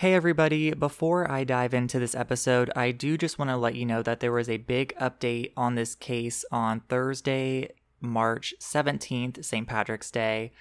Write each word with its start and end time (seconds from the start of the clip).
Hey, 0.00 0.12
everybody. 0.12 0.74
Before 0.74 1.30
I 1.30 1.44
dive 1.44 1.72
into 1.72 1.98
this 1.98 2.14
episode, 2.14 2.70
I 2.76 2.90
do 2.90 3.16
just 3.16 3.38
want 3.38 3.50
to 3.50 3.56
let 3.56 3.76
you 3.76 3.86
know 3.86 4.02
that 4.02 4.20
there 4.20 4.30
was 4.30 4.46
a 4.46 4.58
big 4.58 4.94
update 5.00 5.52
on 5.56 5.74
this 5.74 5.94
case 5.94 6.44
on 6.52 6.80
Thursday, 6.90 7.70
March 8.02 8.52
17th, 8.60 9.42
St. 9.42 9.66
Patrick's 9.66 10.10
Day. 10.10 10.52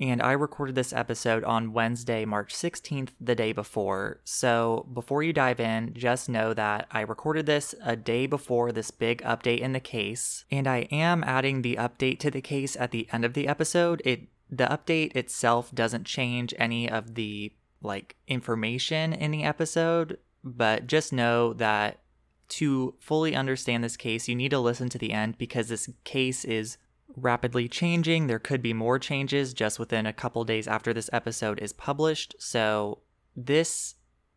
And 0.00 0.22
I 0.22 0.32
recorded 0.32 0.74
this 0.74 0.94
episode 0.94 1.44
on 1.44 1.74
Wednesday, 1.74 2.24
March 2.24 2.54
16th, 2.54 3.10
the 3.20 3.34
day 3.34 3.52
before. 3.52 4.20
So 4.24 4.88
before 4.94 5.22
you 5.22 5.34
dive 5.34 5.60
in, 5.60 5.92
just 5.92 6.30
know 6.30 6.54
that 6.54 6.86
I 6.90 7.02
recorded 7.02 7.44
this 7.44 7.74
a 7.84 7.94
day 7.94 8.24
before 8.26 8.72
this 8.72 8.90
big 8.90 9.20
update 9.20 9.60
in 9.60 9.72
the 9.74 9.80
case. 9.80 10.46
And 10.50 10.66
I 10.66 10.88
am 10.90 11.22
adding 11.24 11.60
the 11.60 11.76
update 11.76 12.20
to 12.20 12.30
the 12.30 12.40
case 12.40 12.74
at 12.74 12.92
the 12.92 13.06
end 13.12 13.26
of 13.26 13.34
the 13.34 13.48
episode. 13.48 14.00
It 14.06 14.28
the 14.50 14.64
update 14.64 15.14
itself 15.14 15.74
doesn't 15.74 16.04
change 16.04 16.54
any 16.58 16.88
of 16.88 17.16
the 17.16 17.52
like 17.82 18.16
information 18.26 19.12
in 19.12 19.30
the 19.30 19.44
episode, 19.44 20.18
but 20.44 20.86
just 20.86 21.12
know 21.12 21.52
that 21.54 22.00
to 22.48 22.94
fully 22.98 23.34
understand 23.34 23.84
this 23.84 23.96
case, 23.96 24.28
you 24.28 24.34
need 24.34 24.50
to 24.50 24.58
listen 24.58 24.88
to 24.88 24.98
the 24.98 25.12
end 25.12 25.38
because 25.38 25.68
this 25.68 25.88
case 26.04 26.44
is 26.44 26.78
rapidly 27.16 27.68
changing. 27.68 28.26
There 28.26 28.38
could 28.38 28.62
be 28.62 28.72
more 28.72 28.98
changes 28.98 29.52
just 29.52 29.78
within 29.78 30.06
a 30.06 30.12
couple 30.12 30.44
days 30.44 30.66
after 30.66 30.92
this 30.92 31.10
episode 31.12 31.58
is 31.60 31.72
published. 31.72 32.34
So, 32.38 33.00
this 33.36 33.94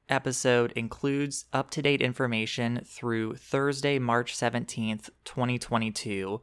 episode 0.10 0.74
includes 0.74 1.46
up 1.54 1.72
to 1.72 1.82
date 1.82 2.02
information 2.02 2.82
through 2.86 3.36
Thursday, 3.36 3.98
March 3.98 4.36
17th, 4.36 5.10
2022. 5.24 6.42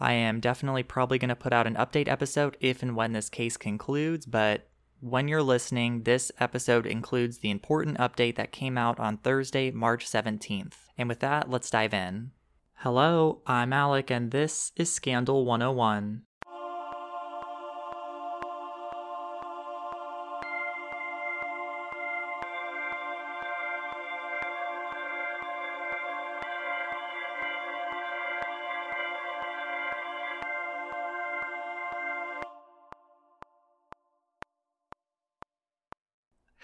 I 0.00 0.12
am 0.12 0.38
definitely 0.40 0.84
probably 0.84 1.18
going 1.18 1.28
to 1.28 1.36
put 1.36 1.52
out 1.52 1.66
an 1.66 1.74
update 1.74 2.08
episode 2.08 2.56
if 2.60 2.82
and 2.82 2.94
when 2.94 3.12
this 3.12 3.28
case 3.28 3.56
concludes, 3.56 4.24
but 4.24 4.67
when 5.00 5.28
you're 5.28 5.42
listening, 5.42 6.02
this 6.02 6.32
episode 6.40 6.86
includes 6.86 7.38
the 7.38 7.50
important 7.50 7.98
update 7.98 8.36
that 8.36 8.52
came 8.52 8.76
out 8.76 8.98
on 8.98 9.18
Thursday, 9.18 9.70
March 9.70 10.06
17th. 10.06 10.74
And 10.96 11.08
with 11.08 11.20
that, 11.20 11.48
let's 11.48 11.70
dive 11.70 11.94
in. 11.94 12.32
Hello, 12.78 13.42
I'm 13.46 13.72
Alec, 13.72 14.10
and 14.10 14.30
this 14.30 14.72
is 14.76 14.92
Scandal 14.92 15.44
101. 15.44 16.22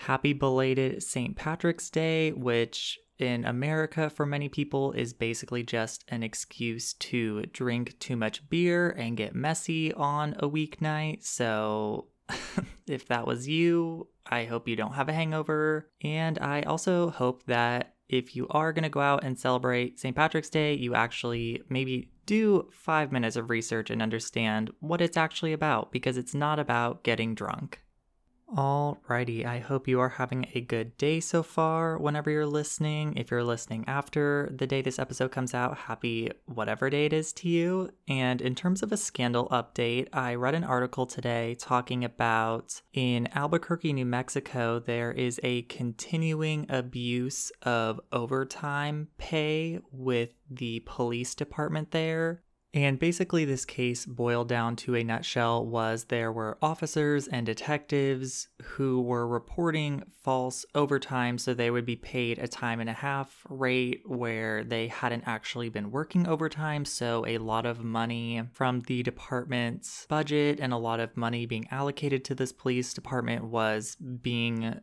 Happy 0.04 0.34
belated 0.34 1.02
St. 1.02 1.34
Patrick's 1.34 1.88
Day, 1.88 2.30
which 2.32 2.98
in 3.18 3.46
America 3.46 4.10
for 4.10 4.26
many 4.26 4.50
people 4.50 4.92
is 4.92 5.14
basically 5.14 5.62
just 5.62 6.04
an 6.08 6.22
excuse 6.22 6.92
to 6.92 7.46
drink 7.46 7.98
too 8.00 8.14
much 8.14 8.46
beer 8.50 8.90
and 8.90 9.16
get 9.16 9.34
messy 9.34 9.94
on 9.94 10.34
a 10.40 10.46
weeknight. 10.46 11.24
So 11.24 12.08
if 12.86 13.08
that 13.08 13.26
was 13.26 13.48
you, 13.48 14.08
I 14.26 14.44
hope 14.44 14.68
you 14.68 14.76
don't 14.76 14.92
have 14.92 15.08
a 15.08 15.14
hangover. 15.14 15.88
And 16.02 16.38
I 16.38 16.60
also 16.62 17.08
hope 17.08 17.46
that 17.46 17.94
if 18.06 18.36
you 18.36 18.46
are 18.50 18.74
going 18.74 18.82
to 18.82 18.90
go 18.90 19.00
out 19.00 19.24
and 19.24 19.38
celebrate 19.38 19.98
St. 19.98 20.14
Patrick's 20.14 20.50
Day, 20.50 20.74
you 20.74 20.94
actually 20.94 21.62
maybe 21.70 22.10
do 22.26 22.68
five 22.74 23.10
minutes 23.10 23.36
of 23.36 23.48
research 23.48 23.88
and 23.88 24.02
understand 24.02 24.70
what 24.80 25.00
it's 25.00 25.16
actually 25.16 25.54
about 25.54 25.92
because 25.92 26.18
it's 26.18 26.34
not 26.34 26.58
about 26.58 27.04
getting 27.04 27.34
drunk. 27.34 27.80
Alrighty, 28.48 29.44
I 29.44 29.58
hope 29.58 29.88
you 29.88 29.98
are 29.98 30.10
having 30.10 30.46
a 30.54 30.60
good 30.60 30.96
day 30.96 31.18
so 31.18 31.42
far 31.42 31.98
whenever 31.98 32.30
you're 32.30 32.46
listening. 32.46 33.16
If 33.16 33.30
you're 33.30 33.42
listening 33.42 33.84
after 33.88 34.48
the 34.54 34.66
day 34.66 34.80
this 34.80 34.98
episode 34.98 35.32
comes 35.32 35.54
out, 35.54 35.76
happy 35.76 36.30
whatever 36.44 36.88
day 36.88 37.06
it 37.06 37.12
is 37.12 37.32
to 37.34 37.48
you. 37.48 37.90
And 38.06 38.40
in 38.40 38.54
terms 38.54 38.82
of 38.82 38.92
a 38.92 38.96
scandal 38.96 39.48
update, 39.48 40.08
I 40.12 40.34
read 40.34 40.54
an 40.54 40.62
article 40.62 41.06
today 41.06 41.56
talking 41.58 42.04
about 42.04 42.80
in 42.92 43.28
Albuquerque, 43.32 43.92
New 43.92 44.06
Mexico, 44.06 44.78
there 44.78 45.10
is 45.10 45.40
a 45.42 45.62
continuing 45.62 46.66
abuse 46.68 47.50
of 47.62 47.98
overtime 48.12 49.08
pay 49.18 49.80
with 49.90 50.30
the 50.48 50.80
police 50.86 51.34
department 51.34 51.90
there. 51.90 52.43
And 52.74 52.98
basically, 52.98 53.44
this 53.44 53.64
case 53.64 54.04
boiled 54.04 54.48
down 54.48 54.74
to 54.76 54.96
a 54.96 55.04
nutshell 55.04 55.64
was 55.64 56.04
there 56.04 56.32
were 56.32 56.58
officers 56.60 57.28
and 57.28 57.46
detectives 57.46 58.48
who 58.62 59.00
were 59.00 59.28
reporting 59.28 60.02
false 60.22 60.66
overtime, 60.74 61.38
so 61.38 61.54
they 61.54 61.70
would 61.70 61.86
be 61.86 61.94
paid 61.94 62.40
a 62.40 62.48
time 62.48 62.80
and 62.80 62.90
a 62.90 62.94
half 62.94 63.46
rate 63.48 64.02
where 64.06 64.64
they 64.64 64.88
hadn't 64.88 65.22
actually 65.24 65.68
been 65.68 65.92
working 65.92 66.26
overtime. 66.26 66.84
So, 66.84 67.24
a 67.28 67.38
lot 67.38 67.64
of 67.64 67.84
money 67.84 68.42
from 68.52 68.80
the 68.80 69.04
department's 69.04 70.04
budget 70.08 70.58
and 70.58 70.72
a 70.72 70.76
lot 70.76 70.98
of 70.98 71.16
money 71.16 71.46
being 71.46 71.68
allocated 71.70 72.24
to 72.24 72.34
this 72.34 72.52
police 72.52 72.92
department 72.92 73.44
was 73.44 73.94
being 73.94 74.80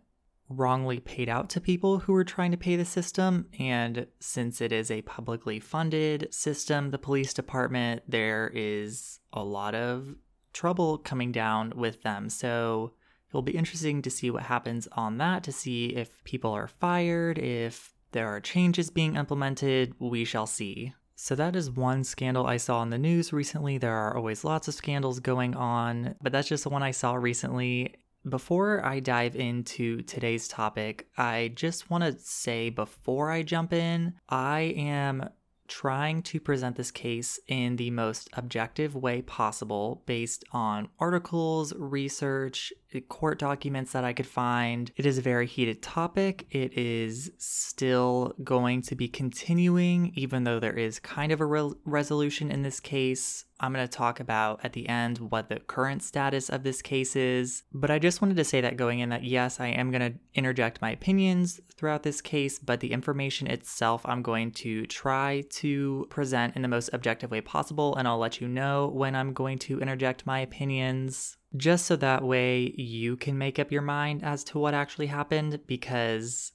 wrongly 0.56 1.00
paid 1.00 1.30
out 1.30 1.50
to 1.50 1.62
people 1.62 2.00
who 2.00 2.14
were 2.14 2.24
trying 2.24 2.52
to 2.52 2.58
pay 2.58 2.76
the 2.76 2.86
system. 2.86 3.48
And 3.60 4.08
since 4.20 4.62
it 4.62 4.72
is 4.72 4.92
a 4.92 5.02
publicly 5.04 5.60
funded 5.60 6.34
system, 6.34 6.92
the 6.92 6.98
police 6.98 7.34
department, 7.34 8.04
there 8.08 8.52
is 8.54 9.20
a 9.34 9.44
lot 9.44 9.76
of 9.76 10.16
trouble 10.54 10.98
coming 10.98 11.32
down 11.32 11.74
with 11.76 12.02
them. 12.04 12.30
So 12.30 12.94
it'll 13.30 13.42
be 13.42 13.58
interesting 13.58 14.02
to 14.02 14.10
see 14.10 14.30
what 14.30 14.44
happens 14.44 14.88
on 14.94 15.18
that, 15.18 15.44
to 15.44 15.52
see 15.52 15.88
if 15.88 16.24
people 16.24 16.52
are 16.52 16.68
fired, 16.68 17.38
if 17.40 17.94
there 18.12 18.28
are 18.28 18.42
changes 18.42 18.90
being 18.90 19.16
implemented. 19.16 19.96
We 20.00 20.26
shall 20.26 20.48
see. 20.48 20.94
So, 21.16 21.36
that 21.36 21.56
is 21.56 21.70
one 21.70 22.04
scandal 22.04 22.48
I 22.48 22.58
saw 22.58 22.82
in 22.82 22.90
the 22.90 22.98
news 22.98 23.32
recently. 23.32 23.78
There 23.78 23.96
are 23.96 24.18
always 24.18 24.44
lots 24.44 24.68
of 24.68 24.74
scandals 24.74 25.20
going 25.20 25.56
on, 25.56 26.16
but 26.20 26.32
that's 26.32 26.48
just 26.48 26.64
the 26.64 26.72
one 26.72 26.82
I 26.82 26.90
saw 26.90 27.14
recently. 27.14 27.94
Before 28.28 28.86
I 28.86 29.00
dive 29.00 29.36
into 29.36 30.04
today's 30.04 30.48
topic, 30.48 31.08
I 31.18 31.54
just 31.56 31.90
want 31.90 32.04
to 32.04 32.20
say 32.20 32.70
before 32.70 33.32
I 33.32 33.42
jump 33.42 33.74
in, 33.74 34.14
I 34.30 34.76
am 34.78 35.30
trying 35.72 36.22
to 36.22 36.38
present 36.38 36.76
this 36.76 36.92
case 36.92 37.40
in 37.48 37.78
the 37.78 37.90
most 37.90 38.30
objective 38.34 38.94
way 38.94 39.22
possible 39.22 40.04
based 40.06 40.44
on 40.52 40.90
articles, 41.00 41.74
research, 41.78 42.74
eh, 42.94 43.00
court 43.08 43.40
documents 43.40 43.94
that 43.94 44.04
I 44.04 44.12
could 44.12 44.28
find. 44.28 44.92
It 44.98 45.06
is 45.06 45.18
a 45.18 45.22
very 45.22 45.48
heated 45.48 45.82
topic. 45.82 46.46
It 46.52 46.78
is 46.78 47.32
still 47.38 48.36
going 48.44 48.82
to 48.84 48.96
be 48.96 49.08
continuing, 49.08 50.12
even 50.16 50.44
though 50.44 50.60
there 50.60 50.78
is 50.78 51.00
kind 51.00 51.32
of 51.32 51.40
a 51.40 51.46
re- 51.46 51.72
resolution 51.86 52.52
in 52.52 52.64
this 52.64 52.82
case. 52.82 53.46
I'm 53.62 53.74
going 53.74 53.88
to 53.88 53.98
talk 53.98 54.20
about 54.20 54.60
at 54.64 54.74
the 54.74 54.90
end 54.90 55.20
what 55.20 55.48
the 55.48 55.60
current 55.60 56.04
status 56.04 56.50
of 56.50 56.64
this 56.64 56.82
case 56.82 57.16
is. 57.16 57.64
But 57.72 57.92
I 57.92 58.00
just 58.00 58.22
wanted 58.22 58.38
to 58.38 58.44
say 58.44 58.60
that 58.62 58.76
going 58.76 59.00
in 59.00 59.10
that 59.10 59.24
yes, 59.24 59.60
I 59.60 59.68
am 59.68 59.92
going 59.92 60.14
to 60.14 60.20
interject 60.34 60.82
my 60.82 60.92
opinions 60.92 61.62
throughout 61.76 62.04
this 62.04 62.22
case, 62.22 62.60
but 62.60 62.80
the 62.80 62.92
information 62.92 63.48
itself 63.48 64.02
I'm 64.06 64.24
going 64.24 64.52
to 64.52 64.86
try 64.88 65.44
to 65.52 66.08
present 66.10 66.56
in 66.56 66.64
the 66.64 66.68
most 66.68 66.90
objective 66.92 67.32
way 67.32 67.42
possible. 67.42 67.96
And 67.96 68.08
I'll 68.08 68.18
let 68.18 68.42
you 68.42 68.48
know 68.48 68.88
when 68.88 69.16
I'm 69.16 69.32
going 69.32 69.60
to 69.60 69.80
interject 69.80 70.26
my 70.26 70.40
opinions 70.40 71.38
just 71.56 71.86
so 71.86 71.96
that 71.98 72.24
way 72.24 72.74
you 72.78 73.16
can 73.18 73.38
make 73.38 73.60
up 73.60 73.72
your 73.72 73.82
mind 73.82 74.24
as 74.24 74.44
to 74.46 74.60
what 74.60 74.74
actually 74.74 75.08
happened 75.08 75.60
because 75.68 76.54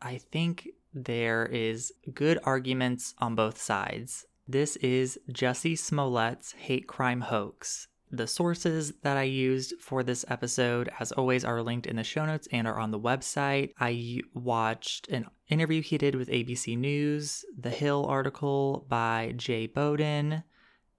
I 0.00 0.18
think 0.18 0.68
there 0.94 1.46
is 1.46 1.92
good 2.14 2.38
arguments 2.44 3.14
on 3.18 3.34
both 3.34 3.60
sides. 3.60 4.25
This 4.48 4.76
is 4.76 5.18
Jesse 5.32 5.74
Smollett's 5.74 6.52
hate 6.52 6.86
crime 6.86 7.22
hoax. 7.22 7.88
The 8.12 8.28
sources 8.28 8.92
that 9.02 9.16
I 9.16 9.24
used 9.24 9.74
for 9.80 10.04
this 10.04 10.24
episode, 10.28 10.88
as 11.00 11.10
always, 11.10 11.44
are 11.44 11.62
linked 11.62 11.84
in 11.84 11.96
the 11.96 12.04
show 12.04 12.24
notes 12.24 12.46
and 12.52 12.68
are 12.68 12.78
on 12.78 12.92
the 12.92 13.00
website. 13.00 13.72
I 13.80 14.20
watched 14.34 15.08
an 15.08 15.26
interview 15.48 15.82
he 15.82 15.98
did 15.98 16.14
with 16.14 16.28
ABC 16.28 16.78
News, 16.78 17.44
the 17.58 17.70
Hill 17.70 18.06
article 18.06 18.86
by 18.88 19.34
Jay 19.36 19.66
Bowden, 19.66 20.44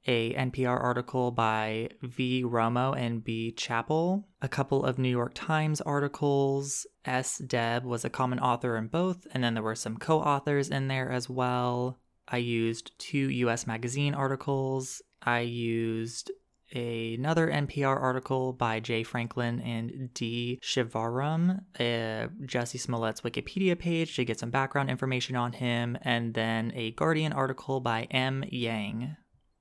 a 0.05 0.33
NPR 0.33 0.83
article 0.83 1.31
by 1.31 1.87
V. 2.01 2.43
Romo 2.43 2.97
and 2.97 3.23
B. 3.23 3.53
Chappell, 3.53 4.27
a 4.41 4.49
couple 4.49 4.83
of 4.83 4.99
New 4.99 5.07
York 5.07 5.31
Times 5.33 5.79
articles. 5.79 6.85
S. 7.05 7.37
Deb 7.37 7.85
was 7.85 8.03
a 8.03 8.09
common 8.09 8.39
author 8.39 8.75
in 8.75 8.87
both, 8.87 9.25
and 9.31 9.41
then 9.41 9.53
there 9.53 9.63
were 9.63 9.73
some 9.73 9.95
co 9.95 10.19
authors 10.19 10.69
in 10.69 10.89
there 10.89 11.09
as 11.09 11.29
well. 11.29 11.97
I 12.27 12.37
used 12.37 12.91
two 12.97 13.29
US 13.29 13.67
Magazine 13.67 14.13
articles. 14.13 15.01
I 15.21 15.39
used 15.41 16.31
another 16.73 17.47
NPR 17.47 17.99
article 18.01 18.51
by 18.51 18.79
Jay 18.81 19.03
Franklin 19.03 19.61
and 19.61 20.13
D. 20.13 20.59
Shivaram, 20.61 21.61
uh, 21.79 22.27
Jussie 22.45 22.79
Smollett's 22.79 23.21
Wikipedia 23.21 23.77
page 23.79 24.15
to 24.15 24.25
get 24.25 24.39
some 24.39 24.49
background 24.49 24.89
information 24.89 25.35
on 25.35 25.53
him, 25.53 25.97
and 26.01 26.33
then 26.33 26.73
a 26.75 26.91
Guardian 26.91 27.31
article 27.31 27.79
by 27.79 28.03
M. 28.11 28.43
Yang. 28.51 29.15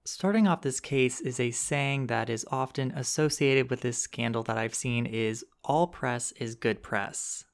Starting 0.04 0.46
off 0.46 0.62
this 0.62 0.80
case 0.80 1.20
is 1.20 1.40
a 1.40 1.50
saying 1.50 2.06
that 2.06 2.30
is 2.30 2.46
often 2.50 2.92
associated 2.92 3.70
with 3.70 3.80
this 3.80 3.98
scandal 3.98 4.42
that 4.44 4.58
I've 4.58 4.74
seen 4.74 5.06
is 5.06 5.44
all 5.64 5.88
press 5.88 6.32
is 6.32 6.54
good 6.54 6.82
press. 6.82 7.44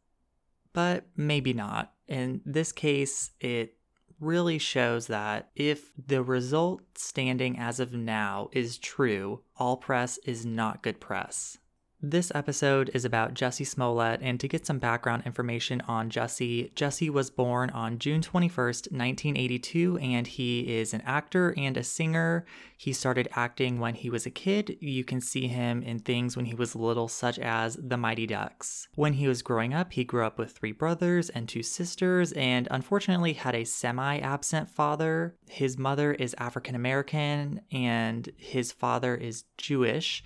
but 0.74 1.06
maybe 1.16 1.52
not. 1.52 1.92
In 2.08 2.40
this 2.46 2.72
case, 2.72 3.30
it 3.40 3.76
really 4.22 4.58
shows 4.58 5.08
that 5.08 5.50
if 5.56 5.90
the 6.06 6.22
result 6.22 6.80
standing 6.94 7.58
as 7.58 7.80
of 7.80 7.92
now 7.92 8.48
is 8.52 8.78
true, 8.78 9.42
all 9.56 9.76
press 9.76 10.18
is 10.24 10.46
not 10.46 10.82
good 10.82 11.00
press. 11.00 11.58
This 12.04 12.32
episode 12.34 12.90
is 12.94 13.04
about 13.04 13.34
Jesse 13.34 13.62
Smollett, 13.62 14.18
and 14.22 14.40
to 14.40 14.48
get 14.48 14.66
some 14.66 14.80
background 14.80 15.22
information 15.24 15.80
on 15.82 16.10
Jesse, 16.10 16.72
Jesse 16.74 17.08
was 17.08 17.30
born 17.30 17.70
on 17.70 18.00
June 18.00 18.20
21st, 18.20 18.90
1982, 18.90 19.98
and 19.98 20.26
he 20.26 20.74
is 20.80 20.92
an 20.92 21.02
actor 21.02 21.54
and 21.56 21.76
a 21.76 21.84
singer. 21.84 22.44
He 22.76 22.92
started 22.92 23.28
acting 23.36 23.78
when 23.78 23.94
he 23.94 24.10
was 24.10 24.26
a 24.26 24.30
kid. 24.30 24.78
You 24.80 25.04
can 25.04 25.20
see 25.20 25.46
him 25.46 25.80
in 25.84 26.00
things 26.00 26.36
when 26.36 26.46
he 26.46 26.54
was 26.54 26.74
little, 26.74 27.06
such 27.06 27.38
as 27.38 27.78
The 27.80 27.96
Mighty 27.96 28.26
Ducks. 28.26 28.88
When 28.96 29.12
he 29.12 29.28
was 29.28 29.42
growing 29.42 29.72
up, 29.72 29.92
he 29.92 30.02
grew 30.02 30.26
up 30.26 30.40
with 30.40 30.50
three 30.50 30.72
brothers 30.72 31.30
and 31.30 31.48
two 31.48 31.62
sisters, 31.62 32.32
and 32.32 32.66
unfortunately 32.72 33.34
had 33.34 33.54
a 33.54 33.62
semi 33.62 34.18
absent 34.18 34.68
father. 34.68 35.36
His 35.48 35.78
mother 35.78 36.12
is 36.14 36.34
African 36.36 36.74
American, 36.74 37.60
and 37.70 38.28
his 38.36 38.72
father 38.72 39.14
is 39.14 39.44
Jewish. 39.56 40.24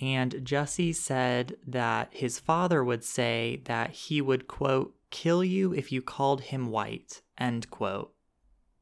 And 0.00 0.44
Jesse 0.44 0.92
said 0.92 1.56
that 1.66 2.08
his 2.12 2.38
father 2.38 2.82
would 2.82 3.04
say 3.04 3.62
that 3.64 3.90
he 3.90 4.20
would, 4.20 4.48
quote, 4.48 4.94
kill 5.10 5.44
you 5.44 5.74
if 5.74 5.92
you 5.92 6.00
called 6.00 6.42
him 6.42 6.70
white, 6.70 7.22
end 7.36 7.70
quote. 7.70 8.12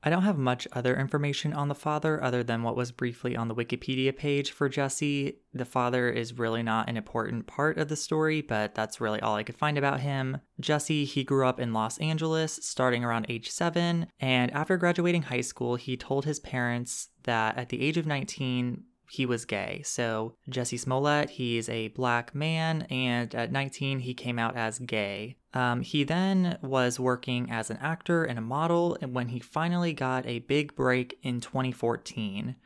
I 0.01 0.11
don't 0.11 0.23
have 0.23 0.39
much 0.39 0.69
other 0.73 0.97
information 0.97 1.53
on 1.53 1.67
the 1.67 1.75
father 1.75 2.23
other 2.23 2.45
than 2.45 2.63
what 2.63 2.77
was 2.77 2.93
briefly 2.93 3.37
on 3.37 3.49
the 3.49 3.55
Wikipedia 3.55 4.17
page 4.17 4.53
for 4.53 4.69
Jesse. 4.69 5.41
The 5.53 5.65
father 5.65 6.09
is 6.09 6.39
really 6.39 6.63
not 6.63 6.89
an 6.89 6.97
important 6.97 7.49
part 7.49 7.79
of 7.79 7.89
the 7.89 7.97
story, 7.97 8.41
but 8.41 8.77
that's 8.77 9.01
really 9.01 9.21
all 9.21 9.35
I 9.35 9.43
could 9.43 9.57
find 9.57 9.77
about 9.77 10.01
him. 10.01 10.39
Jesse, 10.61 11.05
he 11.05 11.25
grew 11.25 11.47
up 11.49 11.59
in 11.59 11.73
Los 11.73 11.99
Angeles 11.99 12.61
starting 12.63 13.05
around 13.05 13.27
age 13.29 13.51
7, 13.51 14.07
and 14.21 14.53
after 14.53 14.77
graduating 14.77 15.23
high 15.23 15.41
school, 15.41 15.75
he 15.75 15.97
told 15.97 16.25
his 16.25 16.39
parents 16.39 17.09
that 17.25 17.59
at 17.59 17.69
the 17.69 17.83
age 17.83 17.97
of 17.97 18.07
19, 18.07 18.85
he 19.11 19.27
was 19.27 19.45
gay. 19.45 19.83
So 19.85 20.35
Jesse 20.49 20.77
Smollett, 20.77 21.31
he's 21.31 21.69
a 21.69 21.89
black 21.89 22.35
man, 22.35 22.83
and 22.91 23.35
at 23.35 23.53
19 23.53 24.01
he 24.01 24.15
came 24.15 24.39
out 24.39 24.57
as 24.57 24.79
gay. 24.79 25.37
Um, 25.55 25.81
he 25.81 26.05
then 26.05 26.59
was 26.63 27.01
working 27.01 27.51
as 27.51 27.71
an 27.71 27.79
actor 27.79 28.25
and 28.25 28.39
a 28.39 28.43
model, 28.43 28.99
and 29.01 29.15
when 29.15 29.29
he 29.29 29.41
finally 29.41 29.93
got 29.93 30.27
a 30.27 30.41
big 30.41 30.75
break 30.75 31.19
in 31.23 31.41
2014, 31.41 32.57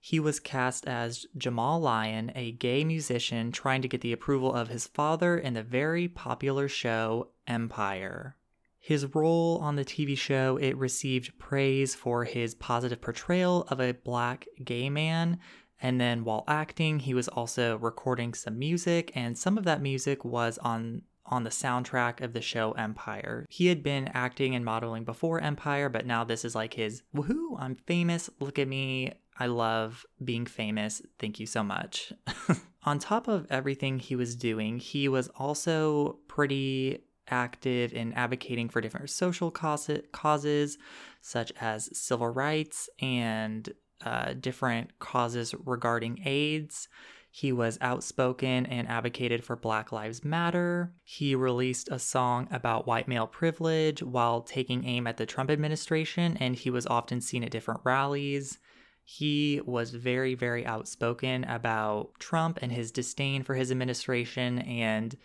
he 0.00 0.18
was 0.18 0.40
cast 0.40 0.88
as 0.88 1.26
Jamal 1.36 1.78
Lyon, 1.78 2.32
a 2.34 2.50
gay 2.52 2.82
musician 2.82 3.52
trying 3.52 3.82
to 3.82 3.88
get 3.88 4.00
the 4.00 4.12
approval 4.12 4.52
of 4.52 4.68
his 4.68 4.88
father 4.88 5.38
in 5.38 5.54
the 5.54 5.62
very 5.62 6.08
popular 6.08 6.66
show 6.66 7.28
Empire. 7.46 8.36
His 8.80 9.14
role 9.14 9.58
on 9.58 9.76
the 9.76 9.84
TV 9.84 10.18
show, 10.18 10.56
it 10.56 10.76
received 10.76 11.38
praise 11.38 11.94
for 11.94 12.24
his 12.24 12.56
positive 12.56 13.00
portrayal 13.00 13.62
of 13.68 13.80
a 13.80 13.92
black 13.92 14.44
gay 14.64 14.90
man 14.90 15.38
and 15.82 16.00
then 16.00 16.24
while 16.24 16.44
acting, 16.46 17.00
he 17.00 17.12
was 17.12 17.26
also 17.28 17.76
recording 17.76 18.32
some 18.34 18.58
music, 18.58 19.10
and 19.16 19.36
some 19.36 19.58
of 19.58 19.64
that 19.64 19.82
music 19.82 20.24
was 20.24 20.56
on 20.58 21.02
on 21.26 21.44
the 21.44 21.50
soundtrack 21.50 22.20
of 22.20 22.32
the 22.32 22.40
show 22.40 22.72
Empire. 22.72 23.46
He 23.48 23.68
had 23.68 23.82
been 23.82 24.08
acting 24.08 24.54
and 24.54 24.64
modeling 24.64 25.04
before 25.04 25.40
Empire, 25.40 25.88
but 25.88 26.04
now 26.04 26.24
this 26.24 26.44
is 26.44 26.54
like 26.54 26.74
his 26.74 27.02
woohoo, 27.14 27.56
I'm 27.58 27.74
famous, 27.74 28.28
look 28.38 28.58
at 28.58 28.68
me. 28.68 29.12
I 29.38 29.46
love 29.46 30.04
being 30.22 30.44
famous. 30.44 31.00
Thank 31.18 31.40
you 31.40 31.46
so 31.46 31.62
much. 31.62 32.12
on 32.84 32.98
top 32.98 33.28
of 33.28 33.46
everything 33.48 33.98
he 33.98 34.14
was 34.14 34.36
doing, 34.36 34.78
he 34.78 35.08
was 35.08 35.28
also 35.36 36.18
pretty 36.28 37.04
active 37.28 37.94
in 37.94 38.12
advocating 38.12 38.68
for 38.68 38.80
different 38.80 39.08
social 39.08 39.50
causes, 39.50 40.78
such 41.22 41.52
as 41.60 41.96
civil 41.96 42.28
rights 42.28 42.90
and 43.00 43.72
uh, 44.04 44.34
different 44.34 44.98
causes 44.98 45.54
regarding 45.64 46.20
AIDS. 46.24 46.88
He 47.34 47.50
was 47.50 47.78
outspoken 47.80 48.66
and 48.66 48.86
advocated 48.88 49.42
for 49.42 49.56
Black 49.56 49.90
Lives 49.90 50.22
Matter. 50.22 50.92
He 51.02 51.34
released 51.34 51.88
a 51.90 51.98
song 51.98 52.46
about 52.50 52.86
white 52.86 53.08
male 53.08 53.26
privilege 53.26 54.02
while 54.02 54.42
taking 54.42 54.84
aim 54.84 55.06
at 55.06 55.16
the 55.16 55.24
Trump 55.24 55.50
administration, 55.50 56.36
and 56.36 56.54
he 56.54 56.68
was 56.68 56.86
often 56.86 57.22
seen 57.22 57.42
at 57.42 57.50
different 57.50 57.80
rallies. 57.84 58.58
He 59.02 59.62
was 59.64 59.90
very, 59.90 60.34
very 60.34 60.66
outspoken 60.66 61.44
about 61.44 62.10
Trump 62.18 62.58
and 62.60 62.70
his 62.70 62.92
disdain 62.92 63.42
for 63.42 63.54
his 63.54 63.70
administration. 63.70 64.58
And 64.58 65.16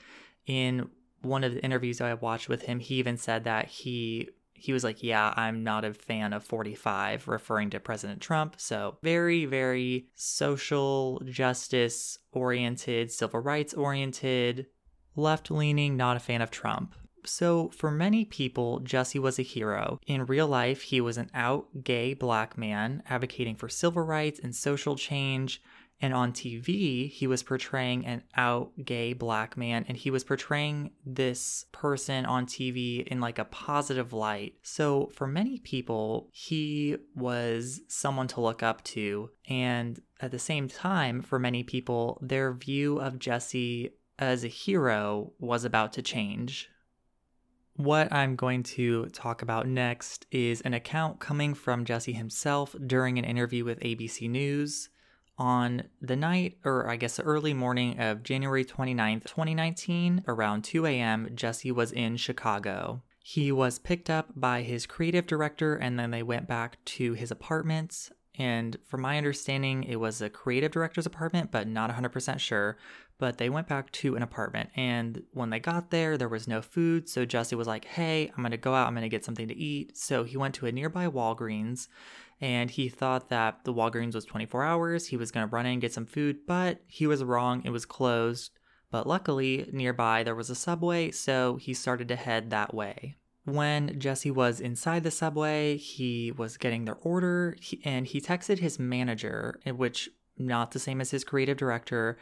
in 0.46 0.90
one 1.22 1.44
of 1.44 1.54
the 1.54 1.64
interviews 1.64 2.00
I 2.00 2.14
watched 2.14 2.48
with 2.48 2.64
him, 2.64 2.80
he 2.80 2.96
even 2.96 3.18
said 3.18 3.44
that 3.44 3.68
he 3.68 4.30
he 4.58 4.74
was 4.74 4.84
like, 4.84 5.04
Yeah, 5.04 5.34
I'm 5.36 5.64
not 5.64 5.86
a 5.86 5.94
fan 5.94 6.34
of 6.34 6.44
45, 6.44 7.28
referring 7.28 7.70
to 7.72 7.80
President 7.80 8.22
Trump. 8.22 8.56
So, 8.58 8.98
very, 9.04 9.46
very 9.46 10.08
social 10.16 11.22
justice 11.26 12.18
oriented, 12.32 13.12
civil 13.12 13.40
rights 13.40 13.74
oriented, 13.74 14.68
left 15.16 15.52
leaning, 15.52 15.96
not 15.96 16.18
a 16.18 16.22
fan 16.22 16.42
of 16.42 16.52
Trump. 16.52 16.96
So, 17.26 17.70
for 17.70 17.92
many 17.92 18.24
people, 18.26 18.80
Jesse 18.80 19.20
was 19.20 19.38
a 19.38 19.44
hero. 19.44 20.00
In 20.08 20.26
real 20.26 20.48
life, 20.48 20.84
he 20.84 21.02
was 21.02 21.18
an 21.18 21.30
out 21.34 21.84
gay 21.84 22.14
black 22.14 22.58
man 22.58 23.04
advocating 23.08 23.56
for 23.56 23.68
civil 23.68 24.04
rights 24.04 24.40
and 24.42 24.56
social 24.56 24.96
change. 24.96 25.62
And 26.00 26.14
on 26.14 26.32
TV, 26.32 27.10
he 27.10 27.26
was 27.26 27.42
portraying 27.42 28.06
an 28.06 28.22
out 28.36 28.72
gay 28.86 29.14
black 29.14 29.58
man, 29.58 29.84
and 29.88 29.98
he 29.98 30.12
was 30.12 30.24
portraying 30.24 30.92
this 31.06 31.66
person 31.72 32.24
on 32.26 32.46
TV 32.46 33.06
in 33.08 33.20
like 33.20 33.40
a 33.40 33.46
positive 33.46 34.14
light. 34.14 34.56
So, 34.62 35.10
for 35.14 35.26
many 35.26 35.58
people, 35.60 36.30
he 36.32 36.98
was 37.16 37.82
someone 37.88 38.28
to 38.30 38.42
look 38.42 38.62
up 38.62 38.84
to. 38.86 39.32
And 39.50 40.00
at 40.22 40.30
the 40.30 40.40
same 40.40 40.68
time, 40.68 41.22
for 41.22 41.40
many 41.40 41.64
people, 41.64 42.20
their 42.22 42.54
view 42.54 43.00
of 43.00 43.18
Jesse 43.18 43.92
as 44.20 44.44
a 44.44 44.50
hero 44.50 45.34
was 45.40 45.66
about 45.66 45.94
to 45.94 46.04
change. 46.04 46.70
What 47.76 48.12
I'm 48.12 48.36
going 48.36 48.64
to 48.64 49.06
talk 49.08 49.42
about 49.42 49.68
next 49.68 50.26
is 50.32 50.62
an 50.62 50.74
account 50.74 51.20
coming 51.20 51.54
from 51.54 51.86
Jesse 51.86 52.14
himself 52.14 52.76
during 52.86 53.18
an 53.18 53.26
interview 53.26 53.64
with 53.64 53.80
ABC 53.80 54.30
News 54.30 54.90
on 55.38 55.84
the 56.02 56.16
night, 56.16 56.58
or 56.66 56.90
I 56.90 56.96
guess 56.96 57.18
the 57.18 57.24
early 57.24 57.54
morning 57.54 58.00
of 58.00 58.24
January 58.24 58.66
29th, 58.66 59.26
2019, 59.26 60.24
around 60.28 60.64
2 60.64 60.86
a.m., 60.86 61.30
Jesse 61.36 61.72
was 61.72 61.92
in 61.92 62.18
Chicago. 62.18 63.04
He 63.22 63.52
was 63.52 63.78
picked 63.78 64.10
up 64.10 64.30
by 64.36 64.62
his 64.62 64.86
creative 64.86 65.28
director 65.28 65.76
and 65.76 66.00
then 66.00 66.12
they 66.12 66.24
went 66.24 66.48
back 66.48 66.84
to 66.86 67.14
his 67.14 67.30
apartment. 67.30 68.10
And 68.40 68.78
from 68.86 69.02
my 69.02 69.18
understanding, 69.18 69.84
it 69.84 69.98
was 69.98 70.22
a 70.22 70.30
creative 70.30 70.72
director's 70.72 71.06
apartment, 71.06 71.52
but 71.52 71.68
not 71.68 71.92
100% 71.92 72.40
sure. 72.40 72.78
But 73.20 73.38
they 73.38 73.50
went 73.50 73.68
back 73.68 73.92
to 73.94 74.16
an 74.16 74.22
apartment. 74.22 74.70
And 74.76 75.24
when 75.34 75.50
they 75.50 75.60
got 75.60 75.90
there, 75.90 76.18
there 76.18 76.30
was 76.30 76.48
no 76.48 76.62
food. 76.62 77.10
So 77.10 77.26
Jesse 77.26 77.56
was 77.56 77.68
like, 77.68 77.86
hey, 77.86 78.30
I'm 78.30 78.44
going 78.44 78.52
to 78.52 78.58
go 78.58 78.76
out. 78.76 78.88
I'm 78.88 78.94
going 78.94 79.02
to 79.02 79.10
get 79.10 79.26
something 79.26 79.48
to 79.48 79.58
eat. 79.58 79.98
So 79.98 80.24
he 80.24 80.38
went 80.38 80.56
to 80.56 80.68
a 80.68 80.72
nearby 80.72 81.08
Walgreens 81.08 81.88
and 82.40 82.70
he 82.70 82.90
thought 82.90 83.30
that 83.30 83.64
the 83.64 83.74
Walgreens 83.74 84.16
was 84.16 84.26
24 84.26 84.64
hours. 84.64 85.08
He 85.08 85.18
was 85.18 85.32
going 85.32 85.48
to 85.48 85.54
run 85.54 85.66
in 85.66 85.74
and 85.74 85.82
get 85.82 85.94
some 85.94 86.06
food, 86.06 86.46
but 86.46 86.82
he 86.88 87.08
was 87.08 87.24
wrong. 87.24 87.62
It 87.66 87.72
was 87.72 87.86
closed. 87.86 88.52
But 88.92 89.08
luckily, 89.08 89.70
nearby 89.74 90.24
there 90.24 90.36
was 90.36 90.50
a 90.50 90.56
subway, 90.56 91.12
so 91.12 91.58
he 91.58 91.74
started 91.74 92.08
to 92.10 92.16
head 92.16 92.50
that 92.50 92.74
way. 92.74 93.18
When 93.44 94.00
Jesse 94.00 94.32
was 94.32 94.60
inside 94.60 95.04
the 95.04 95.12
subway, 95.12 95.78
he 95.78 96.32
was 96.32 96.58
getting 96.58 96.86
their 96.86 96.98
order 97.02 97.56
and 97.84 98.06
he 98.06 98.20
texted 98.20 98.60
his 98.60 98.78
manager, 98.78 99.60
which 99.66 100.10
not 100.38 100.72
the 100.72 100.80
same 100.80 101.02
as 101.02 101.12
his 101.12 101.24
creative 101.24 101.58
director, 101.58 102.18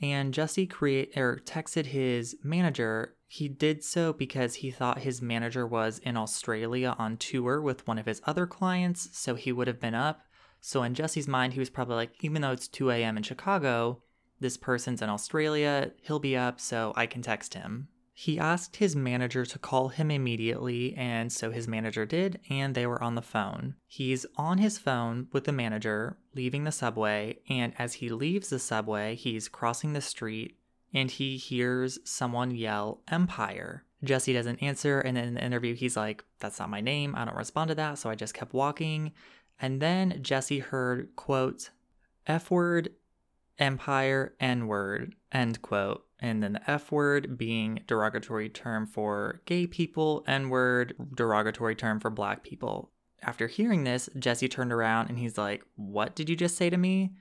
and 0.00 0.32
Jesse 0.32 0.66
create 0.66 1.16
or 1.16 1.40
texted 1.44 1.86
his 1.86 2.36
manager. 2.42 3.14
He 3.26 3.48
did 3.48 3.84
so 3.84 4.12
because 4.12 4.56
he 4.56 4.70
thought 4.70 5.00
his 5.00 5.20
manager 5.20 5.66
was 5.66 5.98
in 5.98 6.16
Australia 6.16 6.94
on 6.98 7.16
tour 7.16 7.60
with 7.60 7.86
one 7.86 7.98
of 7.98 8.06
his 8.06 8.22
other 8.26 8.46
clients, 8.46 9.10
so 9.12 9.34
he 9.34 9.52
would 9.52 9.66
have 9.66 9.80
been 9.80 9.94
up. 9.94 10.22
So 10.60 10.82
in 10.82 10.94
Jesse's 10.94 11.28
mind, 11.28 11.52
he 11.52 11.60
was 11.60 11.70
probably 11.70 11.96
like, 11.96 12.12
even 12.22 12.42
though 12.42 12.52
it's 12.52 12.68
2 12.68 12.90
a.m. 12.90 13.16
in 13.16 13.22
Chicago, 13.22 14.02
this 14.40 14.56
person's 14.56 15.02
in 15.02 15.08
Australia, 15.08 15.92
he'll 16.02 16.18
be 16.18 16.36
up, 16.36 16.60
so 16.60 16.92
I 16.96 17.06
can 17.06 17.22
text 17.22 17.54
him. 17.54 17.88
He 18.20 18.36
asked 18.36 18.74
his 18.74 18.96
manager 18.96 19.46
to 19.46 19.60
call 19.60 19.90
him 19.90 20.10
immediately, 20.10 20.92
and 20.96 21.32
so 21.32 21.52
his 21.52 21.68
manager 21.68 22.04
did, 22.04 22.40
and 22.50 22.74
they 22.74 22.84
were 22.84 23.00
on 23.00 23.14
the 23.14 23.22
phone. 23.22 23.76
He's 23.86 24.26
on 24.36 24.58
his 24.58 24.76
phone 24.76 25.28
with 25.30 25.44
the 25.44 25.52
manager, 25.52 26.18
leaving 26.34 26.64
the 26.64 26.72
subway, 26.72 27.38
and 27.48 27.74
as 27.78 27.94
he 27.94 28.08
leaves 28.08 28.50
the 28.50 28.58
subway, 28.58 29.14
he's 29.14 29.46
crossing 29.46 29.92
the 29.92 30.00
street 30.00 30.58
and 30.92 31.12
he 31.12 31.36
hears 31.36 32.00
someone 32.02 32.50
yell, 32.50 33.02
Empire. 33.06 33.84
Jesse 34.02 34.32
doesn't 34.32 34.64
answer, 34.64 34.98
and 34.98 35.16
in 35.16 35.34
the 35.34 35.44
interview, 35.44 35.76
he's 35.76 35.96
like, 35.96 36.24
That's 36.40 36.58
not 36.58 36.70
my 36.70 36.80
name. 36.80 37.14
I 37.14 37.24
don't 37.24 37.36
respond 37.36 37.68
to 37.68 37.76
that, 37.76 37.98
so 37.98 38.10
I 38.10 38.16
just 38.16 38.34
kept 38.34 38.52
walking. 38.52 39.12
And 39.60 39.80
then 39.80 40.18
Jesse 40.24 40.58
heard, 40.58 41.14
quote, 41.14 41.70
F 42.26 42.50
word, 42.50 42.94
Empire, 43.60 44.34
N 44.40 44.66
word, 44.66 45.14
end 45.30 45.62
quote. 45.62 46.07
And 46.20 46.42
then 46.42 46.54
the 46.54 46.70
F 46.70 46.90
word 46.90 47.38
being 47.38 47.80
derogatory 47.86 48.48
term 48.48 48.86
for 48.86 49.40
gay 49.44 49.66
people, 49.66 50.24
N 50.26 50.48
word 50.48 50.94
derogatory 51.14 51.74
term 51.74 52.00
for 52.00 52.10
black 52.10 52.42
people. 52.42 52.90
After 53.22 53.46
hearing 53.48 53.84
this, 53.84 54.08
Jesse 54.18 54.48
turned 54.48 54.72
around 54.72 55.08
and 55.08 55.18
he's 55.18 55.38
like, 55.38 55.62
What 55.76 56.14
did 56.14 56.28
you 56.28 56.36
just 56.36 56.56
say 56.56 56.70
to 56.70 56.76
me? 56.76 57.12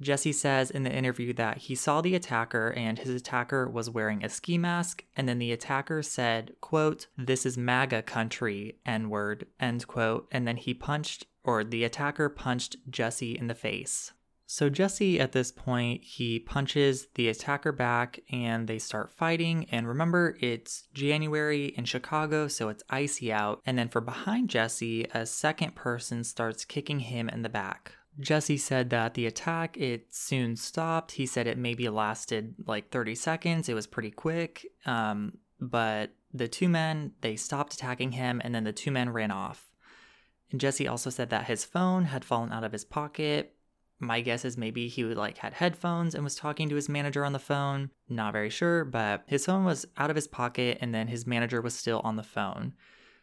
Jesse 0.00 0.32
says 0.32 0.70
in 0.70 0.82
the 0.82 0.92
interview 0.92 1.32
that 1.34 1.56
he 1.56 1.74
saw 1.74 2.00
the 2.00 2.14
attacker 2.14 2.70
and 2.76 2.98
his 2.98 3.08
attacker 3.08 3.68
was 3.68 3.88
wearing 3.88 4.22
a 4.22 4.28
ski 4.28 4.58
mask, 4.58 5.04
and 5.16 5.26
then 5.26 5.38
the 5.38 5.52
attacker 5.52 6.02
said, 6.02 6.52
quote, 6.60 7.06
This 7.16 7.46
is 7.46 7.56
MAGA 7.56 8.02
country, 8.02 8.78
N 8.84 9.08
word, 9.08 9.46
end 9.58 9.86
quote, 9.86 10.28
and 10.30 10.46
then 10.46 10.58
he 10.58 10.74
punched, 10.74 11.26
or 11.44 11.64
the 11.64 11.84
attacker 11.84 12.28
punched 12.28 12.76
Jesse 12.90 13.38
in 13.38 13.46
the 13.46 13.54
face. 13.54 14.12
So 14.48 14.70
Jesse, 14.70 15.18
at 15.18 15.32
this 15.32 15.50
point, 15.50 16.04
he 16.04 16.38
punches 16.38 17.08
the 17.16 17.28
attacker 17.28 17.72
back 17.72 18.20
and 18.30 18.68
they 18.68 18.78
start 18.78 19.10
fighting. 19.10 19.66
And 19.72 19.88
remember, 19.88 20.36
it's 20.40 20.86
January 20.94 21.66
in 21.76 21.84
Chicago, 21.84 22.46
so 22.46 22.68
it's 22.68 22.84
icy 22.88 23.32
out. 23.32 23.60
And 23.66 23.76
then 23.76 23.88
for 23.88 24.00
behind 24.00 24.48
Jesse, 24.48 25.04
a 25.12 25.26
second 25.26 25.74
person 25.74 26.22
starts 26.22 26.64
kicking 26.64 27.00
him 27.00 27.28
in 27.28 27.42
the 27.42 27.48
back. 27.48 27.92
Jesse 28.20 28.56
said 28.56 28.90
that 28.90 29.14
the 29.14 29.26
attack 29.26 29.76
it 29.76 30.14
soon 30.14 30.56
stopped. 30.56 31.12
He 31.12 31.26
said 31.26 31.46
it 31.46 31.58
maybe 31.58 31.88
lasted 31.88 32.54
like 32.66 32.90
30 32.90 33.14
seconds. 33.16 33.68
It 33.68 33.74
was 33.74 33.86
pretty 33.88 34.12
quick. 34.12 34.64
Um, 34.86 35.38
but 35.60 36.12
the 36.32 36.48
two 36.48 36.68
men 36.68 37.12
they 37.20 37.36
stopped 37.36 37.74
attacking 37.74 38.12
him, 38.12 38.40
and 38.44 38.54
then 38.54 38.64
the 38.64 38.72
two 38.72 38.90
men 38.90 39.10
ran 39.10 39.30
off. 39.30 39.70
And 40.50 40.60
Jesse 40.60 40.86
also 40.86 41.10
said 41.10 41.30
that 41.30 41.46
his 41.46 41.64
phone 41.64 42.04
had 42.04 42.24
fallen 42.24 42.52
out 42.52 42.64
of 42.64 42.72
his 42.72 42.84
pocket. 42.84 43.55
My 43.98 44.20
guess 44.20 44.44
is 44.44 44.58
maybe 44.58 44.88
he 44.88 45.04
would 45.04 45.16
like 45.16 45.38
had 45.38 45.54
headphones 45.54 46.14
and 46.14 46.22
was 46.22 46.34
talking 46.34 46.68
to 46.68 46.74
his 46.74 46.88
manager 46.88 47.24
on 47.24 47.32
the 47.32 47.38
phone. 47.38 47.90
Not 48.08 48.32
very 48.32 48.50
sure, 48.50 48.84
but 48.84 49.24
his 49.26 49.46
phone 49.46 49.64
was 49.64 49.86
out 49.96 50.10
of 50.10 50.16
his 50.16 50.28
pocket, 50.28 50.78
and 50.80 50.94
then 50.94 51.08
his 51.08 51.26
manager 51.26 51.62
was 51.62 51.74
still 51.74 52.00
on 52.04 52.16
the 52.16 52.22
phone. 52.22 52.74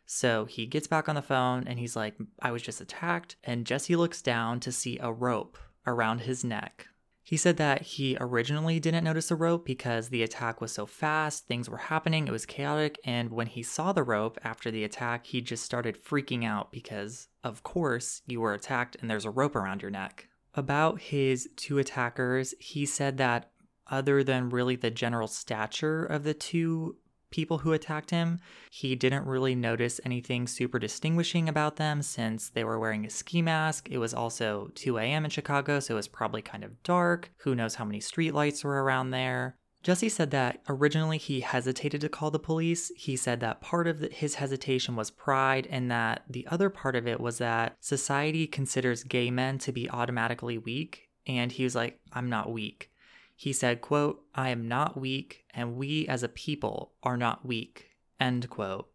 So 0.06 0.46
he 0.46 0.66
gets 0.66 0.88
back 0.88 1.08
on 1.08 1.16
the 1.16 1.22
phone 1.22 1.66
and 1.68 1.80
he's 1.80 1.96
like, 1.96 2.16
I 2.42 2.52
was 2.52 2.62
just 2.62 2.82
attacked. 2.82 3.36
And 3.44 3.66
Jesse 3.66 3.96
looks 3.96 4.22
down 4.22 4.60
to 4.62 4.72
see 4.72 5.00
a 5.00 5.12
rope 5.12 5.58
around 5.88 6.22
his 6.22 6.44
neck. 6.44 6.88
He 7.26 7.38
said 7.38 7.56
that 7.56 7.82
he 7.84 8.18
originally 8.20 8.82
didn't 8.82 9.06
notice 9.06 9.30
the 9.30 9.36
rope 9.36 9.66
because 9.66 10.10
the 10.10 10.24
attack 10.24 10.60
was 10.60 10.74
so 10.74 10.86
fast, 10.86 11.48
things 11.48 11.70
were 11.70 11.78
happening, 11.78 12.28
it 12.28 12.32
was 12.32 12.46
chaotic, 12.46 13.00
and 13.06 13.32
when 13.32 13.48
he 13.48 13.64
saw 13.64 13.94
the 13.94 14.04
rope 14.04 14.38
after 14.44 14.70
the 14.70 14.84
attack, 14.84 15.28
he 15.28 15.40
just 15.40 15.64
started 15.64 16.04
freaking 16.04 16.44
out 16.44 16.74
because, 16.74 17.30
of 17.42 17.64
course, 17.64 18.24
you 18.28 18.42
were 18.42 18.54
attacked 18.54 18.98
and 19.00 19.10
there's 19.10 19.24
a 19.24 19.32
rope 19.32 19.56
around 19.56 19.82
your 19.82 19.90
neck. 19.90 20.28
About 20.56 21.02
his 21.02 21.50
two 21.56 21.80
attackers, 21.80 22.54
he 22.60 22.86
said 22.86 23.18
that 23.18 23.52
other 23.88 24.24
than 24.24 24.50
really 24.50 24.76
the 24.76 24.92
general 24.92 25.28
stature 25.28 26.06
of 26.06 26.24
the 26.24 26.34
two 26.34 26.98
people 27.34 27.58
who 27.58 27.74
attacked 27.74 28.12
him. 28.12 28.40
He 28.70 28.96
didn't 28.96 29.26
really 29.26 29.56
notice 29.56 30.00
anything 30.06 30.46
super 30.46 30.78
distinguishing 30.78 31.50
about 31.50 31.78
them 31.78 32.04
since 32.04 32.50
they 32.50 32.64
were 32.64 32.80
wearing 32.80 33.06
a 33.06 33.10
ski 33.10 33.42
mask. 33.42 33.90
It 33.90 33.98
was 33.98 34.14
also 34.14 34.70
2 34.76 35.00
a.m. 35.00 35.26
in 35.26 35.32
Chicago, 35.32 35.80
so 35.80 35.96
it 35.96 35.98
was 35.98 36.08
probably 36.08 36.44
kind 36.44 36.64
of 36.64 36.82
dark. 36.84 37.32
Who 37.38 37.56
knows 37.56 37.76
how 37.76 37.86
many 37.86 38.00
streetlights 38.00 38.64
were 38.64 38.84
around 38.84 39.10
there? 39.10 39.58
Jesse 39.84 40.08
said 40.08 40.32
that 40.32 40.62
originally 40.70 41.18
he 41.18 41.42
hesitated 41.42 42.00
to 42.02 42.10
call 42.10 42.32
the 42.32 42.40
police. 42.40 42.90
He 42.96 43.18
said 43.18 43.42
that 43.42 43.60
part 43.60 43.86
of 43.86 44.00
the, 44.00 44.08
his 44.08 44.36
hesitation 44.36 44.96
was 44.96 45.12
pride, 45.12 45.68
and 45.70 45.92
that 45.92 46.24
the 46.30 46.48
other 46.48 46.70
part 46.70 46.96
of 46.96 47.06
it 47.06 47.20
was 47.20 47.40
that 47.40 47.76
society 47.82 48.48
considers 48.48 49.04
gay 49.04 49.30
men 49.30 49.58
to 49.60 49.74
be 49.74 49.90
automatically 49.90 50.58
weak. 50.58 51.10
And 51.28 51.52
he 51.52 51.66
was 51.66 51.76
like, 51.76 52.00
I'm 52.14 52.30
not 52.30 52.50
weak. 52.50 52.92
He 53.36 53.52
said, 53.52 53.82
quote, 53.82 54.24
I 54.34 54.50
am 54.50 54.70
not 54.70 54.98
weak, 54.98 55.44
and 55.54 55.76
we 55.76 56.08
as 56.08 56.24
a 56.24 56.30
people 56.30 56.94
are 57.04 57.18
not 57.18 57.46
weak, 57.46 57.90
end 58.22 58.50
quote. 58.50 58.90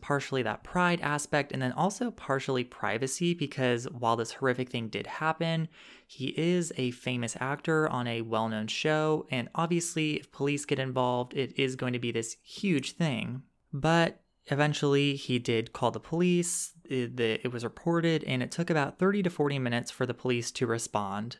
Partially 0.00 0.42
that 0.42 0.62
pride 0.62 1.00
aspect, 1.00 1.52
and 1.52 1.60
then 1.60 1.72
also 1.72 2.10
partially 2.10 2.64
privacy, 2.64 3.34
because 3.34 3.84
while 3.90 4.16
this 4.16 4.32
horrific 4.32 4.70
thing 4.70 4.88
did 4.88 5.06
happen, 5.06 5.68
he 6.06 6.28
is 6.38 6.72
a 6.76 6.92
famous 6.92 7.36
actor 7.40 7.88
on 7.88 8.06
a 8.06 8.22
well 8.22 8.48
known 8.48 8.66
show, 8.68 9.26
and 9.30 9.48
obviously, 9.54 10.14
if 10.14 10.32
police 10.32 10.64
get 10.64 10.78
involved, 10.78 11.34
it 11.34 11.58
is 11.58 11.76
going 11.76 11.92
to 11.92 11.98
be 11.98 12.12
this 12.12 12.36
huge 12.42 12.92
thing. 12.92 13.42
But 13.72 14.22
eventually, 14.46 15.16
he 15.16 15.38
did 15.38 15.72
call 15.72 15.90
the 15.90 16.00
police, 16.00 16.72
it, 16.84 17.52
was 17.52 17.64
reported, 17.64 18.24
and 18.24 18.42
it 18.42 18.50
took 18.50 18.70
about 18.70 18.98
30 18.98 19.24
to 19.24 19.30
40 19.30 19.58
minutes 19.58 19.90
for 19.90 20.06
the 20.06 20.14
police 20.14 20.50
to 20.52 20.66
respond. 20.66 21.38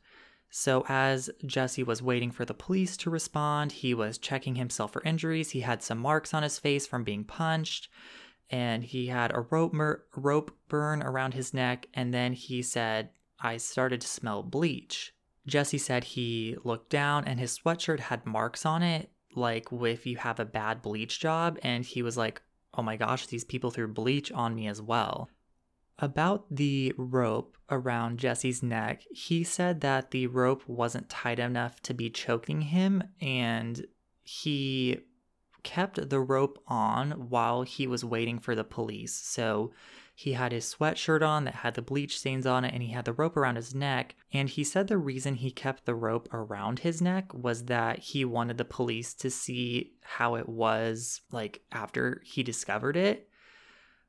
So, 0.51 0.85
as 0.89 1.29
Jesse 1.45 1.83
was 1.83 2.03
waiting 2.03 2.31
for 2.31 2.45
the 2.45 2.55
police 2.55 2.97
to 2.99 3.11
respond, 3.11 3.73
he 3.73 3.93
was 3.93 4.19
checking 4.19 4.55
himself 4.55 4.93
for 4.93 5.03
injuries. 5.03 5.51
He 5.51 5.61
had 5.61 5.83
some 5.83 5.99
marks 5.99 6.33
on 6.33 6.43
his 6.43 6.59
face 6.59 6.87
from 6.87 7.05
being 7.05 7.25
punched, 7.25 7.89
and 8.51 8.83
he 8.85 9.07
had 9.07 9.35
a 9.35 9.41
rope, 9.41 9.75
rope 10.17 10.57
burn 10.69 11.03
around 11.03 11.35
his 11.35 11.53
neck. 11.53 11.87
And 11.95 12.13
then 12.13 12.33
he 12.33 12.63
said, 12.63 13.11
I 13.41 13.57
started 13.57 14.01
to 14.01 14.09
smell 14.09 14.43
bleach. 14.43 15.13
Jesse 15.47 15.79
said 15.79 16.05
he 16.05 16.57
looked 16.65 16.91
down 16.91 17.25
and 17.25 17.41
his 17.41 17.59
sweatshirt 17.59 18.01
had 18.01 18.27
marks 18.27 18.67
on 18.67 18.83
it, 18.83 19.11
like 19.35 19.69
if 19.73 20.07
you 20.07 20.17
have 20.19 20.41
a 20.41 20.45
bad 20.45 20.83
bleach 20.83 21.21
job. 21.21 21.59
And 21.63 21.85
he 21.85 22.03
was 22.03 22.17
like, 22.17 22.43
oh 22.75 22.83
my 22.83 22.97
gosh, 22.97 23.27
these 23.27 23.45
people 23.45 23.71
threw 23.71 23.89
bleach 23.89 24.31
on 24.33 24.55
me 24.55 24.67
as 24.67 24.81
well. 24.81 25.31
About 25.99 26.47
the 26.49 26.95
rope 26.97 27.57
around 27.71 28.19
Jesse's 28.19 28.63
neck, 28.63 29.03
he 29.11 29.43
said 29.43 29.81
that 29.81 30.13
the 30.13 30.29
rope 30.29 30.63
wasn't 30.69 31.09
tight 31.09 31.41
enough 31.41 31.81
to 31.83 31.93
be 31.93 32.09
choking 32.09 32.61
him, 32.61 33.03
and 33.21 33.85
he 34.23 35.01
kept 35.69 36.09
the 36.09 36.19
rope 36.19 36.63
on 36.67 37.29
while 37.29 37.61
he 37.61 37.87
was 37.87 38.03
waiting 38.03 38.39
for 38.39 38.55
the 38.55 38.65
police. 38.65 39.13
So 39.13 39.71
he 40.15 40.33
had 40.33 40.51
his 40.51 40.75
sweatshirt 40.75 41.21
on 41.21 41.45
that 41.45 41.57
had 41.57 41.75
the 41.75 41.83
bleach 41.83 42.19
stains 42.19 42.47
on 42.47 42.65
it, 42.65 42.73
and 42.73 42.83
he 42.83 42.93
had 42.93 43.05
the 43.05 43.13
rope 43.13 43.37
around 43.37 43.57
his 43.57 43.75
neck. 43.75 44.15
And 44.33 44.49
he 44.49 44.65
said 44.65 44.89
the 44.89 44.97
reason 44.97 45.35
he 45.35 45.51
kept 45.51 45.85
the 45.85 45.95
rope 45.95 46.27
around 46.33 46.79
his 46.79 47.03
neck 47.03 47.35
was 47.35 47.67
that 47.67 47.99
he 47.99 48.25
wanted 48.25 48.57
the 48.57 48.65
police 48.65 49.13
to 49.17 49.31
see 49.31 49.93
how 50.01 50.37
it 50.37 50.49
was 50.49 51.21
like 51.31 51.61
after 51.71 52.23
he 52.25 52.43
discovered 52.43 52.97
it, 52.97 53.29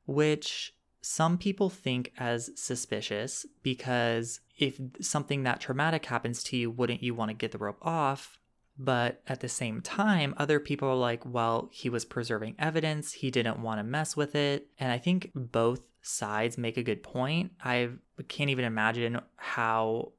which 0.06 0.74
some 1.02 1.36
people 1.36 1.68
think 1.68 2.10
as 2.16 2.50
suspicious 2.56 3.44
because 3.62 4.40
if 4.58 4.80
something 5.02 5.42
that 5.42 5.60
traumatic 5.60 6.06
happens 6.06 6.42
to 6.44 6.56
you, 6.56 6.70
wouldn't 6.70 7.02
you 7.02 7.14
want 7.14 7.28
to 7.28 7.34
get 7.34 7.52
the 7.52 7.58
rope 7.58 7.78
off? 7.82 8.39
But 8.82 9.20
at 9.26 9.40
the 9.40 9.48
same 9.48 9.82
time, 9.82 10.32
other 10.38 10.58
people 10.58 10.88
are 10.88 10.94
like, 10.94 11.22
well, 11.26 11.68
he 11.70 11.90
was 11.90 12.06
preserving 12.06 12.56
evidence. 12.58 13.12
He 13.12 13.30
didn't 13.30 13.60
want 13.60 13.78
to 13.78 13.84
mess 13.84 14.16
with 14.16 14.34
it. 14.34 14.68
And 14.78 14.90
I 14.90 14.96
think 14.96 15.32
both 15.34 15.82
sides 16.00 16.56
make 16.56 16.78
a 16.78 16.82
good 16.82 17.02
point. 17.02 17.52
I 17.62 17.90
can't 18.28 18.48
even 18.48 18.64
imagine 18.64 19.20
how 19.36 20.12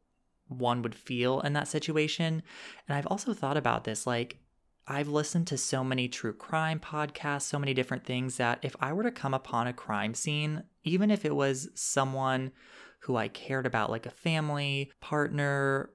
one 0.48 0.84
would 0.84 0.94
feel 0.94 1.40
in 1.42 1.54
that 1.54 1.70
situation. 1.70 2.44
And 2.88 2.96
I've 2.96 3.08
also 3.08 3.34
thought 3.34 3.58
about 3.58 3.84
this 3.84 4.06
like, 4.06 4.38
I've 4.86 5.08
listened 5.08 5.48
to 5.48 5.58
so 5.58 5.84
many 5.84 6.08
true 6.08 6.34
crime 6.34 6.80
podcasts, 6.80 7.44
so 7.44 7.58
many 7.58 7.74
different 7.74 8.06
things 8.06 8.38
that 8.38 8.60
if 8.62 8.76
I 8.80 8.94
were 8.94 9.04
to 9.04 9.12
come 9.12 9.34
upon 9.34 9.66
a 9.66 9.74
crime 9.74 10.14
scene, 10.14 10.66
even 10.84 11.10
if 11.10 11.26
it 11.26 11.36
was 11.36 11.70
someone 11.74 12.52
who 13.00 13.16
I 13.16 13.28
cared 13.28 13.66
about, 13.66 13.90
like 13.90 14.06
a 14.06 14.12
family, 14.12 14.92
partner, 15.00 15.90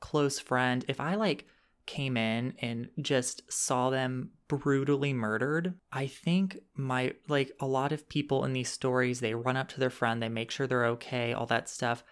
close 0.00 0.40
friend, 0.40 0.84
if 0.88 0.98
I 0.98 1.14
like 1.14 1.46
came 1.88 2.16
in 2.16 2.54
and 2.60 2.90
just 3.00 3.42
saw 3.50 3.90
them 3.90 4.30
brutally 4.46 5.12
murdered, 5.12 5.74
I 5.90 6.06
think 6.06 6.58
my, 6.76 7.14
like 7.26 7.50
a 7.58 7.66
lot 7.66 7.90
of 7.90 8.08
people 8.08 8.44
in 8.44 8.52
these 8.52 8.70
stories, 8.70 9.18
they 9.18 9.34
run 9.34 9.56
up 9.56 9.68
to 9.70 9.80
their 9.80 9.90
friend, 9.90 10.22
they 10.22 10.28
make 10.28 10.52
sure 10.52 10.68
they're 10.68 10.86
okay, 10.86 11.32
all 11.32 11.46
that 11.46 11.68
stuff. 11.68 12.04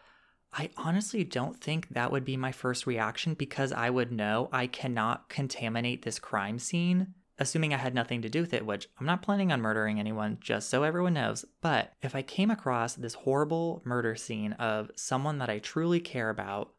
I 0.52 0.70
honestly 0.76 1.22
don't 1.22 1.60
think 1.60 1.90
that 1.90 2.10
would 2.10 2.24
be 2.24 2.36
my 2.36 2.50
first 2.50 2.86
reaction 2.86 3.34
because 3.34 3.70
I 3.70 3.90
would 3.90 4.10
know 4.10 4.48
I 4.50 4.66
cannot 4.66 5.28
contaminate 5.28 6.02
this 6.02 6.18
crime 6.18 6.58
scene, 6.58 7.14
assuming 7.38 7.74
I 7.74 7.78
had 7.78 7.94
nothing 7.94 8.22
to 8.22 8.30
do 8.30 8.40
with 8.40 8.54
it, 8.54 8.64
which 8.64 8.88
I'm 8.98 9.06
not 9.06 9.20
planning 9.20 9.52
on 9.52 9.60
murdering 9.60 10.00
anyone, 10.00 10.38
just 10.40 10.70
so 10.70 10.84
everyone 10.84 11.14
knows. 11.14 11.44
But 11.60 11.92
if 12.00 12.14
I 12.14 12.22
came 12.22 12.50
across 12.50 12.94
this 12.94 13.12
horrible 13.12 13.82
murder 13.84 14.16
scene 14.16 14.54
of 14.54 14.90
someone 14.96 15.36
that 15.38 15.50
I 15.50 15.58
truly 15.58 16.00
care 16.00 16.30
about, 16.30 16.72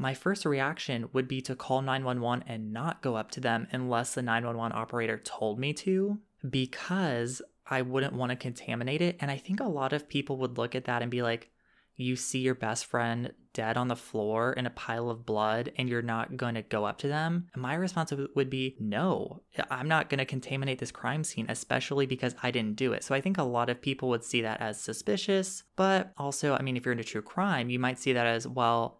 my 0.00 0.14
first 0.14 0.46
reaction 0.46 1.10
would 1.12 1.28
be 1.28 1.42
to 1.42 1.54
call 1.54 1.82
911 1.82 2.48
and 2.48 2.72
not 2.72 3.02
go 3.02 3.16
up 3.16 3.30
to 3.32 3.40
them 3.40 3.68
unless 3.70 4.14
the 4.14 4.22
911 4.22 4.74
operator 4.74 5.18
told 5.18 5.58
me 5.58 5.74
to, 5.74 6.18
because 6.48 7.42
I 7.66 7.82
wouldn't 7.82 8.14
want 8.14 8.30
to 8.30 8.36
contaminate 8.36 9.02
it. 9.02 9.18
And 9.20 9.30
I 9.30 9.36
think 9.36 9.60
a 9.60 9.64
lot 9.64 9.92
of 9.92 10.08
people 10.08 10.38
would 10.38 10.56
look 10.56 10.74
at 10.74 10.86
that 10.86 11.02
and 11.02 11.10
be 11.10 11.20
like, 11.20 11.50
you 11.96 12.16
see 12.16 12.38
your 12.38 12.54
best 12.54 12.86
friend 12.86 13.34
dead 13.52 13.76
on 13.76 13.88
the 13.88 13.96
floor 13.96 14.54
in 14.54 14.64
a 14.64 14.70
pile 14.70 15.10
of 15.10 15.26
blood 15.26 15.70
and 15.76 15.86
you're 15.86 16.00
not 16.00 16.34
going 16.38 16.54
to 16.54 16.62
go 16.62 16.86
up 16.86 16.96
to 17.00 17.08
them? 17.08 17.48
My 17.54 17.74
response 17.74 18.10
would 18.34 18.48
be 18.48 18.76
no, 18.80 19.42
I'm 19.70 19.88
not 19.88 20.08
going 20.08 20.16
to 20.16 20.24
contaminate 20.24 20.78
this 20.78 20.90
crime 20.90 21.24
scene, 21.24 21.44
especially 21.50 22.06
because 22.06 22.34
I 22.42 22.50
didn't 22.50 22.76
do 22.76 22.94
it. 22.94 23.04
So 23.04 23.14
I 23.14 23.20
think 23.20 23.36
a 23.36 23.42
lot 23.42 23.68
of 23.68 23.82
people 23.82 24.08
would 24.08 24.24
see 24.24 24.40
that 24.40 24.62
as 24.62 24.80
suspicious. 24.80 25.64
But 25.76 26.14
also, 26.16 26.54
I 26.54 26.62
mean, 26.62 26.78
if 26.78 26.86
you're 26.86 26.92
into 26.92 27.04
true 27.04 27.20
crime, 27.20 27.68
you 27.68 27.78
might 27.78 27.98
see 27.98 28.14
that 28.14 28.26
as 28.26 28.48
well. 28.48 28.99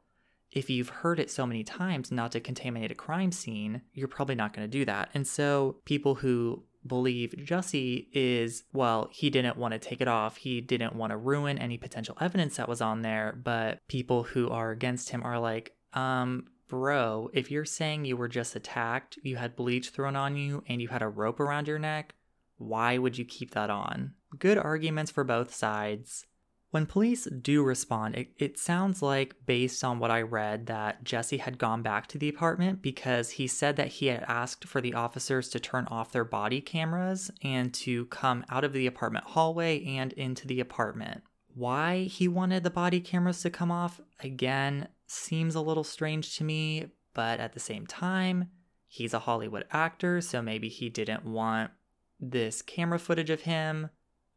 If 0.52 0.68
you've 0.68 0.88
heard 0.88 1.20
it 1.20 1.30
so 1.30 1.46
many 1.46 1.62
times 1.62 2.10
not 2.10 2.32
to 2.32 2.40
contaminate 2.40 2.90
a 2.90 2.96
crime 2.96 3.32
scene, 3.32 3.82
you're 3.92 4.08
probably 4.08 4.34
not 4.34 4.52
going 4.52 4.68
to 4.68 4.78
do 4.78 4.84
that. 4.84 5.10
And 5.14 5.26
so 5.26 5.76
people 5.84 6.16
who 6.16 6.64
believe 6.86 7.34
Jussie 7.38 8.06
is, 8.12 8.64
well, 8.72 9.08
he 9.12 9.30
didn't 9.30 9.56
want 9.56 9.72
to 9.72 9.78
take 9.78 10.00
it 10.00 10.08
off. 10.08 10.38
He 10.38 10.60
didn't 10.60 10.94
want 10.94 11.10
to 11.10 11.16
ruin 11.16 11.58
any 11.58 11.76
potential 11.76 12.16
evidence 12.20 12.56
that 12.56 12.68
was 12.68 12.80
on 12.80 13.02
there. 13.02 13.38
But 13.42 13.86
people 13.88 14.22
who 14.22 14.48
are 14.48 14.70
against 14.70 15.10
him 15.10 15.22
are 15.22 15.38
like, 15.38 15.74
um, 15.92 16.46
bro, 16.68 17.30
if 17.32 17.50
you're 17.50 17.64
saying 17.64 18.04
you 18.04 18.16
were 18.16 18.28
just 18.28 18.56
attacked, 18.56 19.18
you 19.22 19.36
had 19.36 19.56
bleach 19.56 19.90
thrown 19.90 20.16
on 20.16 20.36
you, 20.36 20.64
and 20.68 20.80
you 20.80 20.88
had 20.88 21.02
a 21.02 21.08
rope 21.08 21.40
around 21.40 21.68
your 21.68 21.78
neck, 21.78 22.14
why 22.56 22.98
would 22.98 23.18
you 23.18 23.24
keep 23.24 23.52
that 23.52 23.70
on? 23.70 24.14
Good 24.38 24.58
arguments 24.58 25.10
for 25.10 25.24
both 25.24 25.52
sides. 25.52 26.26
When 26.70 26.86
police 26.86 27.24
do 27.24 27.64
respond, 27.64 28.14
it, 28.14 28.28
it, 28.38 28.56
sounds 28.56 29.02
like, 29.02 29.34
based 29.44 29.82
on 29.82 29.98
what 29.98 30.12
I 30.12 30.22
read, 30.22 30.66
that 30.66 31.02
Jesse 31.02 31.38
had 31.38 31.58
gone 31.58 31.82
back 31.82 32.06
to 32.08 32.18
the 32.18 32.28
apartment 32.28 32.80
because 32.80 33.30
he 33.30 33.48
said 33.48 33.74
that 33.76 33.88
he 33.88 34.06
had 34.06 34.24
asked 34.28 34.66
for 34.66 34.80
the 34.80 34.94
officers 34.94 35.48
to 35.48 35.58
turn 35.58 35.86
off 35.88 36.12
their 36.12 36.24
body 36.24 36.60
cameras 36.60 37.28
and 37.42 37.74
to 37.74 38.06
come 38.06 38.44
out 38.48 38.62
of 38.62 38.72
the 38.72 38.86
apartment 38.86 39.24
hallway 39.26 39.84
and 39.84 40.12
into 40.12 40.46
the 40.46 40.60
apartment. 40.60 41.22
Why 41.54 42.04
he 42.04 42.28
wanted 42.28 42.62
the 42.62 42.70
body 42.70 43.00
cameras 43.00 43.42
to 43.42 43.50
come 43.50 43.72
off, 43.72 44.00
again, 44.20 44.86
seems 45.08 45.56
a 45.56 45.60
little 45.60 45.82
strange 45.82 46.36
to 46.36 46.44
me, 46.44 46.86
but 47.14 47.40
at 47.40 47.52
the 47.52 47.60
same 47.60 47.84
time, 47.84 48.48
he's 48.86 49.12
a 49.12 49.18
Hollywood 49.18 49.64
actor, 49.72 50.20
so 50.20 50.40
maybe 50.40 50.68
he 50.68 50.88
didn't 50.88 51.24
want 51.24 51.72
this 52.20 52.62
camera 52.62 53.00
footage 53.00 53.30
of 53.30 53.40
him 53.40 53.90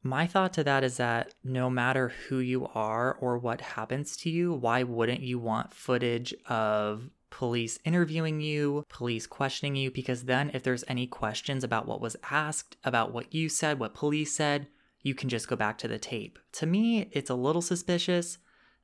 my 0.03 0.27
thought 0.27 0.53
to 0.53 0.63
that 0.65 0.83
is 0.83 0.97
that 0.97 1.33
no 1.43 1.69
matter 1.69 2.09
who 2.27 2.39
you 2.39 2.67
are 2.75 3.13
or 3.13 3.37
what 3.37 3.61
happens 3.61 4.17
to 4.17 4.29
you, 4.29 4.53
why 4.53 4.83
wouldn't 4.83 5.21
you 5.21 5.39
want 5.39 5.73
footage 5.73 6.33
of 6.47 7.09
police 7.29 7.79
interviewing 7.85 8.41
you, 8.41 8.83
police 8.89 9.25
questioning 9.25 9.75
you? 9.75 9.89
Because 9.89 10.25
then, 10.25 10.51
if 10.53 10.61
there's 10.61 10.83
any 10.87 11.07
questions 11.07 11.63
about 11.63 11.87
what 11.87 12.01
was 12.01 12.17
asked, 12.29 12.75
about 12.83 13.13
what 13.13 13.33
you 13.33 13.47
said, 13.47 13.79
what 13.79 13.95
police 13.95 14.35
said, 14.35 14.67
you 15.01 15.15
can 15.15 15.29
just 15.29 15.47
go 15.47 15.55
back 15.55 15.77
to 15.79 15.87
the 15.87 15.97
tape. 15.97 16.37
To 16.53 16.65
me, 16.65 17.09
it's 17.11 17.29
a 17.29 17.35
little 17.35 17.61
suspicious 17.61 18.37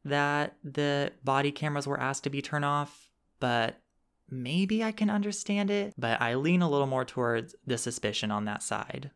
that 0.05 0.55
the 0.63 1.11
body 1.23 1.51
cameras 1.51 1.85
were 1.85 1.99
asked 1.99 2.23
to 2.23 2.29
be 2.29 2.41
turned 2.41 2.65
off, 2.65 3.09
but 3.39 3.81
maybe 4.29 4.83
I 4.83 4.91
can 4.91 5.09
understand 5.09 5.69
it. 5.69 5.93
But 5.97 6.21
I 6.21 6.35
lean 6.35 6.61
a 6.61 6.69
little 6.69 6.88
more 6.88 7.05
towards 7.05 7.55
the 7.67 7.77
suspicion 7.77 8.31
on 8.31 8.45
that 8.45 8.63
side. 8.63 9.11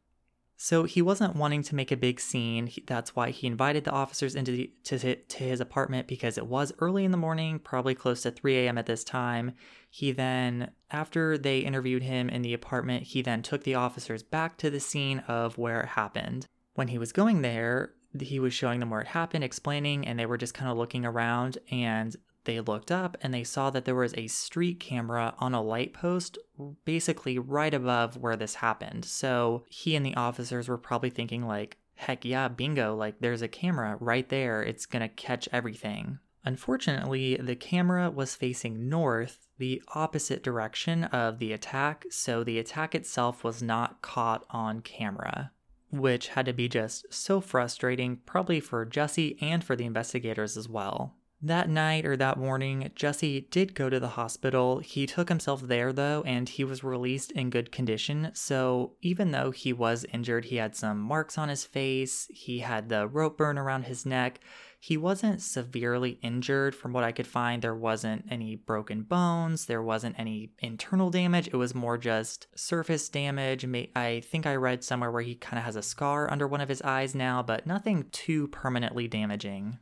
So 0.63 0.86
he 0.86 1.01
wasn't 1.01 1.36
wanting 1.36 1.62
to 1.63 1.75
make 1.75 1.91
a 1.91 1.98
big 1.98 2.22
scene. 2.22 2.72
That's 2.88 3.13
why 3.13 3.32
he 3.32 3.48
invited 3.48 3.84
the 3.84 3.91
officers 3.91 4.34
into 4.34 4.53
the, 4.53 4.72
to, 4.86 5.15
to 5.17 5.38
his 5.43 5.60
apartment 5.60 6.08
because 6.08 6.38
it 6.38 6.48
was 6.48 6.72
early 6.79 7.03
in 7.03 7.12
the 7.12 7.17
morning, 7.17 7.60
probably 7.60 7.93
close 7.93 8.22
to 8.22 8.32
3 8.32 8.60
a.m. 8.60 8.77
at 8.77 8.86
this 8.86 9.03
time. 9.03 9.55
He 9.89 10.13
then, 10.13 10.72
after 10.89 11.38
they 11.38 11.60
interviewed 11.60 12.03
him 12.03 12.29
in 12.29 12.43
the 12.43 12.53
apartment, 12.53 13.03
he 13.03 13.22
then 13.22 13.41
took 13.41 13.65
the 13.65 13.75
officers 13.75 14.24
back 14.24 14.55
to 14.60 14.70
the 14.70 14.79
scene 14.79 15.20
of 15.27 15.58
where 15.58 15.82
it 15.82 15.89
happened. 15.89 16.46
When 16.75 16.88
he 16.88 16.98
was 16.98 17.12
going 17.12 17.41
there, 17.41 17.91
he 18.17 18.39
was 18.39 18.53
showing 18.53 18.79
them 18.79 18.89
where 18.89 19.01
it 19.01 19.08
happened, 19.08 19.43
explaining, 19.43 20.08
and 20.08 20.17
they 20.17 20.25
were 20.25 20.38
just 20.38 20.53
kind 20.53 20.72
of 20.72 20.77
looking 20.77 21.03
around. 21.03 21.58
And 21.72 22.15
they 22.45 22.59
looked 22.59 22.91
up 22.91 23.17
and 23.21 23.33
they 23.33 23.43
saw 23.43 23.69
that 23.69 23.85
there 23.85 23.95
was 23.95 24.13
a 24.15 24.27
street 24.27 24.79
camera 24.79 25.33
on 25.39 25.53
a 25.53 25.62
light 25.62 25.93
post 25.93 26.38
basically 26.85 27.39
right 27.39 27.73
above 27.73 28.17
where 28.17 28.35
this 28.35 28.55
happened. 28.55 29.05
So 29.05 29.63
he 29.69 29.95
and 29.95 30.05
the 30.05 30.15
officers 30.15 30.67
were 30.67 30.77
probably 30.77 31.09
thinking 31.09 31.47
like, 31.47 31.77
heck 31.95 32.25
yeah, 32.25 32.47
bingo, 32.47 32.95
like 32.95 33.19
there's 33.19 33.41
a 33.41 33.47
camera 33.47 33.97
right 34.00 34.27
there. 34.29 34.62
It's 34.62 34.85
to 34.85 35.07
catch 35.09 35.47
everything. 35.51 36.19
Unfortunately, 36.45 37.38
the 37.38 37.55
camera 37.55 38.09
was 38.12 38.35
facing 38.35 38.89
north, 38.89 39.47
the 39.57 39.81
opposite 39.95 40.43
direction 40.43 41.05
of 41.05 41.39
the 41.39 41.53
attack, 41.53 42.05
so 42.09 42.43
the 42.43 42.59
attack 42.59 42.93
itself 42.93 43.45
was 43.45 43.63
not 43.63 44.01
caught 44.01 44.45
on 44.50 44.81
camera, 44.81 45.51
which 45.89 46.29
had 46.29 46.45
to 46.45 46.53
be 46.53 46.67
just 46.67 47.05
so 47.13 47.39
frustrating, 47.39 48.17
probably 48.25 48.59
for 48.59 48.83
Jesse 48.83 49.38
and 49.39 49.63
for 49.63 49.77
the 49.77 49.85
investigators 49.85 50.57
as 50.57 50.67
well. 50.67 51.15
That 51.46 51.68
night 51.68 52.06
or 52.06 52.16
that 52.16 52.38
morning, 52.38 52.90
Jesse 52.96 53.42
did 53.51 53.75
go 53.75 53.90
to 53.90 54.00
the 54.00 54.08
hospital. 54.08 54.79
He 54.79 55.06
took 55.06 55.27
himself 55.27 55.60
there 55.64 55.92
though, 55.92 56.24
and 56.25 56.48
he 56.48 56.64
was 56.64 56.86
released 56.86 57.34
in 57.34 57.50
good 57.50 57.70
condition. 57.70 58.32
So, 58.34 58.94
even 59.01 59.32
though 59.32 59.51
he 59.51 59.74
was 59.74 60.06
injured, 60.14 60.46
he 60.46 60.56
had 60.56 60.74
some 60.74 61.00
marks 61.00 61.38
on 61.38 61.50
his 61.50 61.66
face, 61.66 62.29
he 62.34 62.60
had 62.60 62.88
the 62.88 63.10
rope 63.10 63.38
burn 63.38 63.58
around 63.58 63.84
his 63.84 64.06
neck. 64.06 64.40
He 64.79 64.96
wasn't 64.96 65.42
severely 65.42 66.18
injured 66.22 66.75
from 66.75 66.94
what 66.94 67.03
I 67.03 67.12
could 67.12 67.27
find. 67.27 67.62
There 67.62 67.75
wasn't 67.75 68.24
any 68.29 68.56
broken 68.56 69.03
bones, 69.03 69.66
there 69.66 69.84
wasn't 69.84 70.18
any 70.18 70.53
internal 70.60 71.10
damage. 71.10 71.48
It 71.48 71.58
was 71.58 71.75
more 71.75 71.98
just 71.98 72.48
surface 72.56 73.10
damage. 73.10 73.66
I 73.98 74.22
think 74.24 74.46
I 74.46 74.56
read 74.56 74.82
somewhere 74.82 75.12
where 75.12 75.22
he 75.22 75.36
kind 75.36 75.60
of 75.60 75.66
has 75.66 75.75
a 75.75 75.82
scar 75.82 76.32
under 76.32 76.48
one 76.48 76.62
of 76.62 76.70
his 76.70 76.82
eyes 76.84 77.14
now, 77.14 77.44
but 77.44 77.68
nothing 77.68 78.06
too 78.14 78.48
permanently 78.48 79.10
damaging. 79.10 79.79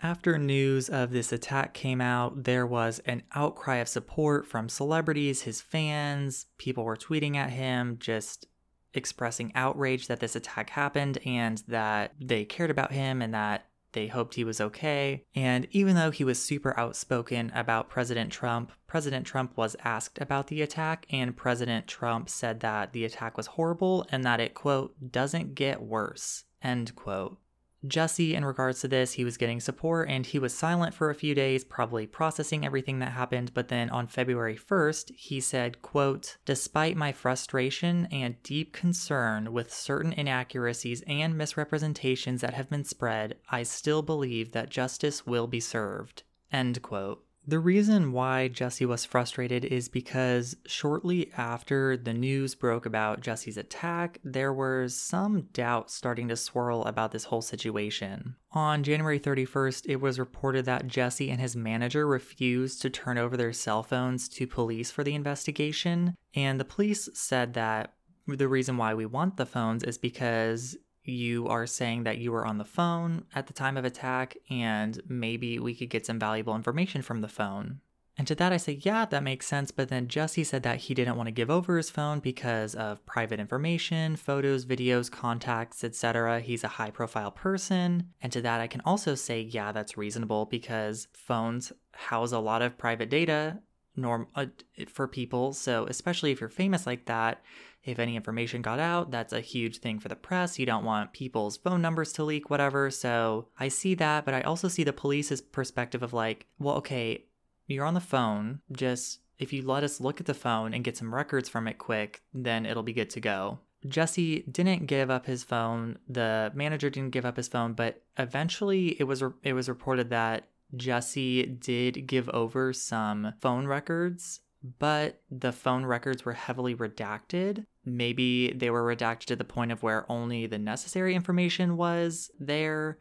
After 0.00 0.38
news 0.38 0.88
of 0.88 1.10
this 1.10 1.32
attack 1.32 1.74
came 1.74 2.00
out, 2.00 2.44
there 2.44 2.66
was 2.66 3.00
an 3.00 3.24
outcry 3.34 3.76
of 3.76 3.88
support 3.88 4.46
from 4.46 4.68
celebrities, 4.68 5.42
his 5.42 5.60
fans. 5.60 6.46
People 6.56 6.84
were 6.84 6.96
tweeting 6.96 7.34
at 7.34 7.50
him, 7.50 7.96
just 7.98 8.46
expressing 8.94 9.52
outrage 9.54 10.06
that 10.06 10.20
this 10.20 10.36
attack 10.36 10.70
happened 10.70 11.18
and 11.26 11.62
that 11.68 12.14
they 12.20 12.44
cared 12.44 12.70
about 12.70 12.92
him 12.92 13.20
and 13.20 13.34
that 13.34 13.66
they 13.92 14.06
hoped 14.06 14.34
he 14.34 14.44
was 14.44 14.60
okay. 14.60 15.24
And 15.34 15.66
even 15.72 15.96
though 15.96 16.10
he 16.10 16.24
was 16.24 16.40
super 16.40 16.78
outspoken 16.78 17.50
about 17.54 17.88
President 17.88 18.30
Trump, 18.30 18.70
President 18.86 19.26
Trump 19.26 19.56
was 19.56 19.76
asked 19.82 20.20
about 20.20 20.46
the 20.48 20.62
attack, 20.62 21.06
and 21.10 21.36
President 21.36 21.86
Trump 21.86 22.28
said 22.28 22.60
that 22.60 22.92
the 22.92 23.04
attack 23.04 23.36
was 23.36 23.46
horrible 23.46 24.06
and 24.10 24.24
that 24.24 24.40
it, 24.40 24.54
quote, 24.54 24.94
doesn't 25.10 25.54
get 25.54 25.82
worse, 25.82 26.44
end 26.62 26.94
quote. 26.94 27.38
Jussie, 27.86 28.34
in 28.34 28.44
regards 28.44 28.80
to 28.80 28.88
this, 28.88 29.12
he 29.12 29.24
was 29.24 29.36
getting 29.36 29.60
support 29.60 30.08
and 30.08 30.26
he 30.26 30.38
was 30.38 30.52
silent 30.52 30.94
for 30.94 31.10
a 31.10 31.14
few 31.14 31.34
days, 31.34 31.64
probably 31.64 32.06
processing 32.06 32.64
everything 32.64 32.98
that 32.98 33.12
happened. 33.12 33.54
But 33.54 33.68
then 33.68 33.88
on 33.90 34.08
February 34.08 34.56
1st, 34.56 35.14
he 35.14 35.40
said, 35.40 35.80
quote, 35.80 36.38
Despite 36.44 36.96
my 36.96 37.12
frustration 37.12 38.08
and 38.10 38.42
deep 38.42 38.72
concern 38.72 39.52
with 39.52 39.72
certain 39.72 40.12
inaccuracies 40.12 41.02
and 41.06 41.38
misrepresentations 41.38 42.40
that 42.40 42.54
have 42.54 42.68
been 42.68 42.84
spread, 42.84 43.36
I 43.48 43.62
still 43.62 44.02
believe 44.02 44.52
that 44.52 44.70
justice 44.70 45.26
will 45.26 45.46
be 45.46 45.60
served. 45.60 46.24
End 46.50 46.82
quote. 46.82 47.27
The 47.48 47.60
reason 47.60 48.12
why 48.12 48.48
Jesse 48.48 48.84
was 48.84 49.06
frustrated 49.06 49.64
is 49.64 49.88
because 49.88 50.54
shortly 50.66 51.32
after 51.34 51.96
the 51.96 52.12
news 52.12 52.54
broke 52.54 52.84
about 52.84 53.22
Jesse's 53.22 53.56
attack, 53.56 54.18
there 54.22 54.52
was 54.52 54.94
some 54.94 55.48
doubt 55.54 55.90
starting 55.90 56.28
to 56.28 56.36
swirl 56.36 56.82
about 56.82 57.10
this 57.10 57.24
whole 57.24 57.40
situation. 57.40 58.34
On 58.52 58.82
January 58.82 59.18
31st, 59.18 59.86
it 59.88 59.96
was 59.96 60.18
reported 60.18 60.66
that 60.66 60.88
Jesse 60.88 61.30
and 61.30 61.40
his 61.40 61.56
manager 61.56 62.06
refused 62.06 62.82
to 62.82 62.90
turn 62.90 63.16
over 63.16 63.34
their 63.34 63.54
cell 63.54 63.82
phones 63.82 64.28
to 64.28 64.46
police 64.46 64.90
for 64.90 65.02
the 65.02 65.14
investigation, 65.14 66.14
and 66.34 66.60
the 66.60 66.66
police 66.66 67.08
said 67.14 67.54
that 67.54 67.94
the 68.26 68.46
reason 68.46 68.76
why 68.76 68.92
we 68.92 69.06
want 69.06 69.38
the 69.38 69.46
phones 69.46 69.82
is 69.82 69.96
because 69.96 70.76
you 71.08 71.48
are 71.48 71.66
saying 71.66 72.04
that 72.04 72.18
you 72.18 72.30
were 72.32 72.46
on 72.46 72.58
the 72.58 72.64
phone 72.64 73.24
at 73.34 73.46
the 73.46 73.52
time 73.52 73.76
of 73.76 73.84
attack 73.84 74.36
and 74.50 75.00
maybe 75.08 75.58
we 75.58 75.74
could 75.74 75.90
get 75.90 76.06
some 76.06 76.18
valuable 76.18 76.54
information 76.54 77.02
from 77.02 77.20
the 77.20 77.28
phone. 77.28 77.80
And 78.18 78.26
to 78.26 78.34
that 78.34 78.52
I 78.52 78.56
say, 78.56 78.80
yeah, 78.82 79.04
that 79.06 79.22
makes 79.22 79.46
sense. 79.46 79.70
But 79.70 79.88
then 79.88 80.08
Jesse 80.08 80.42
said 80.42 80.64
that 80.64 80.78
he 80.78 80.94
didn't 80.94 81.16
want 81.16 81.28
to 81.28 81.32
give 81.32 81.50
over 81.50 81.76
his 81.76 81.88
phone 81.88 82.18
because 82.18 82.74
of 82.74 83.04
private 83.06 83.38
information, 83.38 84.16
photos, 84.16 84.66
videos, 84.66 85.08
contacts, 85.08 85.84
etc. 85.84 86.40
He's 86.40 86.64
a 86.64 86.68
high 86.68 86.90
profile 86.90 87.30
person. 87.30 88.08
And 88.20 88.32
to 88.32 88.42
that 88.42 88.60
I 88.60 88.66
can 88.66 88.82
also 88.84 89.14
say, 89.14 89.42
yeah, 89.42 89.70
that's 89.70 89.96
reasonable 89.96 90.46
because 90.46 91.06
phones 91.12 91.72
house 91.92 92.32
a 92.32 92.40
lot 92.40 92.60
of 92.60 92.76
private 92.76 93.08
data 93.08 93.60
norm 93.98 94.28
uh, 94.34 94.46
for 94.88 95.06
people. 95.08 95.52
So 95.52 95.86
especially 95.86 96.30
if 96.30 96.40
you're 96.40 96.48
famous 96.48 96.86
like 96.86 97.06
that, 97.06 97.42
if 97.84 97.98
any 97.98 98.16
information 98.16 98.62
got 98.62 98.78
out, 98.78 99.10
that's 99.10 99.32
a 99.32 99.40
huge 99.40 99.78
thing 99.78 99.98
for 99.98 100.08
the 100.08 100.16
press. 100.16 100.58
You 100.58 100.66
don't 100.66 100.84
want 100.84 101.12
people's 101.12 101.56
phone 101.56 101.80
numbers 101.80 102.12
to 102.14 102.24
leak, 102.24 102.50
whatever. 102.50 102.90
So 102.90 103.48
I 103.58 103.68
see 103.68 103.94
that, 103.94 104.24
but 104.24 104.34
I 104.34 104.42
also 104.42 104.68
see 104.68 104.84
the 104.84 104.92
police's 104.92 105.40
perspective 105.40 106.02
of 106.02 106.12
like, 106.12 106.46
well, 106.58 106.76
okay, 106.76 107.24
you're 107.66 107.86
on 107.86 107.94
the 107.94 108.00
phone. 108.00 108.60
Just 108.72 109.20
if 109.38 109.52
you 109.52 109.62
let 109.62 109.84
us 109.84 110.00
look 110.00 110.20
at 110.20 110.26
the 110.26 110.34
phone 110.34 110.74
and 110.74 110.84
get 110.84 110.96
some 110.96 111.14
records 111.14 111.48
from 111.48 111.68
it 111.68 111.78
quick, 111.78 112.22
then 112.34 112.66
it'll 112.66 112.82
be 112.82 112.92
good 112.92 113.10
to 113.10 113.20
go. 113.20 113.60
Jesse 113.86 114.42
didn't 114.50 114.86
give 114.86 115.10
up 115.10 115.26
his 115.26 115.44
phone. 115.44 115.98
The 116.08 116.50
manager 116.54 116.90
didn't 116.90 117.12
give 117.12 117.24
up 117.24 117.36
his 117.36 117.48
phone, 117.48 117.74
but 117.74 118.02
eventually 118.18 118.96
it 119.00 119.04
was 119.04 119.22
it 119.42 119.52
was 119.52 119.68
reported 119.68 120.10
that 120.10 120.48
Jussie 120.76 121.58
did 121.58 122.06
give 122.06 122.28
over 122.30 122.72
some 122.72 123.32
phone 123.40 123.66
records 123.66 124.40
but 124.78 125.22
the 125.30 125.52
phone 125.52 125.84
records 125.84 126.24
were 126.24 126.32
heavily 126.32 126.74
redacted. 126.74 127.64
Maybe 127.84 128.52
they 128.52 128.70
were 128.70 128.82
redacted 128.82 129.26
to 129.26 129.36
the 129.36 129.44
point 129.44 129.72
of 129.72 129.82
where 129.82 130.10
only 130.10 130.46
the 130.46 130.58
necessary 130.58 131.14
information 131.14 131.76
was 131.76 132.30
there. 132.40 132.98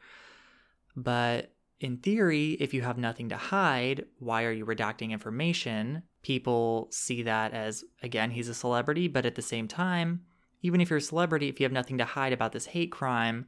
But 0.95 1.53
in 1.79 1.97
theory, 1.97 2.51
if 2.53 2.73
you 2.73 2.81
have 2.83 2.97
nothing 2.97 3.29
to 3.29 3.37
hide, 3.37 4.05
why 4.19 4.43
are 4.43 4.51
you 4.51 4.65
redacting 4.65 5.11
information? 5.11 6.03
People 6.21 6.89
see 6.91 7.23
that 7.23 7.53
as, 7.53 7.83
again, 8.03 8.31
he's 8.31 8.49
a 8.49 8.53
celebrity, 8.53 9.07
but 9.07 9.25
at 9.25 9.35
the 9.35 9.41
same 9.41 9.67
time, 9.67 10.21
even 10.61 10.81
if 10.81 10.89
you're 10.89 10.97
a 10.97 11.01
celebrity, 11.01 11.49
if 11.49 11.59
you 11.59 11.65
have 11.65 11.71
nothing 11.71 11.97
to 11.97 12.05
hide 12.05 12.33
about 12.33 12.51
this 12.51 12.67
hate 12.67 12.91
crime, 12.91 13.47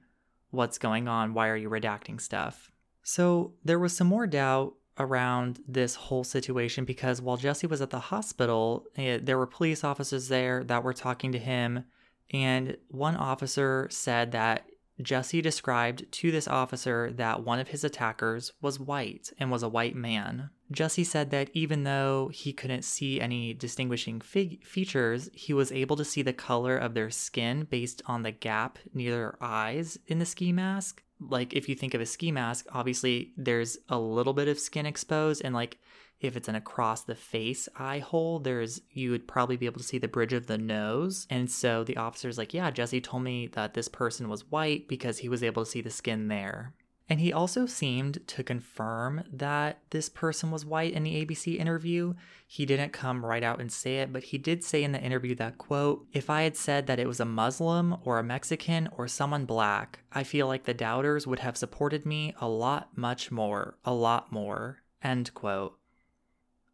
what's 0.51 0.77
going 0.77 1.08
on? 1.08 1.34
Why 1.34 1.47
are 1.49 1.58
you 1.58 1.69
redacting 1.69 2.21
stuff? 2.21 2.71
So 3.04 3.54
there 3.64 3.80
was 3.80 3.96
some 3.96 4.08
more 4.08 4.28
doubt 4.28 4.74
around 5.00 5.60
this 5.68 5.96
whole 5.96 6.24
situation 6.24 6.84
because 6.84 7.22
while 7.22 7.38
Jesse 7.38 7.68
was 7.68 7.82
at 7.82 7.90
the 7.90 8.00
hospital, 8.00 8.86
eh, 8.98 9.20
there 9.22 9.38
were 9.38 9.48
police 9.48 9.84
officers 9.84 10.28
there 10.28 10.64
that 10.66 10.84
were 10.84 10.94
talking 10.94 11.32
to 11.32 11.40
him. 11.40 11.86
And 12.32 12.78
one 12.90 13.16
officer 13.16 13.88
said 13.90 14.34
that 14.34 14.66
Jesse 15.02 15.42
described 15.42 16.12
to 16.12 16.32
this 16.32 16.48
officer 16.48 17.12
that 17.14 17.44
one 17.44 17.60
of 17.60 17.70
his 17.70 17.84
attackers 17.84 18.52
was 18.62 18.80
white 18.80 19.32
and 19.40 19.50
was 19.50 19.64
a 19.64 19.70
white 19.70 19.96
man. 19.96 20.50
Jesse 20.72 21.06
said 21.06 21.32
that 21.32 21.50
even 21.54 21.84
though 21.84 22.30
he 22.34 22.52
couldn't 22.52 22.84
see 22.84 23.22
any 23.22 23.54
distinguishing 23.54 24.20
fig- 24.20 24.66
features, 24.66 25.30
he 25.34 25.54
was 25.54 25.72
able 25.72 25.96
to 25.96 26.06
see 26.06 26.22
the 26.22 26.34
color 26.34 26.78
of 26.78 26.94
their 26.94 27.10
skin 27.10 27.66
based 27.70 28.02
on 28.06 28.24
the 28.24 28.32
gap 28.32 28.78
near 28.94 29.12
their 29.12 29.38
eyes 29.42 29.98
in 30.06 30.20
the 30.20 30.26
ski 30.26 30.52
mask. 30.52 31.02
Like, 31.19 31.53
if 31.53 31.67
you 31.67 31.75
think 31.75 31.93
of 31.93 32.01
a 32.01 32.05
ski 32.05 32.32
mask, 32.32 32.65
obviously 32.71 33.34
there's 33.36 33.77
a 33.89 33.99
little 33.99 34.34
bit 34.34 34.47
of 34.47 34.60
skin 34.60 34.86
exposed, 34.86 35.41
and 35.43 35.53
like 35.53 35.77
if 36.19 36.36
it's 36.36 36.49
an 36.49 36.55
across 36.55 37.03
the 37.03 37.15
face 37.15 37.69
eye 37.77 37.99
hole, 37.99 38.39
there's 38.39 38.82
you 38.91 39.12
would 39.12 39.27
probably 39.27 39.55
be 39.55 39.65
able 39.65 39.79
to 39.79 39.86
see 39.86 39.97
the 39.97 40.08
bridge 40.08 40.34
of 40.34 40.47
the 40.47 40.58
nose. 40.58 41.25
And 41.29 41.49
so 41.49 41.84
the 41.84 41.97
officer's 41.97 42.38
like, 42.38 42.53
Yeah, 42.53 42.71
Jesse 42.71 43.01
told 43.01 43.23
me 43.23 43.47
that 43.53 43.73
this 43.73 43.88
person 43.88 44.27
was 44.27 44.49
white 44.49 44.88
because 44.88 45.19
he 45.19 45.29
was 45.29 45.43
able 45.43 45.63
to 45.63 45.71
see 45.71 45.82
the 45.82 45.89
skin 45.89 46.27
there. 46.27 46.73
And 47.10 47.19
he 47.19 47.34
also 47.34 47.65
seemed 47.65 48.26
to 48.28 48.43
confirm 48.43 49.24
that 49.34 49.80
this 49.89 50.10
person 50.10 50.52
was 50.52 50.63
white 50.63 50.93
in 50.93 51.02
the 51.02 51.26
ABC 51.26 51.58
interview. 51.58 52.13
He 52.45 52.67
didn't 52.67 52.93
come 52.93 53.26
right 53.26 53.43
out 53.43 53.60
and 53.60 53.72
say 53.72 53.98
it, 53.98 54.13
but 54.13 54.26
he 54.26 54.38
did 54.38 54.63
say 54.63 54.84
in 54.84 54.91
the 54.91 55.02
interview 55.02 55.34
that, 55.36 55.58
quote, 55.58 56.06
if 56.13 56.30
I 56.30 56.43
had 56.43 56.56
said 56.56 56.86
that 56.86 57.00
it 57.00 57.08
was 57.08 57.19
a 57.19 57.26
Muslim 57.26 57.98
or 58.04 58.19
a 58.19 58.24
Mexican 58.24 58.89
or 58.95 59.08
someone 59.08 59.45
black, 59.45 60.00
I 60.12 60.24
feel 60.24 60.45
like 60.45 60.65
the 60.65 60.74
doubters 60.76 61.26
would 61.26 61.39
have 61.39 61.58
supported 61.58 62.06
me 62.06 62.36
a 62.39 62.48
lot 62.48 62.95
much 62.95 63.32
more, 63.32 63.80
a 63.84 63.93
lot 63.93 64.32
more, 64.32 64.84
end 65.04 65.34
quote. 65.34 65.80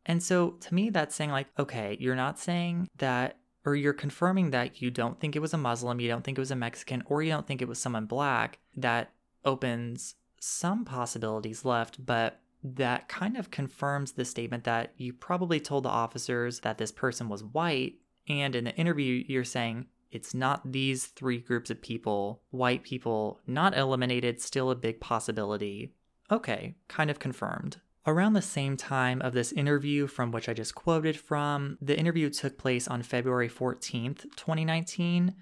And 0.06 0.22
so 0.22 0.52
to 0.52 0.76
me, 0.76 0.90
that's 0.90 1.16
saying, 1.16 1.32
like, 1.32 1.48
okay, 1.58 1.96
you're 1.98 2.14
not 2.14 2.40
saying 2.40 2.90
that, 2.98 3.38
or 3.64 3.74
you're 3.74 3.94
confirming 3.94 4.52
that 4.52 4.82
you 4.82 4.92
don't 4.92 5.18
think 5.20 5.38
it 5.38 5.42
was 5.42 5.54
a 5.54 5.58
Muslim, 5.58 6.02
you 6.02 6.10
don't 6.10 6.26
think 6.26 6.38
it 6.38 6.42
was 6.42 6.52
a 6.52 6.58
Mexican, 6.58 7.04
or 7.06 7.24
you 7.24 7.32
don't 7.32 7.48
think 7.48 7.62
it 7.62 7.70
was 7.70 7.80
someone 7.80 8.06
black. 8.06 8.60
That 8.76 9.12
opens 9.46 10.16
some 10.46 10.86
possibilities 10.86 11.66
left, 11.66 12.06
but 12.06 12.42
that 12.64 13.08
kind 13.08 13.38
of 13.38 13.52
confirms 13.52 14.14
the 14.14 14.26
statement 14.26 14.64
that 14.64 14.94
you 14.98 15.14
probably 15.14 15.60
told 15.60 15.84
the 15.84 15.90
officers 15.90 16.62
that 16.62 16.78
this 16.78 16.92
person 16.92 17.30
was 17.30 17.44
white. 17.44 17.96
And 18.28 18.56
in 18.56 18.64
the 18.64 18.76
interview, 18.76 19.24
you're 19.28 19.44
saying 19.44 19.88
it's 20.12 20.34
not 20.34 20.72
these 20.72 21.08
three 21.08 21.40
groups 21.40 21.70
of 21.70 21.82
people, 21.82 22.42
white 22.50 22.84
people, 22.84 23.42
not 23.46 23.78
eliminated, 23.78 24.42
still 24.42 24.72
a 24.72 24.76
big 24.76 25.00
possibility. 25.00 25.94
Okay, 26.32 26.76
kind 26.88 27.10
of 27.10 27.20
confirmed. 27.20 27.78
Around 28.08 28.34
the 28.34 28.42
same 28.42 28.78
time 28.78 29.22
of 29.22 29.34
this 29.34 29.52
interview 29.52 30.08
from 30.08 30.32
which 30.32 30.48
I 30.48 30.54
just 30.54 30.76
quoted 30.76 31.18
from, 31.18 31.78
the 31.82 31.98
interview 31.98 32.30
took 32.30 32.58
place 32.58 32.88
on 32.88 33.02
February 33.02 33.50
14th, 33.50 34.24
2019. 34.36 35.36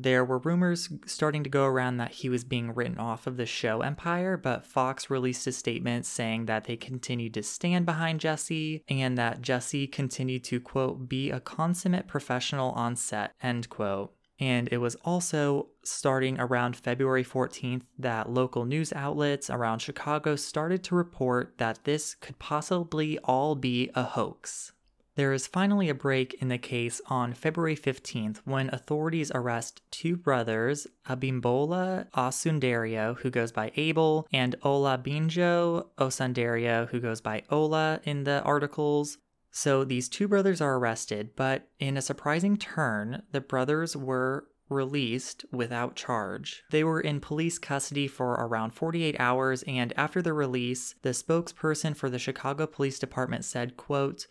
There 0.00 0.24
were 0.24 0.38
rumors 0.38 0.88
starting 1.06 1.42
to 1.42 1.50
go 1.50 1.64
around 1.64 1.96
that 1.96 2.12
he 2.12 2.28
was 2.28 2.44
being 2.44 2.72
written 2.72 2.98
off 2.98 3.26
of 3.26 3.36
the 3.36 3.46
show 3.46 3.80
Empire, 3.80 4.36
but 4.36 4.64
Fox 4.64 5.10
released 5.10 5.44
a 5.48 5.52
statement 5.52 6.06
saying 6.06 6.46
that 6.46 6.64
they 6.64 6.76
continued 6.76 7.34
to 7.34 7.42
stand 7.42 7.84
behind 7.84 8.20
Jesse 8.20 8.84
and 8.88 9.18
that 9.18 9.42
Jesse 9.42 9.88
continued 9.88 10.44
to, 10.44 10.60
quote, 10.60 11.08
be 11.08 11.32
a 11.32 11.40
consummate 11.40 12.06
professional 12.06 12.70
on 12.72 12.94
set, 12.94 13.34
end 13.42 13.68
quote. 13.68 14.14
And 14.38 14.68
it 14.70 14.78
was 14.78 14.94
also 15.04 15.70
starting 15.82 16.38
around 16.38 16.76
February 16.76 17.24
14th 17.24 17.82
that 17.98 18.30
local 18.30 18.64
news 18.64 18.92
outlets 18.92 19.50
around 19.50 19.80
Chicago 19.80 20.36
started 20.36 20.84
to 20.84 20.94
report 20.94 21.54
that 21.58 21.82
this 21.82 22.14
could 22.14 22.38
possibly 22.38 23.18
all 23.24 23.56
be 23.56 23.90
a 23.96 24.04
hoax. 24.04 24.74
There 25.18 25.32
is 25.32 25.48
finally 25.48 25.88
a 25.88 25.96
break 25.96 26.34
in 26.34 26.46
the 26.46 26.58
case 26.58 27.00
on 27.08 27.32
February 27.34 27.74
15th 27.74 28.36
when 28.44 28.72
authorities 28.72 29.32
arrest 29.34 29.82
two 29.90 30.16
brothers, 30.16 30.86
Abimbola 31.08 32.08
Osundairo, 32.12 33.18
who 33.18 33.28
goes 33.28 33.50
by 33.50 33.72
Abel, 33.74 34.28
and 34.32 34.54
Olabinjo 34.60 35.88
Osundairo, 35.98 36.88
who 36.90 37.00
goes 37.00 37.20
by 37.20 37.42
Ola 37.50 37.98
in 38.04 38.22
the 38.22 38.42
articles, 38.42 39.18
so 39.50 39.82
these 39.82 40.08
two 40.08 40.28
brothers 40.28 40.60
are 40.60 40.76
arrested, 40.76 41.30
but 41.34 41.68
in 41.80 41.96
a 41.96 42.00
surprising 42.00 42.56
turn, 42.56 43.24
the 43.32 43.40
brothers 43.40 43.96
were 43.96 44.46
released 44.68 45.44
without 45.50 45.96
charge. 45.96 46.62
They 46.70 46.84
were 46.84 47.00
in 47.00 47.18
police 47.18 47.58
custody 47.58 48.06
for 48.06 48.34
around 48.34 48.70
48 48.70 49.16
hours 49.18 49.64
and 49.66 49.92
after 49.96 50.22
the 50.22 50.32
release, 50.32 50.94
the 51.02 51.10
spokesperson 51.10 51.96
for 51.96 52.08
the 52.08 52.20
Chicago 52.20 52.68
Police 52.68 53.00
Department 53.00 53.44
said, 53.44 53.76
quote, 53.76 54.28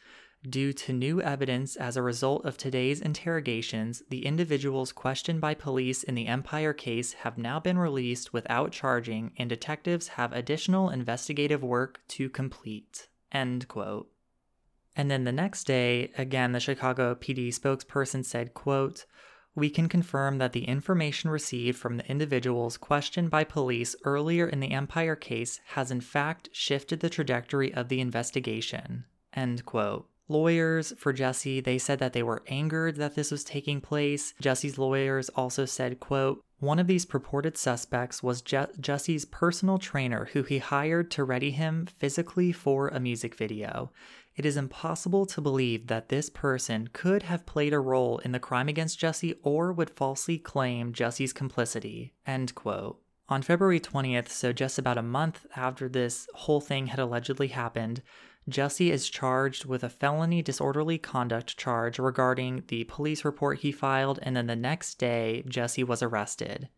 Due 0.47 0.71
to 0.71 0.93
new 0.93 1.19
evidence 1.21 1.75
as 1.75 1.97
a 1.97 2.01
result 2.01 2.45
of 2.45 2.57
today's 2.57 3.01
interrogations, 3.01 4.03
the 4.09 4.25
individuals 4.25 4.91
questioned 4.91 5.41
by 5.41 5.53
police 5.53 6.03
in 6.03 6.15
the 6.15 6.27
Empire 6.27 6.73
case 6.73 7.13
have 7.13 7.37
now 7.37 7.59
been 7.59 7.77
released 7.77 8.33
without 8.33 8.71
charging, 8.71 9.31
and 9.37 9.49
detectives 9.49 10.09
have 10.09 10.31
additional 10.31 10.89
investigative 10.89 11.63
work 11.63 11.99
to 12.07 12.29
complete. 12.29 13.09
End 13.31 13.67
quote. 13.67 14.09
And 14.95 15.11
then 15.11 15.25
the 15.25 15.31
next 15.31 15.65
day, 15.65 16.11
again, 16.17 16.53
the 16.53 16.59
Chicago 16.59 17.13
PD 17.15 17.49
spokesperson 17.49 18.23
said, 18.23 18.53
quote, 18.53 19.05
we 19.53 19.69
can 19.71 19.89
confirm 19.89 20.37
that 20.37 20.53
the 20.53 20.65
information 20.65 21.31
received 21.31 21.79
from 21.79 21.97
the 21.97 22.05
individuals 22.05 22.77
questioned 22.77 23.31
by 23.31 23.43
police 23.43 23.95
earlier 24.05 24.47
in 24.47 24.59
the 24.59 24.71
Empire 24.71 25.15
case 25.15 25.59
has 25.69 25.89
in 25.89 25.99
fact 25.99 26.49
shifted 26.51 26.99
the 26.99 27.09
trajectory 27.09 27.73
of 27.73 27.89
the 27.89 27.99
investigation. 27.99 29.05
End 29.33 29.65
quote. 29.65 30.07
Lawyers 30.29 30.93
for 30.97 31.13
Jesse, 31.13 31.61
they 31.61 31.77
said 31.77 31.99
that 31.99 32.13
they 32.13 32.23
were 32.23 32.43
angered 32.47 32.97
that 32.97 33.15
this 33.15 33.31
was 33.31 33.43
taking 33.43 33.79
place. 33.79 34.33
Jesse's 34.41 34.77
lawyers 34.77 35.29
also 35.29 35.65
said, 35.65 35.99
quote, 35.99 36.43
one 36.59 36.79
of 36.79 36.87
these 36.87 37.05
purported 37.05 37.55
suspects 37.55 38.23
was 38.23 38.41
Je- 38.41 38.65
Jesse's 38.79 39.25
personal 39.25 39.77
trainer 39.77 40.29
who 40.33 40.41
he 40.41 40.57
hired 40.57 41.11
to 41.11 41.23
ready 41.23 41.51
him 41.51 41.87
physically 41.97 42.51
for 42.51 42.87
a 42.87 42.99
music 42.99 43.35
video. 43.35 43.91
It 44.35 44.45
is 44.45 44.57
impossible 44.57 45.25
to 45.27 45.41
believe 45.41 45.87
that 45.87 46.09
this 46.09 46.29
person 46.29 46.89
could 46.93 47.23
have 47.23 47.45
played 47.45 47.73
a 47.73 47.79
role 47.79 48.17
in 48.19 48.31
the 48.31 48.39
crime 48.39 48.67
against 48.67 48.99
Jesse 48.99 49.35
or 49.43 49.71
would 49.71 49.91
falsely 49.91 50.37
claim 50.37 50.93
Jesse's 50.93 51.31
complicity. 51.31 52.13
End 52.25 52.53
quote. 52.53 52.99
On 53.29 53.41
February 53.41 53.79
20th, 53.79 54.29
so 54.29 54.53
just 54.53 54.79
about 54.79 54.97
a 54.97 55.03
month 55.03 55.45
after 55.55 55.89
this 55.89 56.27
whole 56.33 56.61
thing 56.61 56.87
had 56.87 56.99
allegedly 56.99 57.49
happened, 57.49 58.01
Jesse 58.49 58.91
is 58.91 59.09
charged 59.09 59.65
with 59.65 59.83
a 59.83 59.89
felony 59.89 60.41
disorderly 60.41 60.97
conduct 60.97 61.57
charge 61.57 61.99
regarding 61.99 62.63
the 62.67 62.85
police 62.85 63.25
report 63.25 63.59
he 63.59 63.71
filed, 63.71 64.19
and 64.21 64.35
then 64.35 64.47
the 64.47 64.55
next 64.55 64.95
day, 64.95 65.43
Jesse 65.47 65.83
was 65.83 66.01
arrested. 66.01 66.69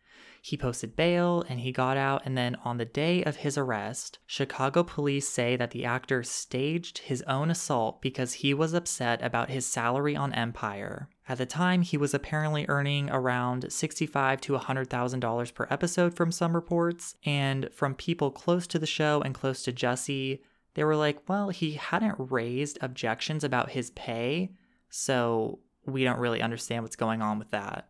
He 0.41 0.57
posted 0.57 0.95
bail 0.95 1.43
and 1.49 1.59
he 1.59 1.71
got 1.71 1.97
out. 1.97 2.21
And 2.25 2.37
then 2.37 2.55
on 2.63 2.77
the 2.77 2.85
day 2.85 3.23
of 3.23 3.37
his 3.37 3.57
arrest, 3.57 4.19
Chicago 4.25 4.83
police 4.83 5.27
say 5.27 5.55
that 5.57 5.71
the 5.71 5.85
actor 5.85 6.23
staged 6.23 6.99
his 6.99 7.21
own 7.23 7.49
assault 7.49 8.01
because 8.01 8.33
he 8.33 8.53
was 8.53 8.73
upset 8.73 9.21
about 9.21 9.49
his 9.49 9.65
salary 9.65 10.15
on 10.15 10.33
Empire. 10.33 11.09
At 11.27 11.37
the 11.37 11.45
time, 11.45 11.81
he 11.81 11.97
was 11.97 12.13
apparently 12.13 12.65
earning 12.69 13.09
around 13.09 13.65
$65 13.65 14.41
to 14.41 14.57
$100,000 14.57 15.53
per 15.53 15.67
episode 15.69 16.15
from 16.15 16.31
some 16.31 16.55
reports. 16.55 17.15
And 17.25 17.69
from 17.73 17.93
people 17.93 18.31
close 18.31 18.65
to 18.67 18.79
the 18.79 18.87
show 18.87 19.21
and 19.21 19.35
close 19.35 19.61
to 19.63 19.71
Jesse, 19.71 20.41
they 20.73 20.83
were 20.83 20.95
like, 20.95 21.27
well, 21.27 21.49
he 21.49 21.73
hadn't 21.73 22.15
raised 22.17 22.77
objections 22.81 23.43
about 23.43 23.71
his 23.71 23.89
pay. 23.91 24.51
So 24.89 25.59
we 25.85 26.03
don't 26.03 26.19
really 26.19 26.41
understand 26.41 26.83
what's 26.83 26.95
going 26.95 27.21
on 27.21 27.39
with 27.39 27.51
that. 27.51 27.89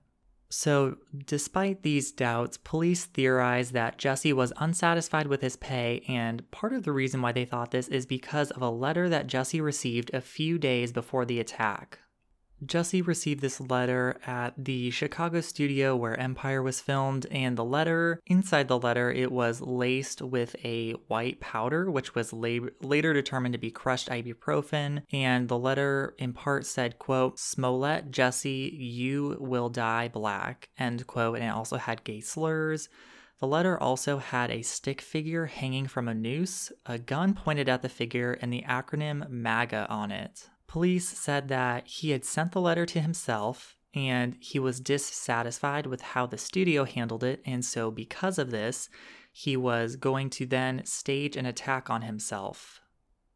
So, 0.51 0.97
despite 1.27 1.83
these 1.83 2.11
doubts, 2.11 2.57
police 2.57 3.05
theorize 3.05 3.71
that 3.71 3.99
Jesse 3.99 4.33
was 4.33 4.51
unsatisfied 4.57 5.27
with 5.27 5.41
his 5.41 5.55
pay, 5.55 6.03
and 6.07 6.49
part 6.49 6.73
of 6.73 6.83
the 6.83 6.91
reason 6.91 7.21
why 7.21 7.31
they 7.31 7.45
thought 7.45 7.69
this 7.69 7.87
is 7.87 8.07
because 8.07 8.49
of 8.51 8.63
a 8.63 8.69
letter 8.69 9.07
that 9.09 9.27
Jesse 9.27 9.61
received 9.61 10.09
a 10.11 10.21
few 10.21 10.57
days 10.57 10.91
before 10.91 11.23
the 11.23 11.39
attack. 11.39 11.99
Jesse 12.65 13.01
received 13.01 13.41
this 13.41 13.61
letter 13.61 14.19
at 14.25 14.53
the 14.57 14.91
Chicago 14.91 15.41
studio 15.41 15.95
where 15.95 16.19
Empire 16.19 16.61
was 16.61 16.81
filmed, 16.81 17.25
and 17.31 17.57
the 17.57 17.63
letter, 17.63 18.19
inside 18.25 18.67
the 18.67 18.79
letter, 18.79 19.11
it 19.11 19.31
was 19.31 19.61
laced 19.61 20.21
with 20.21 20.55
a 20.63 20.91
white 21.07 21.39
powder, 21.39 21.89
which 21.89 22.15
was 22.15 22.33
la- 22.33 22.67
later 22.81 23.13
determined 23.13 23.53
to 23.53 23.59
be 23.59 23.71
crushed 23.71 24.09
ibuprofen. 24.09 25.03
And 25.11 25.47
the 25.47 25.57
letter, 25.57 26.15
in 26.17 26.33
part, 26.33 26.65
said, 26.65 26.99
quote, 26.99 27.39
Smollett, 27.39 28.11
Jesse, 28.11 28.75
you 28.77 29.37
will 29.39 29.69
die 29.69 30.07
black, 30.07 30.69
end 30.77 31.07
quote. 31.07 31.37
And 31.37 31.45
it 31.45 31.53
also 31.53 31.77
had 31.77 32.03
gay 32.03 32.19
slurs. 32.19 32.89
The 33.39 33.47
letter 33.47 33.79
also 33.79 34.17
had 34.17 34.51
a 34.51 34.63
stick 34.63 34.99
figure 34.99 35.45
hanging 35.45 35.87
from 35.87 36.09
a 36.09 36.13
noose, 36.13 36.73
a 36.85 36.99
gun 36.99 37.33
pointed 37.33 37.69
at 37.69 37.81
the 37.81 37.89
figure, 37.89 38.33
and 38.41 38.51
the 38.51 38.63
acronym 38.67 39.29
MAGA 39.29 39.87
on 39.89 40.11
it. 40.11 40.49
Police 40.69 41.09
said 41.09 41.47
that 41.47 41.87
he 41.87 42.11
had 42.11 42.23
sent 42.23 42.51
the 42.51 42.61
letter 42.61 42.85
to 42.85 43.01
himself 43.01 43.75
and 43.95 44.37
he 44.39 44.59
was 44.59 44.79
dissatisfied 44.79 45.87
with 45.87 46.01
how 46.01 46.27
the 46.27 46.37
studio 46.37 46.85
handled 46.85 47.23
it, 47.23 47.41
and 47.43 47.65
so 47.65 47.89
because 47.89 48.37
of 48.37 48.51
this, 48.51 48.87
he 49.31 49.57
was 49.57 49.95
going 49.95 50.29
to 50.29 50.45
then 50.45 50.85
stage 50.85 51.35
an 51.35 51.47
attack 51.47 51.89
on 51.89 52.03
himself. 52.03 52.81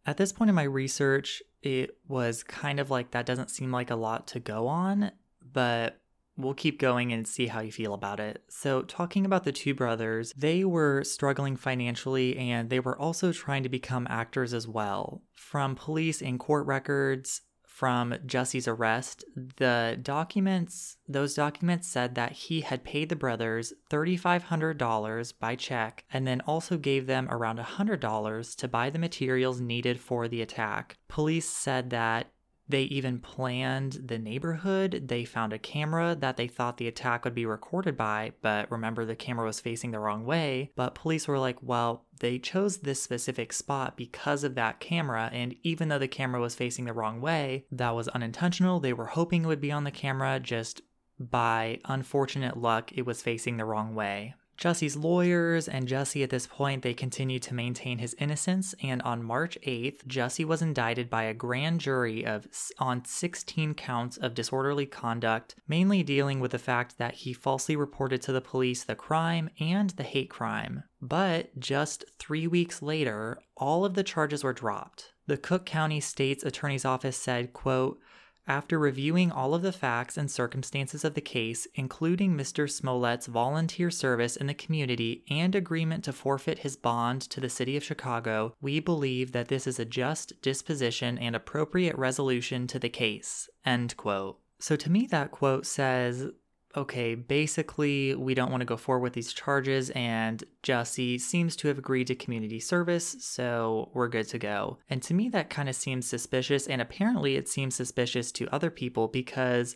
At 0.05 0.17
this 0.17 0.31
point 0.31 0.49
in 0.49 0.55
my 0.55 0.63
research, 0.63 1.41
it 1.63 1.97
was 2.07 2.43
kind 2.43 2.79
of 2.79 2.91
like 2.91 3.09
that 3.11 3.25
doesn't 3.25 3.49
seem 3.49 3.71
like 3.71 3.89
a 3.89 3.95
lot 3.95 4.27
to 4.27 4.39
go 4.39 4.67
on, 4.67 5.11
but 5.41 6.02
we'll 6.37 6.53
keep 6.53 6.79
going 6.79 7.11
and 7.11 7.27
see 7.27 7.47
how 7.47 7.61
you 7.61 7.71
feel 7.71 7.93
about 7.93 8.19
it. 8.19 8.43
So, 8.49 8.81
talking 8.81 9.25
about 9.25 9.43
the 9.43 9.51
two 9.51 9.73
brothers, 9.73 10.33
they 10.35 10.63
were 10.63 11.03
struggling 11.03 11.55
financially 11.55 12.37
and 12.37 12.69
they 12.69 12.79
were 12.79 12.99
also 12.99 13.31
trying 13.31 13.63
to 13.63 13.69
become 13.69 14.07
actors 14.09 14.53
as 14.53 14.67
well. 14.67 15.21
From 15.35 15.75
police 15.75 16.21
and 16.21 16.39
court 16.39 16.65
records, 16.65 17.41
from 17.73 18.13
Jesse's 18.27 18.67
arrest, 18.67 19.25
the 19.35 19.97
documents, 19.99 20.97
those 21.07 21.33
documents 21.33 21.87
said 21.87 22.13
that 22.13 22.31
he 22.31 22.61
had 22.61 22.83
paid 22.83 23.09
the 23.09 23.15
brothers 23.15 23.73
$3,500 23.89 25.33
by 25.39 25.55
check 25.55 26.05
and 26.13 26.27
then 26.27 26.41
also 26.41 26.77
gave 26.77 27.07
them 27.07 27.27
around 27.31 27.57
$100 27.57 28.55
to 28.57 28.67
buy 28.67 28.91
the 28.91 28.99
materials 28.99 29.59
needed 29.59 29.99
for 29.99 30.27
the 30.27 30.43
attack. 30.43 30.97
Police 31.07 31.49
said 31.49 31.89
that 31.89 32.27
they 32.67 32.83
even 32.83 33.19
planned 33.19 34.03
the 34.05 34.17
neighborhood. 34.17 35.03
They 35.07 35.25
found 35.25 35.53
a 35.53 35.59
camera 35.59 36.15
that 36.19 36.37
they 36.37 36.47
thought 36.47 36.77
the 36.77 36.87
attack 36.87 37.25
would 37.25 37.35
be 37.35 37.45
recorded 37.45 37.97
by, 37.97 38.33
but 38.41 38.71
remember 38.71 39.05
the 39.05 39.15
camera 39.15 39.45
was 39.45 39.59
facing 39.59 39.91
the 39.91 39.99
wrong 39.99 40.25
way. 40.25 40.71
But 40.75 40.95
police 40.95 41.27
were 41.27 41.39
like, 41.39 41.57
well, 41.61 42.05
they 42.19 42.39
chose 42.39 42.77
this 42.77 43.03
specific 43.03 43.51
spot 43.51 43.97
because 43.97 44.43
of 44.43 44.55
that 44.55 44.79
camera, 44.79 45.29
and 45.33 45.55
even 45.63 45.89
though 45.89 45.99
the 45.99 46.07
camera 46.07 46.39
was 46.39 46.55
facing 46.55 46.85
the 46.85 46.93
wrong 46.93 47.19
way, 47.19 47.65
that 47.71 47.95
was 47.95 48.07
unintentional. 48.09 48.79
They 48.79 48.93
were 48.93 49.07
hoping 49.07 49.43
it 49.43 49.47
would 49.47 49.61
be 49.61 49.71
on 49.71 49.83
the 49.83 49.91
camera, 49.91 50.39
just 50.39 50.81
by 51.19 51.79
unfortunate 51.85 52.57
luck, 52.57 52.91
it 52.93 53.05
was 53.05 53.21
facing 53.21 53.57
the 53.57 53.65
wrong 53.65 53.93
way. 53.93 54.35
Jesse's 54.63 54.95
lawyers 54.95 55.67
and 55.67 55.89
Jesse 55.89 56.23
at 56.23 56.29
this 56.29 56.47
point 56.47 56.83
they 56.83 56.93
continued 56.93 57.41
to 57.41 57.53
maintain 57.53 57.97
his 57.97 58.15
innocence. 58.17 58.73
And 58.81 59.01
on 59.01 59.21
March 59.21 59.57
8th 59.67 60.07
Jesse 60.07 60.45
was 60.45 60.61
indicted 60.61 61.09
by 61.09 61.23
a 61.23 61.33
grand 61.33 61.81
jury 61.81 62.25
of 62.25 62.47
on 62.79 63.03
16 63.03 63.73
counts 63.73 64.15
of 64.15 64.33
disorderly 64.33 64.85
conduct 64.85 65.55
mainly 65.67 66.01
dealing 66.01 66.39
with 66.39 66.51
the 66.51 66.59
fact 66.59 66.97
that 66.97 67.13
he 67.13 67.33
falsely 67.33 67.75
reported 67.75 68.21
to 68.21 68.31
the 68.31 68.39
police 68.39 68.85
the 68.85 68.95
crime 68.95 69.49
and 69.59 69.89
the 69.89 70.03
hate 70.03 70.29
crime. 70.29 70.83
But 71.01 71.59
just 71.59 72.05
3 72.19 72.47
weeks 72.47 72.81
later 72.81 73.39
all 73.57 73.83
of 73.83 73.95
the 73.95 74.03
charges 74.03 74.45
were 74.45 74.53
dropped. 74.53 75.11
The 75.27 75.35
Cook 75.35 75.65
County 75.65 75.99
State's 75.99 76.45
Attorney's 76.45 76.85
Office 76.85 77.17
said 77.17 77.51
quote 77.51 77.99
after 78.47 78.77
reviewing 78.77 79.31
all 79.31 79.53
of 79.53 79.61
the 79.61 79.71
facts 79.71 80.17
and 80.17 80.29
circumstances 80.29 81.03
of 81.03 81.13
the 81.13 81.21
case, 81.21 81.67
including 81.75 82.35
Mr. 82.35 82.69
Smollett's 82.69 83.27
volunteer 83.27 83.89
service 83.89 84.35
in 84.35 84.47
the 84.47 84.53
community 84.53 85.23
and 85.29 85.55
agreement 85.55 86.03
to 86.03 86.13
forfeit 86.13 86.59
his 86.59 86.75
bond 86.75 87.21
to 87.21 87.39
the 87.39 87.49
City 87.49 87.77
of 87.77 87.83
Chicago, 87.83 88.53
we 88.61 88.79
believe 88.79 89.31
that 89.31 89.47
this 89.47 89.67
is 89.67 89.79
a 89.79 89.85
just 89.85 90.41
disposition 90.41 91.17
and 91.17 91.35
appropriate 91.35 91.97
resolution 91.97 92.67
to 92.67 92.79
the 92.79 92.89
case. 92.89 93.49
End 93.65 93.95
quote. 93.97 94.39
So 94.59 94.75
to 94.77 94.89
me, 94.89 95.07
that 95.07 95.31
quote 95.31 95.65
says 95.65 96.27
okay, 96.75 97.15
basically, 97.15 98.15
we 98.15 98.33
don't 98.33 98.51
want 98.51 98.61
to 98.61 98.65
go 98.65 98.77
forward 98.77 99.03
with 99.03 99.13
these 99.13 99.33
charges, 99.33 99.89
and 99.91 100.43
Jesse 100.63 101.17
seems 101.17 101.55
to 101.57 101.67
have 101.67 101.77
agreed 101.77 102.07
to 102.07 102.15
community 102.15 102.59
service, 102.59 103.15
so 103.19 103.91
we're 103.93 104.07
good 104.07 104.27
to 104.29 104.39
go. 104.39 104.79
And 104.89 105.01
to 105.03 105.13
me, 105.13 105.29
that 105.29 105.49
kind 105.49 105.69
of 105.69 105.75
seems 105.75 106.07
suspicious, 106.07 106.67
and 106.67 106.81
apparently, 106.81 107.35
it 107.35 107.47
seems 107.47 107.75
suspicious 107.75 108.31
to 108.33 108.53
other 108.53 108.69
people 108.69 109.07
because 109.07 109.75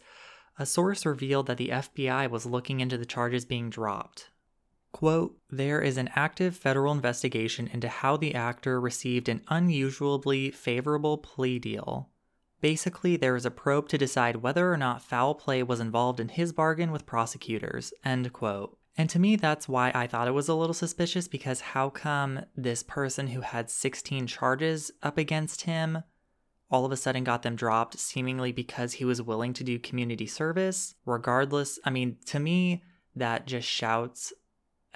a 0.58 0.66
source 0.66 1.06
revealed 1.06 1.48
that 1.48 1.58
the 1.58 1.70
FBI 1.70 2.30
was 2.30 2.46
looking 2.46 2.80
into 2.80 2.98
the 2.98 3.06
charges 3.06 3.46
being 3.46 3.70
dropped. 3.70 4.30
Quote, 4.92 5.38
there 5.50 5.82
is 5.82 5.98
an 5.98 6.10
active 6.16 6.56
federal 6.56 6.92
investigation 6.92 7.68
into 7.68 7.88
how 7.88 8.18
the 8.18 8.34
actor 8.34 8.82
received 8.82 9.30
an 9.30 9.44
unusually 9.50 10.50
favorable 10.50 11.20
plea 11.20 11.60
deal. 11.60 12.10
Basically, 12.60 13.18
there 13.18 13.36
is 13.36 13.46
a 13.46 13.52
probe 13.52 13.88
to 13.90 13.98
decide 13.98 14.38
whether 14.38 14.72
or 14.72 14.78
not 14.78 15.02
foul 15.02 15.36
play 15.36 15.62
was 15.62 15.80
involved 15.80 16.20
in 16.20 16.30
his 16.30 16.54
bargain 16.54 16.92
with 16.92 17.06
prosecutors. 17.06 17.94
End 18.04 18.34
quote. 18.34 18.78
And 18.98 19.10
to 19.12 19.20
me, 19.20 19.36
that's 19.36 19.70
why 19.70 19.92
I 19.94 20.08
thought 20.08 20.28
it 20.28 20.32
was 20.32 20.48
a 20.50 20.56
little 20.56 20.74
suspicious 20.74 21.28
because 21.28 21.62
how 21.62 21.90
come 21.90 22.46
this 22.56 22.82
person 22.82 23.28
who 23.28 23.42
had 23.42 23.70
16 23.70 24.26
charges 24.26 24.92
up 25.04 25.20
against 25.20 25.64
him 25.64 26.04
all 26.70 26.84
of 26.84 26.92
a 26.92 26.98
sudden 26.98 27.24
got 27.24 27.44
them 27.44 27.56
dropped, 27.56 27.98
seemingly 27.98 28.52
because 28.52 28.94
he 28.94 29.06
was 29.06 29.22
willing 29.22 29.54
to 29.54 29.64
do 29.64 29.80
community 29.80 30.26
service? 30.26 30.96
Regardless, 31.06 31.80
I 31.86 31.92
mean, 31.92 32.18
to 32.26 32.40
me, 32.40 32.84
that 33.16 33.48
just 33.48 33.68
shouts 33.68 34.34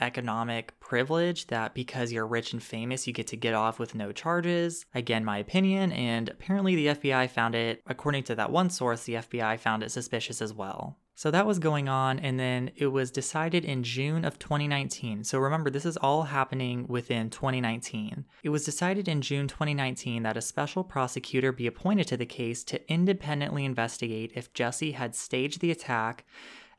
economic 0.02 0.80
privilege 0.80 1.48
that 1.48 1.74
because 1.74 2.12
you're 2.12 2.28
rich 2.28 2.54
and 2.54 2.62
famous, 2.62 3.08
you 3.08 3.14
get 3.14 3.28
to 3.28 3.38
get 3.38 3.54
off 3.54 3.80
with 3.80 3.96
no 3.96 4.12
charges. 4.12 4.86
Again, 4.94 5.24
my 5.24 5.38
opinion, 5.38 5.92
and 5.92 6.30
apparently 6.30 6.76
the 6.76 6.88
FBI 6.88 7.30
found 7.30 7.56
it, 7.56 7.82
according 7.88 8.24
to 8.24 8.36
that 8.36 8.52
one 8.52 8.70
source, 8.70 9.04
the 9.04 9.16
FBI 9.16 9.60
found 9.60 9.84
it 9.84 9.92
suspicious 9.92 10.42
as 10.42 10.54
well. 10.54 10.98
So 11.22 11.30
that 11.30 11.46
was 11.46 11.60
going 11.60 11.88
on, 11.88 12.18
and 12.18 12.40
then 12.40 12.72
it 12.76 12.88
was 12.88 13.12
decided 13.12 13.64
in 13.64 13.84
June 13.84 14.26
of 14.26 14.40
2019. 14.40 15.24
So 15.24 15.38
remember, 15.38 15.70
this 15.70 15.86
is 15.86 15.98
all 15.98 16.24
happening 16.24 16.88
within 16.88 17.30
2019. 17.30 18.26
It 18.42 18.50
was 18.50 18.66
decided 18.66 19.08
in 19.08 19.22
June 19.22 19.48
2019 19.48 20.24
that 20.24 20.36
a 20.36 20.42
special 20.42 20.84
prosecutor 20.84 21.52
be 21.52 21.68
appointed 21.68 22.08
to 22.08 22.18
the 22.18 22.26
case 22.26 22.64
to 22.64 22.92
independently 22.92 23.66
investigate 23.66 24.32
if 24.34 24.52
Jesse 24.54 24.94
had 24.94 25.14
staged 25.14 25.60
the 25.60 25.70
attack 25.70 26.26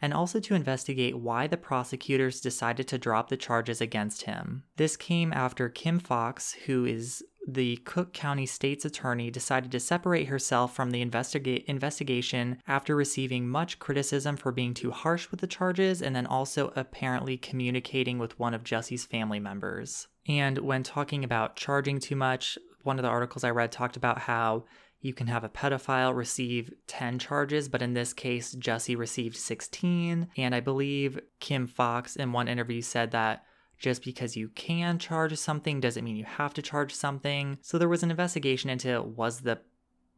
and 0.02 0.12
also 0.12 0.40
to 0.40 0.54
investigate 0.54 1.16
why 1.16 1.46
the 1.46 1.56
prosecutors 1.56 2.40
decided 2.40 2.88
to 2.88 2.98
drop 2.98 3.28
the 3.28 3.36
charges 3.36 3.80
against 3.80 4.22
him. 4.22 4.64
This 4.76 4.96
came 4.96 5.32
after 5.32 5.68
Kim 5.68 6.00
Foxx, 6.00 6.52
who 6.66 6.84
is 6.84 7.22
the 7.46 7.76
Cook 7.78 8.12
County 8.12 8.46
State's 8.46 8.84
attorney 8.84 9.30
decided 9.30 9.72
to 9.72 9.80
separate 9.80 10.28
herself 10.28 10.74
from 10.74 10.90
the 10.90 11.04
investiga- 11.04 11.64
investigation 11.64 12.58
after 12.68 12.94
receiving 12.94 13.48
much 13.48 13.78
criticism 13.78 14.36
for 14.36 14.52
being 14.52 14.74
too 14.74 14.90
harsh 14.90 15.30
with 15.30 15.40
the 15.40 15.46
charges 15.46 16.02
and 16.02 16.14
then 16.14 16.26
also 16.26 16.72
apparently 16.76 17.36
communicating 17.36 18.18
with 18.18 18.38
one 18.38 18.54
of 18.54 18.64
Jesse's 18.64 19.04
family 19.04 19.40
members. 19.40 20.06
And 20.28 20.58
when 20.58 20.82
talking 20.82 21.24
about 21.24 21.56
charging 21.56 21.98
too 21.98 22.16
much, 22.16 22.58
one 22.82 22.98
of 22.98 23.02
the 23.02 23.08
articles 23.08 23.44
I 23.44 23.50
read 23.50 23.72
talked 23.72 23.96
about 23.96 24.18
how 24.18 24.64
you 25.02 25.12
can 25.12 25.26
have 25.26 25.42
a 25.42 25.48
pedophile 25.48 26.16
receive 26.16 26.72
10 26.86 27.18
charges, 27.18 27.68
but 27.68 27.82
in 27.82 27.92
this 27.92 28.12
case, 28.12 28.52
Jesse 28.52 28.96
received 28.96 29.36
16. 29.36 30.28
And 30.36 30.54
I 30.54 30.60
believe 30.60 31.20
Kim 31.40 31.66
Foxx 31.66 32.14
in 32.14 32.32
one 32.32 32.48
interview 32.48 32.80
said 32.80 33.10
that 33.10 33.44
just 33.78 34.04
because 34.04 34.36
you 34.36 34.48
can 34.50 35.00
charge 35.00 35.36
something 35.36 35.80
doesn't 35.80 36.04
mean 36.04 36.14
you 36.14 36.24
have 36.24 36.54
to 36.54 36.62
charge 36.62 36.94
something. 36.94 37.58
So 37.62 37.78
there 37.78 37.88
was 37.88 38.04
an 38.04 38.12
investigation 38.12 38.70
into 38.70 39.02
was 39.02 39.40
the 39.40 39.60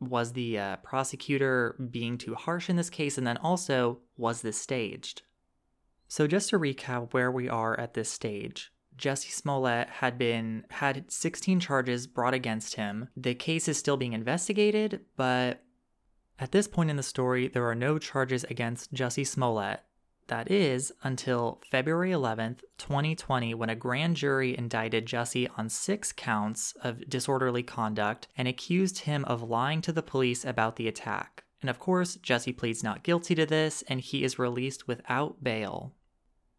was 0.00 0.32
the 0.34 0.58
uh, 0.58 0.76
prosecutor 0.76 1.76
being 1.90 2.18
too 2.18 2.34
harsh 2.34 2.68
in 2.68 2.76
this 2.76 2.90
case 2.90 3.16
and 3.16 3.26
then 3.26 3.38
also 3.38 4.00
was 4.18 4.42
this 4.42 4.60
staged. 4.60 5.22
So 6.08 6.26
just 6.26 6.50
to 6.50 6.58
recap 6.58 7.14
where 7.14 7.30
we 7.30 7.48
are 7.48 7.78
at 7.80 7.94
this 7.94 8.10
stage. 8.10 8.70
Jesse 8.96 9.30
Smollett 9.30 9.88
had 9.88 10.18
been 10.18 10.64
had 10.70 11.10
16 11.10 11.60
charges 11.60 12.06
brought 12.06 12.34
against 12.34 12.76
him. 12.76 13.08
The 13.16 13.34
case 13.34 13.68
is 13.68 13.78
still 13.78 13.96
being 13.96 14.12
investigated, 14.12 15.00
but 15.16 15.62
at 16.38 16.52
this 16.52 16.68
point 16.68 16.90
in 16.90 16.96
the 16.96 17.02
story, 17.02 17.48
there 17.48 17.68
are 17.68 17.74
no 17.74 17.98
charges 17.98 18.44
against 18.44 18.92
Jesse 18.92 19.24
Smollett. 19.24 19.80
That 20.28 20.50
is 20.50 20.90
until 21.02 21.60
February 21.70 22.10
11th, 22.10 22.60
2020, 22.78 23.54
when 23.54 23.68
a 23.68 23.76
grand 23.76 24.16
jury 24.16 24.56
indicted 24.56 25.06
Jesse 25.06 25.48
on 25.56 25.68
six 25.68 26.12
counts 26.12 26.72
of 26.82 27.08
disorderly 27.08 27.62
conduct 27.62 28.28
and 28.36 28.48
accused 28.48 29.00
him 29.00 29.24
of 29.26 29.42
lying 29.42 29.82
to 29.82 29.92
the 29.92 30.02
police 30.02 30.44
about 30.44 30.76
the 30.76 30.88
attack. 30.88 31.44
And 31.60 31.68
of 31.68 31.78
course, 31.78 32.16
Jesse 32.16 32.52
pleads 32.52 32.82
not 32.82 33.02
guilty 33.02 33.34
to 33.34 33.46
this 33.46 33.82
and 33.86 34.00
he 34.00 34.24
is 34.24 34.38
released 34.38 34.88
without 34.88 35.44
bail. 35.44 35.94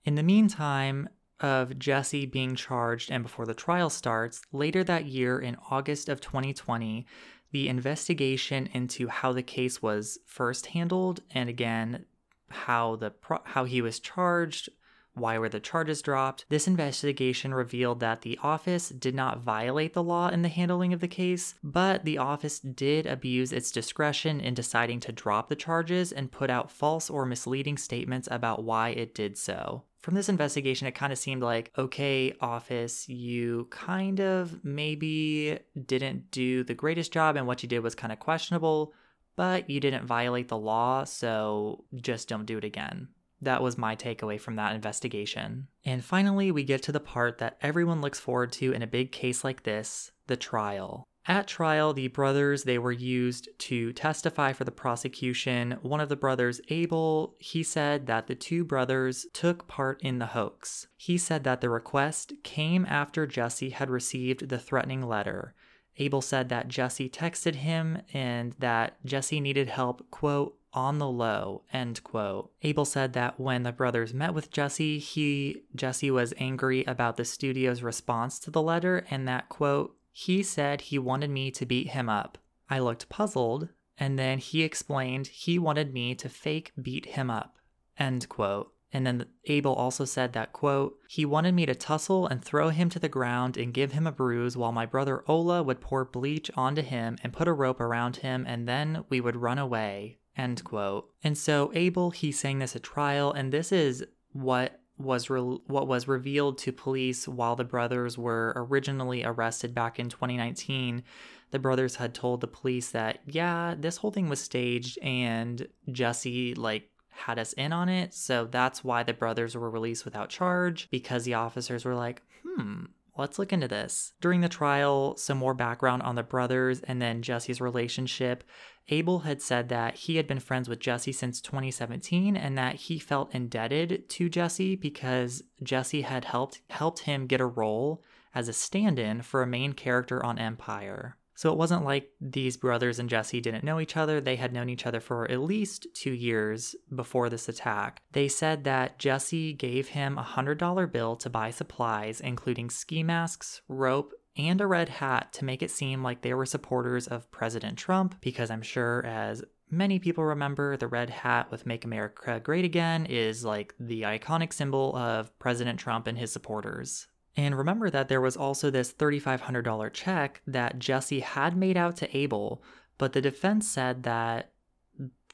In 0.03 0.15
the 0.15 0.23
meantime, 0.23 1.09
of 1.39 1.77
Jesse 1.77 2.25
being 2.25 2.55
charged 2.55 3.11
and 3.11 3.23
before 3.23 3.45
the 3.45 3.53
trial 3.53 3.89
starts, 3.89 4.41
later 4.51 4.83
that 4.83 5.05
year 5.05 5.39
in 5.39 5.57
August 5.69 6.09
of 6.09 6.21
2020, 6.21 7.05
the 7.51 7.67
investigation 7.69 8.67
into 8.73 9.07
how 9.07 9.31
the 9.31 9.43
case 9.43 9.81
was 9.81 10.17
first 10.25 10.67
handled 10.67 11.21
and 11.31 11.49
again 11.49 12.05
how 12.49 12.95
the 12.95 13.09
pro- 13.09 13.41
how 13.43 13.65
he 13.65 13.81
was 13.81 13.99
charged, 13.99 14.69
why 15.13 15.37
were 15.37 15.49
the 15.49 15.61
charges 15.61 16.01
dropped? 16.01 16.45
This 16.49 16.67
investigation 16.67 17.53
revealed 17.53 18.01
that 18.01 18.21
the 18.21 18.37
office 18.43 18.89
did 18.89 19.15
not 19.15 19.39
violate 19.39 19.93
the 19.93 20.03
law 20.03 20.27
in 20.27 20.41
the 20.41 20.49
handling 20.49 20.91
of 20.91 20.99
the 20.99 21.07
case, 21.07 21.55
but 21.63 22.03
the 22.03 22.17
office 22.17 22.59
did 22.59 23.05
abuse 23.05 23.53
its 23.53 23.71
discretion 23.71 24.41
in 24.41 24.53
deciding 24.53 24.99
to 25.01 25.13
drop 25.13 25.47
the 25.47 25.55
charges 25.55 26.11
and 26.11 26.31
put 26.31 26.49
out 26.49 26.69
false 26.69 27.09
or 27.09 27.25
misleading 27.25 27.77
statements 27.77 28.27
about 28.29 28.63
why 28.63 28.89
it 28.89 29.15
did 29.15 29.37
so. 29.37 29.83
From 30.05 30.13
this 30.13 30.29
investigation, 30.29 30.85
it 30.85 30.93
kind 30.93 31.11
of 31.11 31.17
seemed 31.17 31.41
like, 31.41 31.71
okay, 31.79 32.31
office, 32.39 33.09
you 33.09 33.65
kind 33.71 34.19
of 34.19 34.63
maybe 34.63 35.57
didn't 35.87 36.29
do 36.29 36.63
the 36.63 36.75
greatest 36.75 37.11
job, 37.11 37.35
and 37.35 37.47
what 37.47 37.63
you 37.63 37.67
did 37.67 37.79
was 37.79 37.95
kind 37.95 38.13
of 38.13 38.19
questionable, 38.19 38.93
but 39.35 39.67
you 39.67 39.79
didn't 39.79 40.05
violate 40.05 40.47
the 40.47 40.59
law, 40.59 41.05
so 41.05 41.85
just 41.95 42.29
don't 42.29 42.45
do 42.45 42.59
it 42.59 42.63
again. 42.63 43.07
That 43.41 43.63
was 43.63 43.79
my 43.79 43.95
takeaway 43.95 44.39
from 44.39 44.57
that 44.57 44.75
investigation. 44.75 45.69
And 45.83 46.05
finally, 46.05 46.51
we 46.51 46.63
get 46.63 46.83
to 46.83 46.91
the 46.91 46.99
part 46.99 47.39
that 47.39 47.57
everyone 47.61 48.01
looks 48.01 48.19
forward 48.19 48.51
to 48.53 48.73
in 48.73 48.83
a 48.83 48.87
big 48.87 49.11
case 49.11 49.43
like 49.43 49.63
this 49.63 50.11
the 50.27 50.37
trial. 50.37 51.03
At 51.27 51.47
trial, 51.47 51.91
the 51.93 52.07
brothers 52.09 52.63
they 52.63 52.77
were 52.77 52.91
used 52.91 53.49
to 53.57 53.91
testify 53.93 54.53
for 54.53 54.63
the 54.63 54.71
prosecution. 54.71 55.77
One 55.81 55.99
of 55.99 56.09
the 56.09 56.15
brothers, 56.15 56.61
Abel, 56.69 57.35
he 57.39 57.63
said 57.63 58.05
that 58.05 58.27
the 58.27 58.35
two 58.35 58.63
brothers 58.63 59.25
took 59.33 59.67
part 59.67 59.99
in 60.03 60.19
the 60.19 60.27
hoax. 60.27 60.87
He 60.95 61.17
said 61.17 61.43
that 61.43 61.61
the 61.61 61.69
request 61.69 62.33
came 62.43 62.85
after 62.87 63.25
Jesse 63.25 63.71
had 63.71 63.89
received 63.89 64.49
the 64.49 64.59
threatening 64.59 65.01
letter. 65.01 65.55
Abel 65.97 66.21
said 66.21 66.49
that 66.49 66.67
Jesse 66.67 67.09
texted 67.09 67.55
him 67.55 68.01
and 68.13 68.53
that 68.59 69.03
Jesse 69.03 69.39
needed 69.39 69.69
help, 69.69 70.09
quote, 70.11 70.57
on 70.73 70.99
the 70.99 71.07
low, 71.09 71.63
end 71.71 72.03
quote. 72.03 72.51
Abel 72.61 72.85
said 72.85 73.13
that 73.13 73.39
when 73.39 73.63
the 73.63 73.71
brothers 73.71 74.13
met 74.13 74.33
with 74.33 74.51
Jesse, 74.51 74.99
he 74.99 75.63
Jesse 75.73 76.11
was 76.11 76.33
angry 76.37 76.83
about 76.83 77.15
the 77.15 77.23
studio's 77.23 77.81
response 77.81 78.37
to 78.39 78.51
the 78.51 78.61
letter 78.61 79.05
and 79.09 79.25
that 79.25 79.47
quote, 79.47 79.95
he 80.17 80.41
said 80.41 80.79
he 80.79 80.97
wanted 80.97 81.29
me 81.29 81.51
to 81.51 81.65
beat 81.65 81.89
him 81.89 82.07
up. 82.07 82.37
I 82.69 82.79
looked 82.79 83.09
puzzled, 83.09 83.67
and 83.97 84.17
then 84.17 84.37
he 84.37 84.63
explained 84.63 85.27
he 85.27 85.59
wanted 85.59 85.93
me 85.93 86.15
to 86.15 86.29
fake 86.29 86.71
beat 86.81 87.05
him 87.05 87.29
up. 87.29 87.57
End 87.99 88.29
quote. 88.29 88.71
And 88.93 89.05
then 89.05 89.25
Abel 89.43 89.73
also 89.73 90.05
said 90.05 90.31
that, 90.31 90.53
quote, 90.53 90.97
he 91.09 91.25
wanted 91.25 91.53
me 91.53 91.65
to 91.65 91.75
tussle 91.75 92.27
and 92.27 92.41
throw 92.41 92.69
him 92.69 92.89
to 92.91 92.99
the 92.99 93.09
ground 93.09 93.57
and 93.57 93.73
give 93.73 93.91
him 93.91 94.07
a 94.07 94.11
bruise 94.13 94.55
while 94.55 94.71
my 94.71 94.85
brother 94.85 95.21
Ola 95.27 95.61
would 95.61 95.81
pour 95.81 96.05
bleach 96.05 96.49
onto 96.55 96.81
him 96.81 97.17
and 97.21 97.33
put 97.33 97.49
a 97.49 97.53
rope 97.53 97.81
around 97.81 98.15
him 98.15 98.45
and 98.47 98.69
then 98.69 99.03
we 99.09 99.19
would 99.19 99.35
run 99.35 99.57
away, 99.57 100.19
end 100.37 100.63
quote. 100.63 101.09
And 101.25 101.37
so 101.37 101.73
Abel, 101.75 102.11
he's 102.11 102.39
saying 102.39 102.59
this 102.59 102.73
at 102.73 102.83
trial, 102.83 103.33
and 103.33 103.51
this 103.51 103.73
is 103.73 104.05
what 104.31 104.79
was 104.97 105.29
re- 105.29 105.39
what 105.39 105.87
was 105.87 106.07
revealed 106.07 106.57
to 106.57 106.71
police 106.71 107.27
while 107.27 107.55
the 107.55 107.63
brothers 107.63 108.17
were 108.17 108.53
originally 108.55 109.23
arrested 109.23 109.73
back 109.73 109.99
in 109.99 110.09
2019 110.09 111.03
the 111.51 111.59
brothers 111.59 111.97
had 111.97 112.13
told 112.13 112.39
the 112.39 112.47
police 112.47 112.91
that 112.91 113.19
yeah 113.25 113.75
this 113.77 113.97
whole 113.97 114.11
thing 114.11 114.29
was 114.29 114.39
staged 114.39 114.97
and 114.99 115.67
jesse 115.91 116.53
like 116.55 116.89
had 117.15 117.39
us 117.39 117.53
in 117.53 117.71
on 117.71 117.89
it. 117.89 118.13
So 118.13 118.45
that's 118.45 118.83
why 118.83 119.03
the 119.03 119.13
brothers 119.13 119.55
were 119.55 119.69
released 119.69 120.05
without 120.05 120.29
charge 120.29 120.89
because 120.91 121.23
the 121.23 121.35
officers 121.35 121.85
were 121.85 121.95
like 121.95 122.21
hmm 122.43 122.85
let's 123.17 123.39
look 123.39 123.53
into 123.53 123.67
this. 123.67 124.13
During 124.21 124.41
the 124.41 124.49
trial, 124.49 125.15
some 125.17 125.37
more 125.37 125.53
background 125.53 126.01
on 126.03 126.15
the 126.15 126.23
brothers 126.23 126.81
and 126.81 127.01
then 127.01 127.21
Jesse's 127.21 127.61
relationship. 127.61 128.43
Abel 128.89 129.19
had 129.19 129.41
said 129.41 129.69
that 129.69 129.95
he 129.95 130.17
had 130.17 130.27
been 130.27 130.39
friends 130.39 130.69
with 130.69 130.79
Jesse 130.79 131.11
since 131.11 131.41
2017 131.41 132.35
and 132.35 132.57
that 132.57 132.75
he 132.75 132.99
felt 132.99 133.33
indebted 133.33 134.09
to 134.09 134.29
Jesse 134.29 134.75
because 134.75 135.43
Jesse 135.63 136.01
had 136.01 136.25
helped 136.25 136.61
helped 136.69 136.99
him 136.99 137.25
get 137.25 137.41
a 137.41 137.45
role 137.45 138.03
as 138.33 138.47
a 138.47 138.53
stand-in 138.53 139.21
for 139.21 139.41
a 139.41 139.47
main 139.47 139.73
character 139.73 140.23
on 140.23 140.37
Empire. 140.37 141.17
So 141.35 141.51
it 141.51 141.57
wasn't 141.57 141.83
like 141.83 142.09
these 142.21 142.57
brothers 142.57 142.97
and 142.97 143.09
Jesse 143.09 143.41
didn't 143.41 143.63
know 143.63 143.79
each 143.79 143.97
other. 143.97 144.21
They 144.21 144.37
had 144.37 144.53
known 144.53 144.69
each 144.69 144.85
other 144.85 145.01
for 145.01 145.29
at 145.29 145.41
least 145.41 145.87
two 145.93 146.13
years 146.13 146.75
before 146.93 147.29
this 147.29 147.49
attack. 147.49 148.01
They 148.13 148.29
said 148.29 148.63
that 148.63 148.97
Jesse 148.97 149.53
gave 149.53 149.89
him 149.89 150.17
a 150.17 150.23
$100 150.23 150.91
bill 150.91 151.15
to 151.17 151.29
buy 151.29 151.51
supplies, 151.51 152.21
including 152.21 152.69
ski 152.69 153.03
masks, 153.03 153.61
rope, 153.67 154.13
and 154.37 154.59
a 154.61 154.67
red 154.67 154.89
hat 154.89 155.31
to 155.33 155.45
make 155.45 155.61
it 155.61 155.71
seem 155.71 156.03
like 156.03 156.21
they 156.21 156.33
were 156.33 156.45
supporters 156.45 157.07
of 157.07 157.29
President 157.31 157.77
Trump, 157.77 158.19
because 158.21 158.49
I'm 158.49 158.61
sure, 158.61 159.05
as 159.05 159.43
many 159.69 159.99
people 159.99 160.23
remember, 160.23 160.77
the 160.77 160.87
red 160.87 161.09
hat 161.09 161.51
with 161.51 161.65
Make 161.65 161.85
America 161.85 162.39
Great 162.43 162.65
Again 162.65 163.05
is 163.05 163.45
like 163.45 163.73
the 163.79 164.03
iconic 164.03 164.53
symbol 164.53 164.95
of 164.95 165.37
President 165.39 165.79
Trump 165.79 166.07
and 166.07 166.17
his 166.17 166.31
supporters. 166.31 167.07
And 167.37 167.57
remember 167.57 167.89
that 167.89 168.07
there 168.07 168.21
was 168.21 168.37
also 168.37 168.69
this 168.69 168.93
$3,500 168.93 169.91
check 169.93 170.41
that 170.47 170.79
Jesse 170.79 171.19
had 171.19 171.57
made 171.57 171.75
out 171.75 171.97
to 171.97 172.17
Abel, 172.17 172.63
but 172.97 173.13
the 173.13 173.21
defense 173.21 173.67
said 173.67 174.03
that 174.03 174.51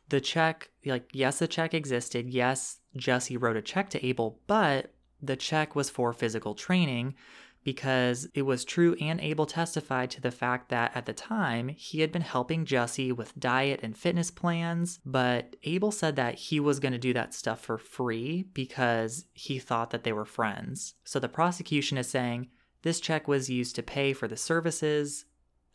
the 0.10 0.20
check, 0.20 0.72
like, 0.86 1.08
yes, 1.14 1.40
the 1.40 1.48
check 1.48 1.74
existed. 1.74 2.30
Yes, 2.30 2.80
Jesse 2.96 3.38
wrote 3.38 3.56
a 3.56 3.62
check 3.62 3.90
to 3.92 4.06
Abel, 4.06 4.40
but 4.48 4.94
the 5.22 5.36
check 5.36 5.76
was 5.76 5.90
for 5.90 6.12
physical 6.12 6.56
training 6.56 7.14
because 7.64 8.28
it 8.34 8.44
was 8.44 8.66
true 8.66 8.96
and 9.00 9.22
Abel 9.22 9.46
testified 9.46 10.10
to 10.12 10.22
the 10.22 10.32
fact 10.32 10.70
that 10.70 10.92
at 10.96 11.06
the 11.06 11.14
time 11.14 11.70
he 11.70 12.02
had 12.02 12.12
been 12.12 12.22
helping 12.22 12.66
Jesse 12.66 13.12
with 13.12 13.40
diet 13.40 13.80
and 13.84 13.98
fitness 13.98 14.32
plans, 14.32 15.00
but 15.06 15.56
Abel 15.64 15.92
said 15.92 16.16
that 16.16 16.36
he 16.36 16.60
was 16.60 16.80
going 16.80 16.94
to 16.94 16.98
do 16.98 17.14
that 17.14 17.34
stuff 17.34 17.62
for 17.62 17.78
free 17.78 18.46
because 18.54 19.26
he 19.34 19.60
thought 19.60 19.92
that 19.92 20.04
they 20.04 20.14
were 20.14 20.26
friends. 20.26 20.96
So 21.04 21.20
the 21.20 21.30
prosecution 21.30 21.98
is 21.98 22.10
saying 22.10 22.50
this 22.82 23.00
check 23.00 23.28
was 23.28 23.50
used 23.50 23.76
to 23.76 23.84
pay 23.84 24.14
for 24.14 24.28
the 24.28 24.38
services 24.38 25.26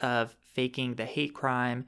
of 0.00 0.36
faking 0.40 0.94
the 0.94 1.04
hate 1.06 1.34
crime, 1.34 1.86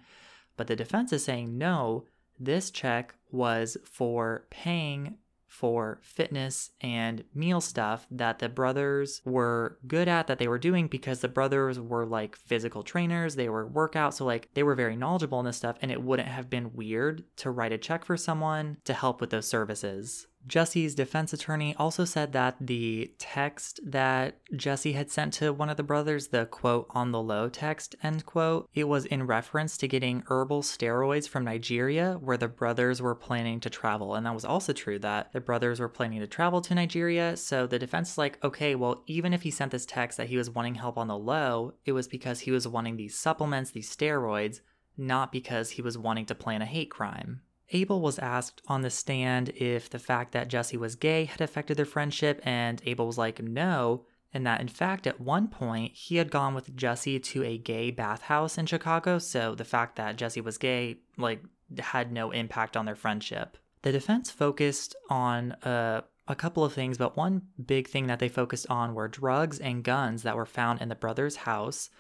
but 0.57 0.67
the 0.67 0.77
defense 0.77 1.13
is 1.13 1.25
saying 1.25 1.59
no, 1.59 2.05
this 2.39 2.71
check 2.71 3.15
was 3.31 3.77
for 3.85 4.47
paying 4.51 5.17
for 5.49 5.99
fitness 6.03 6.71
and 6.81 7.25
meal 7.35 7.61
stuff 7.61 8.07
that 8.11 8.39
the 8.39 8.49
brothers 8.49 9.23
were 9.25 9.79
good 9.87 10.07
at 10.07 10.27
that 10.27 10.39
they 10.39 10.47
were 10.47 10.59
doing 10.59 10.87
because 10.87 11.21
the 11.21 11.29
brothers 11.29 11.81
were 11.81 12.05
like 12.07 12.37
physical 12.37 12.83
trainers 12.83 13.35
they 13.35 13.49
were 13.49 13.67
workout 13.67 14.15
so 14.15 14.25
like 14.25 14.49
they 14.55 14.63
were 14.63 14.75
very 14.75 14.95
knowledgeable 14.95 15.41
in 15.41 15.47
this 15.47 15.57
stuff 15.57 15.77
and 15.81 15.91
it 15.91 16.03
wouldn't 16.03 16.29
have 16.29 16.51
been 16.51 16.75
weird 16.75 17.25
to 17.37 17.51
write 17.51 17.73
a 17.73 17.79
check 17.79 18.05
for 18.05 18.17
someone 18.17 18.77
to 18.85 18.93
help 18.93 19.21
with 19.21 19.31
those 19.31 19.49
services 19.49 20.27
Jesse's 20.49 20.95
defense 20.95 21.35
attorney 21.35 21.75
also 21.79 22.07
said 22.07 22.33
that 22.33 22.57
the 22.59 23.13
text 23.19 23.81
that 23.85 24.39
Jesse 24.57 24.95
had 24.95 25.11
sent 25.11 25.35
to 25.35 25.53
one 25.53 25.69
of 25.69 25.77
the 25.77 25.83
brothers, 25.83 26.29
the 26.29 26.47
quote 26.47 26.87
on 26.91 27.13
the 27.13 27.21
low 27.21 27.51
text, 27.51 27.95
end 28.03 28.25
quote, 28.25 28.69
it 28.75 28.89
was 28.89 29.05
in 29.05 29.27
reference 29.27 29.77
to 29.77 29.87
getting 29.87 30.25
herbal 30.29 30.63
steroids 30.63 31.29
from 31.29 31.45
Nigeria 31.45 32.19
where 32.21 32.39
the 32.39 32.49
brothers 32.49 33.03
were 33.03 33.15
planning 33.15 33.61
to 33.61 33.69
travel. 33.69 34.15
And 34.15 34.25
that 34.25 34.35
was 34.35 34.47
also 34.47 34.73
true 34.73 34.99
that 35.01 35.33
the 35.33 35.41
brothers 35.41 35.81
were 35.81 35.89
planning 35.89 36.21
to 36.21 36.27
travel 36.27 36.63
to 36.63 36.75
Nigeria. 36.75 37.37
So 37.37 37.67
the 37.67 37.79
defense 37.79 38.13
is 38.13 38.19
like, 38.19 38.43
okay, 38.43 38.75
well, 38.75 39.03
even 39.07 39.35
if 39.35 39.43
he 39.43 39.51
sent 39.51 39.71
this 39.71 39.87
text 39.87 40.17
that 40.17 40.29
he 40.29 40.39
was 40.39 40.51
wanting 40.51 40.77
help 40.77 40.97
on 40.97 41.09
the 41.09 41.19
low, 41.19 41.75
it 41.85 41.93
was 41.93 42.09
because 42.09 42.41
he 42.41 42.51
was 42.51 42.67
wanting 42.67 42.97
these 42.97 43.19
supplements, 43.19 43.71
these 43.71 43.95
steroids, 43.95 44.61
not 44.97 45.31
because 45.31 45.71
he 45.71 45.83
was 45.83 45.99
wanting 45.99 46.25
to 46.27 46.35
plan 46.35 46.63
a 46.63 46.67
hate 46.67 46.91
crime. 46.91 47.43
Abel 47.71 48.01
was 48.01 48.19
asked 48.19 48.63
on 48.67 48.83
the 48.83 48.91
stand 48.91 49.51
if 49.51 49.91
the 49.91 49.99
fact 49.99 50.33
that 50.33 50.49
Jesse 50.49 50.77
was 50.77 50.97
gay 50.97 51.25
had 51.27 51.41
affected 51.41 51.77
their 51.77 51.85
friendship, 51.85 52.41
and 52.45 52.81
Abel 52.87 53.07
was 53.07 53.19
like, 53.19 53.43
no, 53.43 54.05
and 54.33 54.47
that 54.47 54.61
in 54.61 54.69
fact, 54.69 55.07
at 55.07 55.21
one 55.21 55.49
point, 55.49 55.93
he 55.95 56.17
had 56.17 56.31
gone 56.31 56.55
with 56.55 56.77
Jesse 56.77 57.19
to 57.19 57.45
a 57.45 57.59
gay 57.59 57.91
bathhouse 57.91 58.59
in 58.59 58.67
Chicago, 58.67 59.19
so 59.19 59.55
the 59.55 59.65
fact 59.65 59.97
that 59.97 60.17
Jesse 60.17 60.41
was 60.41 60.59
gay, 60.59 60.99
like, 61.17 61.43
had 61.79 62.13
no 62.13 62.31
impact 62.31 62.77
on 62.77 62.87
their 62.87 62.97
friendship. 62.97 63.57
The 63.83 63.93
defense 63.93 64.31
focused 64.31 64.97
on 65.09 65.53
uh, 65.53 66.03
a 66.27 66.35
couple 66.35 66.65
of 66.65 66.73
things, 66.73 66.99
but 66.99 67.17
one 67.17 67.43
big 67.65 67.89
thing 67.89 68.07
that 68.07 68.19
they 68.19 68.29
focused 68.29 68.67
on 68.69 68.95
were 68.95 69.09
drugs 69.09 69.59
and 69.59 69.85
guns 69.85 70.23
that 70.23 70.37
were 70.37 70.47
found 70.47 70.81
in 70.81 70.89
the 70.89 70.95
brothers' 70.95 71.37
house, 71.37 71.91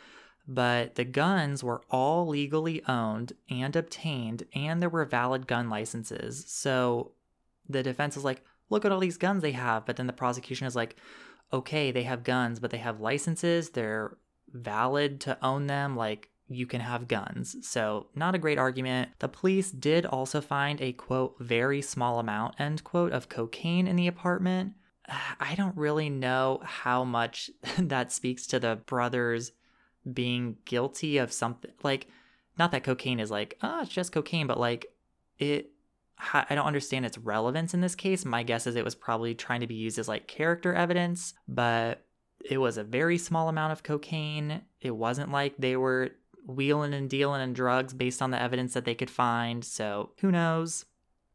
but 0.48 0.94
the 0.94 1.04
guns 1.04 1.62
were 1.62 1.82
all 1.90 2.26
legally 2.26 2.82
owned 2.88 3.34
and 3.50 3.76
obtained, 3.76 4.44
and 4.54 4.80
there 4.80 4.88
were 4.88 5.04
valid 5.04 5.46
gun 5.46 5.68
licenses. 5.68 6.44
So 6.48 7.12
the 7.68 7.82
defense 7.82 8.16
is 8.16 8.24
like, 8.24 8.42
look 8.70 8.86
at 8.86 8.90
all 8.90 8.98
these 8.98 9.18
guns 9.18 9.42
they 9.42 9.52
have. 9.52 9.84
But 9.84 9.96
then 9.96 10.06
the 10.06 10.12
prosecution 10.14 10.66
is 10.66 10.74
like, 10.74 10.96
okay, 11.52 11.90
they 11.90 12.04
have 12.04 12.24
guns, 12.24 12.60
but 12.60 12.70
they 12.70 12.78
have 12.78 13.00
licenses. 13.00 13.70
They're 13.70 14.16
valid 14.50 15.20
to 15.20 15.38
own 15.44 15.66
them. 15.66 15.96
Like, 15.96 16.30
you 16.48 16.66
can 16.66 16.80
have 16.80 17.08
guns. 17.08 17.56
So, 17.60 18.06
not 18.14 18.34
a 18.34 18.38
great 18.38 18.58
argument. 18.58 19.10
The 19.18 19.28
police 19.28 19.70
did 19.70 20.06
also 20.06 20.40
find 20.40 20.80
a 20.80 20.92
quote, 20.92 21.36
very 21.38 21.82
small 21.82 22.18
amount, 22.18 22.58
end 22.58 22.84
quote, 22.84 23.12
of 23.12 23.28
cocaine 23.28 23.86
in 23.86 23.96
the 23.96 24.06
apartment. 24.06 24.72
I 25.40 25.54
don't 25.56 25.76
really 25.76 26.08
know 26.08 26.60
how 26.64 27.04
much 27.04 27.50
that 27.78 28.12
speaks 28.12 28.46
to 28.46 28.58
the 28.58 28.76
brothers' 28.76 29.52
being 30.12 30.56
guilty 30.64 31.18
of 31.18 31.32
something 31.32 31.70
like 31.82 32.08
not 32.58 32.70
that 32.72 32.84
cocaine 32.84 33.20
is 33.20 33.30
like 33.30 33.56
oh 33.62 33.82
it's 33.82 33.90
just 33.90 34.12
cocaine 34.12 34.46
but 34.46 34.58
like 34.58 34.86
it 35.38 35.70
i 36.32 36.54
don't 36.54 36.66
understand 36.66 37.06
its 37.06 37.18
relevance 37.18 37.74
in 37.74 37.80
this 37.80 37.94
case. 37.94 38.24
My 38.24 38.42
guess 38.42 38.66
is 38.66 38.76
it 38.76 38.84
was 38.84 38.94
probably 38.94 39.34
trying 39.34 39.60
to 39.60 39.66
be 39.66 39.74
used 39.74 39.98
as 39.98 40.08
like 40.08 40.26
character 40.26 40.74
evidence 40.74 41.34
but 41.46 42.04
it 42.44 42.58
was 42.58 42.78
a 42.78 42.84
very 42.84 43.18
small 43.18 43.48
amount 43.48 43.72
of 43.72 43.82
cocaine. 43.82 44.62
It 44.80 44.92
wasn't 44.92 45.32
like 45.32 45.56
they 45.58 45.76
were 45.76 46.10
wheeling 46.46 46.94
and 46.94 47.10
dealing 47.10 47.42
in 47.42 47.52
drugs 47.52 47.92
based 47.92 48.22
on 48.22 48.30
the 48.30 48.40
evidence 48.40 48.74
that 48.74 48.84
they 48.84 48.94
could 48.94 49.10
find 49.10 49.64
so 49.64 50.12
who 50.20 50.30
knows? 50.30 50.84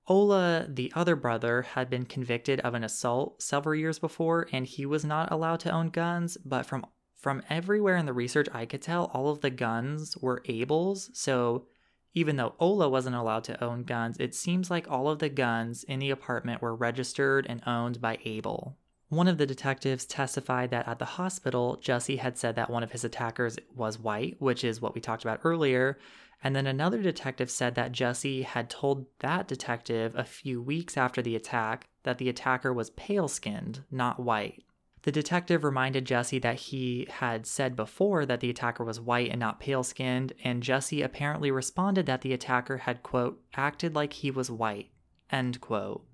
Ola, 0.08 0.66
the 0.68 0.92
other 0.96 1.16
brother, 1.16 1.62
had 1.62 1.90
been 1.90 2.06
convicted 2.06 2.60
of 2.62 2.74
an 2.74 2.84
assault 2.84 3.42
several 3.42 3.76
years 3.76 4.00
before 4.00 4.48
and 4.52 4.66
he 4.66 4.86
was 4.86 5.06
not 5.06 5.32
allowed 5.32 5.62
to 5.62 5.72
own 5.72 5.90
guns, 5.90 6.38
but 6.44 6.66
from 6.66 6.86
from 7.24 7.42
everywhere 7.50 7.96
in 7.96 8.06
the 8.06 8.12
research 8.12 8.50
I 8.54 8.66
could 8.66 8.82
tell, 8.82 9.10
all 9.14 9.30
of 9.30 9.40
the 9.40 9.50
guns 9.50 10.18
were 10.18 10.44
Abel's. 10.44 11.10
So 11.14 11.68
even 12.14 12.36
though 12.36 12.54
Ola 12.60 12.90
wasn't 12.90 13.16
allowed 13.16 13.46
to 13.46 13.64
own 13.64 13.86
guns, 13.86 14.18
it 14.20 14.36
seems 14.36 14.70
like 14.70 14.92
all 14.92 15.08
of 15.08 15.20
the 15.20 15.30
guns 15.30 15.86
in 15.86 16.00
the 16.00 16.10
apartment 16.10 16.62
were 16.62 16.76
registered 16.76 17.48
and 17.48 17.64
owned 17.66 18.02
by 18.02 18.20
Abel. 18.26 18.76
One 19.08 19.30
of 19.30 19.38
the 19.38 19.46
detectives 19.46 20.06
testified 20.06 20.70
that 20.72 20.86
at 20.86 21.00
the 21.00 21.06
hospital, 21.06 21.78
Jesse 21.78 22.18
had 22.18 22.38
said 22.38 22.58
that 22.58 22.70
one 22.70 22.84
of 22.84 22.92
his 22.92 23.06
attackers 23.06 23.58
was 23.74 23.98
white, 23.98 24.36
which 24.40 24.66
is 24.66 24.82
what 24.82 24.94
we 24.94 25.00
talked 25.00 25.24
about 25.24 25.40
earlier. 25.46 25.98
And 26.44 26.54
then 26.54 26.68
another 26.68 27.02
detective 27.02 27.50
said 27.50 27.76
that 27.76 27.94
Jesse 27.94 28.42
had 28.42 28.70
told 28.70 29.06
that 29.20 29.48
detective 29.48 30.14
a 30.18 30.26
few 30.26 30.62
weeks 30.62 30.98
after 30.98 31.22
the 31.22 31.38
attack 31.38 31.88
that 32.04 32.18
the 32.18 32.28
attacker 32.28 32.74
was 32.74 32.90
pale 32.90 33.30
skinned, 33.30 33.86
not 33.90 34.20
white. 34.20 34.66
The 35.04 35.12
detective 35.12 35.66
reminded 35.66 36.06
Jesse 36.06 36.40
that 36.40 36.56
he 36.56 37.08
had 37.10 37.46
said 37.46 37.76
before 37.76 38.26
that 38.26 38.40
the 38.40 38.50
attacker 38.50 38.86
was 38.86 39.02
white 39.02 39.30
and 39.30 39.40
not 39.40 39.60
pale 39.60 39.84
skinned, 39.84 40.32
and 40.44 40.64
Jesse 40.64 41.02
apparently 41.02 41.52
responded 41.52 42.06
that 42.06 42.22
the 42.22 42.32
attacker 42.32 42.78
had, 42.78 43.04
quote, 43.04 43.42
acted 43.54 43.96
like 43.96 44.14
he 44.14 44.32
was 44.32 44.50
white, 44.50 44.92
end 45.30 45.60
quote. 45.60 46.06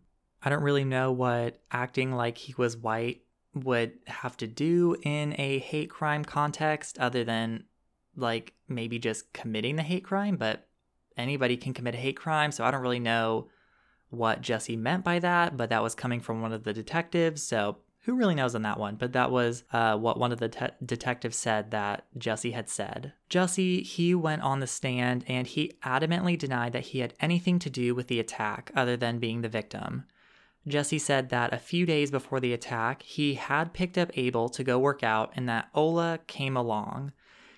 I 0.41 0.49
don't 0.49 0.63
really 0.63 0.85
know 0.85 1.11
what 1.11 1.61
acting 1.71 2.13
like 2.13 2.39
he 2.39 2.55
was 2.57 2.77
white 2.77 3.21
would 3.53 3.93
have 4.07 4.37
to 4.37 4.47
do 4.47 4.95
in 5.03 5.35
a 5.37 5.59
hate 5.59 5.91
crime 5.91 6.25
context 6.25 6.97
other 6.97 7.23
than 7.23 7.65
like 8.15 8.53
maybe 8.67 8.97
just 8.97 9.31
committing 9.33 9.75
the 9.75 9.83
hate 9.83 10.03
crime, 10.03 10.35
but 10.35 10.67
anybody 11.15 11.57
can 11.57 11.73
commit 11.73 11.93
a 11.93 11.99
hate 11.99 12.17
crime, 12.17 12.51
so 12.51 12.63
I 12.63 12.71
don't 12.71 12.81
really 12.81 12.99
know 12.99 13.49
what 14.09 14.41
Jesse 14.41 14.75
meant 14.75 15.03
by 15.03 15.19
that, 15.19 15.57
but 15.57 15.69
that 15.69 15.83
was 15.83 15.93
coming 15.93 16.21
from 16.21 16.41
one 16.41 16.53
of 16.53 16.63
the 16.63 16.73
detectives, 16.73 17.43
so 17.43 17.77
who 18.04 18.16
really 18.16 18.36
knows 18.36 18.56
on 18.56 18.62
that 18.62 18.80
one? 18.80 18.95
But 18.95 19.14
that 19.14 19.30
was 19.30 19.64
uh, 19.72 19.97
what 19.97 20.18
one 20.18 20.32
of 20.32 20.39
the 20.39 20.50
te- 20.50 20.68
detectives 20.86 21.36
said 21.38 21.72
that 21.72 22.06
Jesse 22.18 22.52
had 22.52 22.70
said. 22.70 23.14
Jesse, 23.28 23.84
he 23.84 24.16
went 24.16 24.41
on 24.41 24.60
the 24.60 24.68
stand 24.68 25.26
and 25.28 25.45
he 25.45 25.74
adamantly 25.84 26.38
denied 26.38 26.74
that 26.74 26.88
he 26.88 27.00
had 27.00 27.14
anything 27.20 27.60
to 27.60 27.70
do 27.70 27.93
with 27.93 28.08
the 28.08 28.20
attack 28.20 28.72
other 28.76 28.95
than 28.95 29.20
being 29.20 29.41
the 29.41 29.50
victim. 29.50 30.06
Jesse 30.68 31.00
said 31.00 31.30
that 31.30 31.54
a 31.54 31.58
few 31.58 31.86
days 31.86 32.12
before 32.12 32.39
the 32.39 32.54
attack, 32.54 33.02
he 33.04 33.36
had 33.36 33.74
picked 33.74 33.97
up 33.97 34.12
Abel 34.18 34.50
to 34.50 34.64
go 34.64 34.80
work 34.80 35.04
out 35.04 35.32
and 35.36 35.47
that 35.50 35.70
Ola 35.74 36.20
came 36.28 36.56
along. 36.56 37.12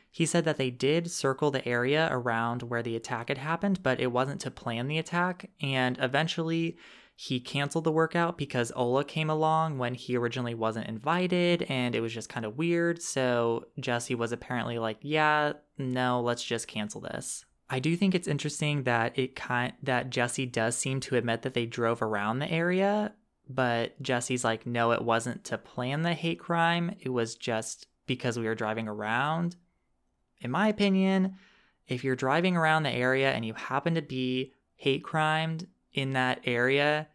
He 0.09 0.25
said 0.25 0.43
that 0.45 0.57
they 0.57 0.69
did 0.69 1.09
circle 1.09 1.51
the 1.51 1.65
area 1.67 2.09
around 2.11 2.63
where 2.63 2.83
the 2.83 2.97
attack 2.97 3.29
had 3.29 3.37
happened, 3.37 3.81
but 3.81 3.99
it 4.01 4.11
wasn't 4.11 4.41
to 4.41 4.51
plan 4.51 4.87
the 4.87 4.97
attack, 4.97 5.49
and 5.61 5.97
eventually 6.01 6.77
he 7.23 7.39
canceled 7.39 7.83
the 7.83 7.91
workout 7.91 8.35
because 8.35 8.71
Ola 8.75 9.05
came 9.05 9.29
along 9.29 9.77
when 9.77 9.93
he 9.93 10.17
originally 10.17 10.55
wasn't 10.55 10.87
invited 10.87 11.61
and 11.69 11.93
it 11.93 12.01
was 12.01 12.11
just 12.11 12.29
kind 12.29 12.47
of 12.47 12.57
weird. 12.57 12.99
So 12.99 13.67
Jesse 13.79 14.15
was 14.15 14.31
apparently 14.31 14.79
like, 14.79 14.97
"Yeah, 15.03 15.53
no, 15.77 16.19
let's 16.19 16.43
just 16.43 16.67
cancel 16.67 16.99
this." 16.99 17.45
I 17.69 17.77
do 17.77 17.95
think 17.95 18.15
it's 18.15 18.27
interesting 18.27 18.85
that 18.85 19.19
it 19.19 19.35
kind 19.35 19.73
that 19.83 20.09
Jesse 20.09 20.47
does 20.47 20.75
seem 20.75 20.99
to 21.01 21.15
admit 21.15 21.43
that 21.43 21.53
they 21.53 21.67
drove 21.67 22.01
around 22.01 22.39
the 22.39 22.51
area, 22.51 23.13
but 23.47 24.01
Jesse's 24.01 24.43
like, 24.43 24.65
"No, 24.65 24.91
it 24.91 25.03
wasn't 25.03 25.43
to 25.43 25.59
plan 25.59 26.01
the 26.01 26.15
hate 26.15 26.39
crime. 26.39 26.95
It 27.01 27.09
was 27.09 27.35
just 27.35 27.85
because 28.07 28.39
we 28.39 28.47
were 28.47 28.55
driving 28.55 28.87
around." 28.87 29.57
In 30.39 30.49
my 30.49 30.69
opinion, 30.69 31.35
if 31.87 32.03
you're 32.03 32.15
driving 32.15 32.57
around 32.57 32.81
the 32.81 32.89
area 32.89 33.31
and 33.31 33.45
you 33.45 33.53
happen 33.53 33.93
to 33.93 34.01
be 34.01 34.53
hate 34.73 35.03
crimed 35.03 35.67
in 35.93 36.13
that 36.13 36.39
area 36.45 37.07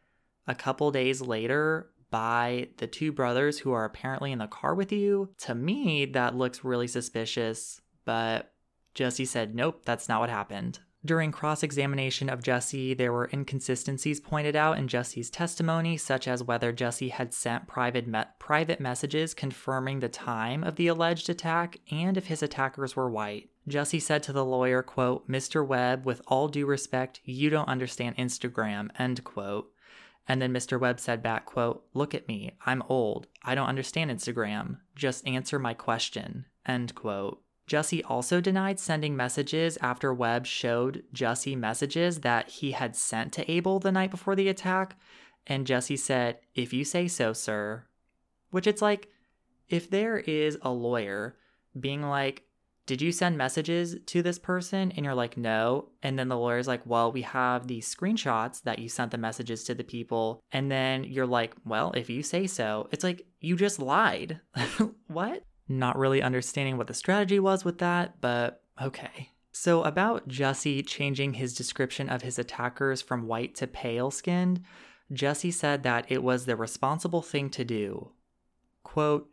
a 0.47 0.55
couple 0.55 0.91
days 0.91 1.21
later 1.21 1.91
by 2.11 2.69
the 2.79 2.87
two 2.87 3.13
brothers 3.13 3.59
who 3.59 3.73
are 3.73 3.85
apparently 3.85 4.33
in 4.33 4.39
the 4.39 4.47
car 4.47 4.75
with 4.75 4.93
you, 4.93 5.31
to 5.39 5.55
me, 5.55 6.07
that 6.07 6.37
looks 6.37 6.65
really 6.65 6.87
suspicious. 6.87 7.81
But 8.05 8.53
Jesse 8.95 9.25
said, 9.25 9.55
nope, 9.55 9.83
that's 9.85 10.09
not 10.09 10.21
what 10.21 10.31
happened. 10.31 10.79
During 11.05 11.31
cross 11.31 11.63
examination 11.63 12.29
of 12.29 12.43
Jesse, 12.43 12.93
there 12.93 13.13
were 13.13 13.31
inconsistencies 13.33 14.19
pointed 14.19 14.57
out 14.57 14.77
in 14.77 14.89
Jesse's 14.89 15.31
testimony, 15.31 15.97
such 15.97 16.27
as 16.27 16.43
whether 16.43 16.73
Jesse 16.73 17.11
had 17.11 17.33
sent 17.33 17.69
private, 17.69 18.09
me- 18.09 18.25
private 18.41 18.81
messages 18.81 19.33
confirming 19.33 20.01
the 20.01 20.09
time 20.09 20.65
of 20.65 20.75
the 20.75 20.89
alleged 20.89 21.29
attack 21.29 21.79
and 21.93 22.17
if 22.17 22.27
his 22.27 22.43
attackers 22.43 22.97
were 22.97 23.09
white. 23.09 23.51
Jesse 23.69 24.01
said 24.01 24.25
to 24.25 24.33
the 24.33 24.45
lawyer, 24.45 24.83
quote, 24.83 25.29
Mr. 25.29 25.65
Webb, 25.65 26.05
with 26.05 26.23
all 26.27 26.49
due 26.49 26.67
respect, 26.67 27.21
you 27.25 27.51
don't 27.51 27.69
understand 27.69 28.17
Instagram, 28.17 28.91
end 28.99 29.23
quote. 29.23 29.71
And 30.29 30.43
then 30.43 30.53
Mr. 30.53 30.79
Webb 30.79 30.99
said 30.99 31.23
back, 31.23 31.47
quote, 31.47 31.85
Look 31.95 32.15
at 32.15 32.29
me. 32.29 32.57
I'm 32.65 32.83
old. 32.89 33.29
I 33.43 33.55
don't 33.55 33.69
understand 33.69 34.11
Instagram. 34.11 34.79
Just 34.95 35.27
answer 35.27 35.59
my 35.59 35.75
question, 35.75 36.47
end 36.67 36.95
quote. 36.95 37.41
Jesse 37.67 38.05
also 38.05 38.41
denied 38.41 38.79
sending 38.79 39.17
messages 39.17 39.77
after 39.81 40.15
Webb 40.15 40.47
showed 40.47 41.03
Jesse 41.13 41.57
messages 41.57 42.21
that 42.21 42.49
he 42.49 42.73
had 42.73 42.95
sent 42.95 43.33
to 43.35 43.51
Abel 43.51 43.81
the 43.81 43.91
night 43.91 44.11
before 44.11 44.37
the 44.37 44.49
attack. 44.49 44.97
And 45.47 45.67
Jesse 45.67 45.97
said, 45.97 46.39
If 46.55 46.73
you 46.73 46.85
say 46.85 47.09
so, 47.09 47.33
sir. 47.33 47.85
Which 48.51 48.67
it's 48.67 48.83
like, 48.83 49.09
if 49.69 49.91
there 49.91 50.19
is 50.19 50.59
a 50.63 50.71
lawyer 50.71 51.37
being 51.79 52.03
like, 52.03 52.45
Did 52.87 53.03
you 53.03 53.11
send 53.11 53.37
messages 53.37 53.97
to 54.07 54.23
this 54.23 54.39
person? 54.39 54.93
And 54.93 55.05
you're 55.05 55.15
like, 55.15 55.37
No. 55.37 55.89
And 56.03 56.19
then 56.19 56.29
the 56.29 56.39
lawyer's 56.39 56.69
like, 56.69 56.87
Well, 56.87 57.11
we 57.13 57.23
have 57.23 57.67
these 57.67 57.93
screenshots 57.93 58.63
that 58.63 58.79
you 58.79 58.89
sent 58.89 59.11
the 59.11 59.19
messages 59.19 59.65
to 59.65 59.75
the 59.75 59.85
people. 59.85 60.41
And 60.53 60.71
then 60.71 61.05
you're 61.05 61.27
like, 61.27 61.55
Well, 61.65 61.93
if 61.97 62.09
you 62.09 62.23
say 62.23 62.47
so, 62.47 62.89
it's 62.93 63.05
like, 63.05 63.27
You 63.41 63.57
just 63.57 63.81
lied. 63.81 64.41
what? 65.09 65.43
Not 65.69 65.99
really 65.99 66.23
understanding 66.23 66.77
what 66.77 66.87
the 66.87 66.95
strategy 66.95 67.41
was 67.41 67.65
with 67.65 67.79
that, 67.79 68.21
but 68.21 68.63
okay. 68.81 69.31
So, 69.51 69.83
about 69.83 70.29
Jesse 70.29 70.83
changing 70.83 71.35
his 71.35 71.55
description 71.55 72.09
of 72.09 72.23
his 72.23 72.39
attackers 72.39 73.01
from 73.01 73.27
white 73.27 73.55
to 73.57 73.67
pale 73.67 74.11
skinned, 74.11 74.63
Jesse 75.13 75.51
said 75.51 75.83
that 75.83 76.05
it 76.09 76.23
was 76.23 76.45
the 76.45 76.57
responsible 76.57 77.23
thing 77.23 77.49
to 77.51 77.65
do. 77.65 78.11
Quote, 78.83 79.29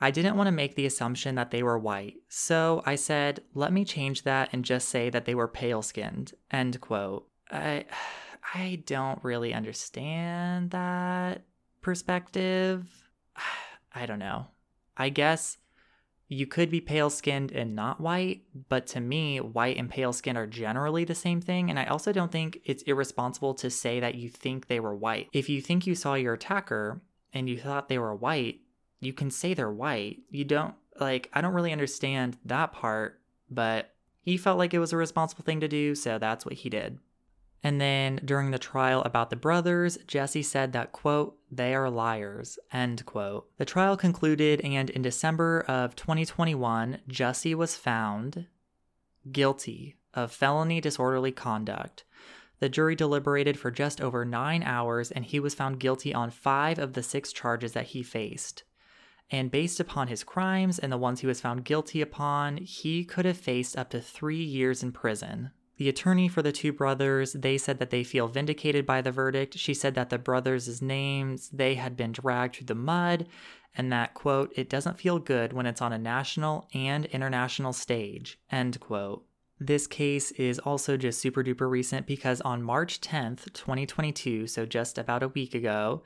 I 0.00 0.10
didn't 0.10 0.36
want 0.36 0.48
to 0.48 0.52
make 0.52 0.74
the 0.74 0.86
assumption 0.86 1.36
that 1.36 1.50
they 1.50 1.62
were 1.62 1.78
white, 1.78 2.16
so 2.28 2.82
I 2.84 2.96
said, 2.96 3.40
let 3.54 3.72
me 3.72 3.84
change 3.84 4.22
that 4.22 4.50
and 4.52 4.64
just 4.64 4.88
say 4.88 5.08
that 5.10 5.24
they 5.24 5.34
were 5.34 5.48
pale 5.48 5.82
skinned. 5.82 6.34
End 6.50 6.80
quote. 6.80 7.26
I, 7.50 7.86
I 8.54 8.82
don't 8.86 9.22
really 9.24 9.54
understand 9.54 10.70
that 10.70 11.42
perspective. 11.80 12.86
I 13.94 14.04
don't 14.04 14.18
know. 14.18 14.48
I 14.96 15.08
guess 15.08 15.56
you 16.28 16.46
could 16.46 16.70
be 16.70 16.80
pale 16.80 17.08
skinned 17.08 17.52
and 17.52 17.74
not 17.76 18.00
white, 18.00 18.42
but 18.68 18.86
to 18.88 19.00
me, 19.00 19.40
white 19.40 19.76
and 19.76 19.88
pale 19.88 20.12
skin 20.12 20.36
are 20.36 20.46
generally 20.46 21.04
the 21.04 21.14
same 21.14 21.40
thing. 21.40 21.70
And 21.70 21.78
I 21.78 21.84
also 21.84 22.12
don't 22.12 22.32
think 22.32 22.60
it's 22.64 22.82
irresponsible 22.82 23.54
to 23.54 23.70
say 23.70 24.00
that 24.00 24.16
you 24.16 24.28
think 24.28 24.66
they 24.66 24.80
were 24.80 24.94
white. 24.94 25.28
If 25.32 25.48
you 25.48 25.62
think 25.62 25.86
you 25.86 25.94
saw 25.94 26.14
your 26.14 26.34
attacker 26.34 27.00
and 27.32 27.48
you 27.48 27.58
thought 27.58 27.88
they 27.88 27.98
were 27.98 28.14
white, 28.14 28.60
you 29.00 29.12
can 29.12 29.30
say 29.30 29.54
they're 29.54 29.70
white. 29.70 30.20
You 30.30 30.44
don't, 30.44 30.74
like, 30.98 31.30
I 31.32 31.40
don't 31.40 31.54
really 31.54 31.72
understand 31.72 32.38
that 32.44 32.72
part, 32.72 33.20
but 33.50 33.94
he 34.20 34.36
felt 34.36 34.58
like 34.58 34.74
it 34.74 34.78
was 34.78 34.92
a 34.92 34.96
responsible 34.96 35.44
thing 35.44 35.60
to 35.60 35.68
do, 35.68 35.94
so 35.94 36.18
that's 36.18 36.44
what 36.44 36.54
he 36.54 36.68
did. 36.68 36.98
And 37.62 37.80
then 37.80 38.20
during 38.24 38.50
the 38.50 38.58
trial 38.58 39.02
about 39.02 39.30
the 39.30 39.36
brothers, 39.36 39.98
Jesse 40.06 40.42
said 40.42 40.72
that, 40.72 40.92
quote, 40.92 41.36
they 41.50 41.74
are 41.74 41.90
liars, 41.90 42.58
end 42.72 43.04
quote. 43.06 43.48
The 43.56 43.64
trial 43.64 43.96
concluded, 43.96 44.60
and 44.60 44.90
in 44.90 45.02
December 45.02 45.64
of 45.66 45.96
2021, 45.96 46.98
Jesse 47.08 47.54
was 47.54 47.76
found 47.76 48.46
guilty 49.32 49.96
of 50.14 50.32
felony 50.32 50.80
disorderly 50.80 51.32
conduct. 51.32 52.04
The 52.58 52.68
jury 52.68 52.94
deliberated 52.94 53.58
for 53.58 53.70
just 53.70 54.00
over 54.00 54.24
nine 54.24 54.62
hours, 54.62 55.10
and 55.10 55.24
he 55.24 55.40
was 55.40 55.54
found 55.54 55.80
guilty 55.80 56.14
on 56.14 56.30
five 56.30 56.78
of 56.78 56.94
the 56.94 57.02
six 57.02 57.32
charges 57.32 57.72
that 57.72 57.86
he 57.86 58.02
faced. 58.02 58.64
And 59.30 59.50
based 59.50 59.80
upon 59.80 60.08
his 60.08 60.22
crimes 60.22 60.78
and 60.78 60.92
the 60.92 60.98
ones 60.98 61.20
he 61.20 61.26
was 61.26 61.40
found 61.40 61.64
guilty 61.64 62.00
upon, 62.00 62.58
he 62.58 63.04
could 63.04 63.24
have 63.24 63.36
faced 63.36 63.76
up 63.76 63.90
to 63.90 64.00
three 64.00 64.42
years 64.42 64.82
in 64.82 64.92
prison. 64.92 65.50
The 65.78 65.88
attorney 65.88 66.28
for 66.28 66.42
the 66.42 66.52
two 66.52 66.72
brothers, 66.72 67.34
they 67.34 67.58
said 67.58 67.78
that 67.80 67.90
they 67.90 68.02
feel 68.02 68.28
vindicated 68.28 68.86
by 68.86 69.02
the 69.02 69.12
verdict. 69.12 69.58
She 69.58 69.74
said 69.74 69.94
that 69.94 70.08
the 70.08 70.18
brothers' 70.18 70.80
names, 70.80 71.50
they 71.50 71.74
had 71.74 71.96
been 71.96 72.12
dragged 72.12 72.56
through 72.56 72.66
the 72.66 72.74
mud, 72.74 73.26
and 73.76 73.92
that, 73.92 74.14
quote, 74.14 74.52
it 74.56 74.70
doesn't 74.70 74.98
feel 74.98 75.18
good 75.18 75.52
when 75.52 75.66
it's 75.66 75.82
on 75.82 75.92
a 75.92 75.98
national 75.98 76.68
and 76.72 77.04
international 77.06 77.74
stage, 77.74 78.38
end 78.50 78.80
quote. 78.80 79.26
This 79.58 79.86
case 79.86 80.30
is 80.32 80.58
also 80.58 80.96
just 80.96 81.20
super 81.20 81.42
duper 81.42 81.68
recent 81.68 82.06
because 82.06 82.40
on 82.42 82.62
March 82.62 83.00
10th, 83.00 83.52
2022, 83.52 84.46
so 84.46 84.64
just 84.64 84.96
about 84.96 85.22
a 85.22 85.28
week 85.28 85.54
ago, 85.54 86.02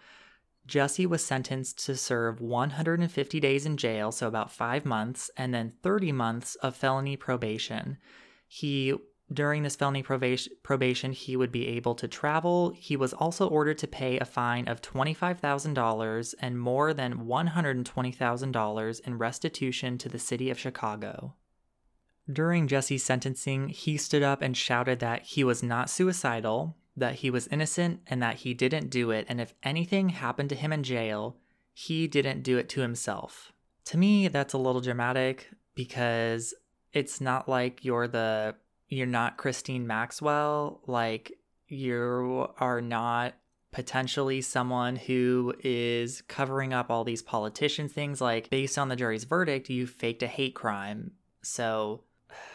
Jesse 0.66 1.06
was 1.06 1.24
sentenced 1.24 1.84
to 1.86 1.96
serve 1.96 2.40
150 2.40 3.40
days 3.40 3.66
in 3.66 3.76
jail, 3.76 4.12
so 4.12 4.28
about 4.28 4.52
five 4.52 4.84
months, 4.84 5.30
and 5.36 5.52
then 5.52 5.72
30 5.82 6.12
months 6.12 6.54
of 6.56 6.76
felony 6.76 7.16
probation. 7.16 7.98
He 8.46 8.94
During 9.32 9.62
this 9.62 9.76
felony 9.76 10.02
probation, 10.02 10.52
probation, 10.62 11.12
he 11.12 11.36
would 11.36 11.52
be 11.52 11.68
able 11.68 11.94
to 11.94 12.08
travel. 12.08 12.72
He 12.76 12.96
was 12.96 13.12
also 13.12 13.48
ordered 13.48 13.78
to 13.78 13.86
pay 13.86 14.18
a 14.18 14.24
fine 14.24 14.66
of 14.66 14.82
$25,000 14.82 16.34
and 16.40 16.58
more 16.58 16.92
than 16.92 17.26
$120,000 17.26 19.00
in 19.06 19.18
restitution 19.18 19.98
to 19.98 20.08
the 20.08 20.18
city 20.18 20.50
of 20.50 20.58
Chicago. 20.58 21.34
During 22.30 22.68
Jesse's 22.68 23.04
sentencing, 23.04 23.68
he 23.68 23.96
stood 23.96 24.22
up 24.22 24.42
and 24.42 24.56
shouted 24.56 24.98
that 25.00 25.22
he 25.22 25.44
was 25.44 25.62
not 25.62 25.90
suicidal, 25.90 26.76
that 26.96 27.16
he 27.16 27.30
was 27.30 27.46
innocent, 27.48 28.00
and 28.06 28.22
that 28.22 28.36
he 28.36 28.54
didn't 28.54 28.90
do 28.90 29.10
it. 29.10 29.26
And 29.28 29.40
if 29.40 29.54
anything 29.62 30.10
happened 30.10 30.48
to 30.50 30.56
him 30.56 30.72
in 30.72 30.82
jail, 30.82 31.36
he 31.72 32.06
didn't 32.06 32.42
do 32.42 32.58
it 32.58 32.68
to 32.70 32.80
himself. 32.80 33.52
To 33.86 33.98
me, 33.98 34.28
that's 34.28 34.54
a 34.54 34.58
little 34.58 34.80
dramatic 34.80 35.50
because 35.74 36.54
it's 36.92 37.20
not 37.20 37.48
like 37.48 37.84
you're 37.84 38.08
the 38.08 38.56
you're 38.88 39.06
not 39.06 39.36
Christine 39.36 39.86
Maxwell, 39.86 40.80
like 40.86 41.38
you 41.68 42.48
are 42.58 42.80
not 42.80 43.34
potentially 43.72 44.40
someone 44.40 44.96
who 44.96 45.54
is 45.62 46.22
covering 46.22 46.72
up 46.74 46.90
all 46.90 47.04
these 47.04 47.22
politicians 47.22 47.92
things 47.92 48.20
like 48.20 48.50
based 48.50 48.76
on 48.76 48.88
the 48.88 48.96
jury's 48.96 49.24
verdict 49.24 49.70
you 49.70 49.86
faked 49.86 50.24
a 50.24 50.26
hate 50.26 50.56
crime 50.56 51.12
so 51.42 52.02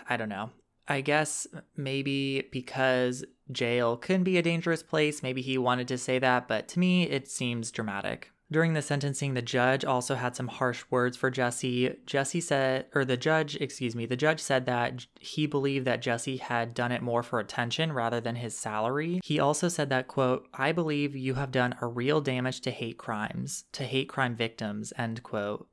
i 0.10 0.18
don't 0.18 0.28
know 0.28 0.50
i 0.88 1.02
guess 1.02 1.48
maybe 1.76 2.48
because 2.52 3.24
jail 3.52 3.98
can 3.98 4.24
be 4.24 4.38
a 4.38 4.42
dangerous 4.42 4.84
place 4.84 5.24
maybe 5.24 5.42
he 5.42 5.58
wanted 5.58 5.88
to 5.88 5.98
say 5.98 6.20
that 6.20 6.48
but 6.48 6.68
to 6.68 6.80
me 6.80 7.04
it 7.04 7.28
seems 7.28 7.72
dramatic 7.72 8.32
during 8.52 8.74
the 8.74 8.82
sentencing, 8.82 9.34
the 9.34 9.42
judge 9.42 9.84
also 9.84 10.14
had 10.14 10.36
some 10.36 10.48
harsh 10.48 10.84
words 10.92 11.18
for 11.18 11.32
Jesse. 11.32 11.96
Jesse 12.06 12.42
said, 12.42 12.86
or 12.94 13.04
the 13.04 13.18
judge, 13.18 13.56
excuse 13.56 13.96
me, 13.96 14.06
the 14.06 14.16
judge 14.16 14.40
said 14.40 14.68
that 14.68 15.08
he 15.20 15.48
believed 15.48 15.86
that 15.86 16.02
Jesse 16.02 16.38
had 16.38 16.76
done 16.76 16.92
it 16.92 17.02
more 17.02 17.24
for 17.24 17.40
attention 17.40 17.92
rather 17.92 18.22
than 18.22 18.36
his 18.36 18.56
salary. 18.56 19.20
He 19.24 19.40
also 19.40 19.68
said 19.68 19.90
that, 19.90 20.08
quote, 20.08 20.48
I 20.54 20.72
believe 20.72 21.16
you 21.16 21.34
have 21.34 21.52
done 21.52 21.76
a 21.82 21.88
real 21.88 22.22
damage 22.22 22.62
to 22.62 22.72
hate 22.72 23.00
crimes, 23.00 23.64
to 23.72 23.84
hate 23.84 24.10
crime 24.10 24.36
victims, 24.36 24.94
end 24.96 25.24
quote. 25.24 25.68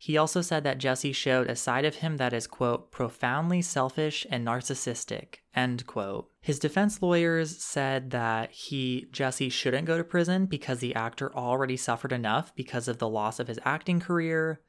He 0.00 0.16
also 0.16 0.42
said 0.42 0.62
that 0.62 0.78
Jesse 0.78 1.12
showed 1.12 1.50
a 1.50 1.56
side 1.56 1.84
of 1.84 1.96
him 1.96 2.18
that 2.18 2.32
is, 2.32 2.46
quote, 2.46 2.92
profoundly 2.92 3.60
selfish 3.60 4.24
and 4.30 4.46
narcissistic, 4.46 5.38
end 5.56 5.86
quote. 5.88 6.30
His 6.40 6.60
defense 6.60 7.02
lawyers 7.02 7.58
said 7.58 8.10
that 8.10 8.52
he, 8.52 9.08
Jesse, 9.10 9.48
shouldn't 9.48 9.88
go 9.88 9.98
to 9.98 10.04
prison 10.04 10.46
because 10.46 10.78
the 10.78 10.94
actor 10.94 11.34
already 11.34 11.76
suffered 11.76 12.12
enough 12.12 12.54
because 12.54 12.86
of 12.86 12.98
the 12.98 13.08
loss 13.08 13.40
of 13.40 13.48
his 13.48 13.58
acting 13.64 13.98
career. 13.98 14.60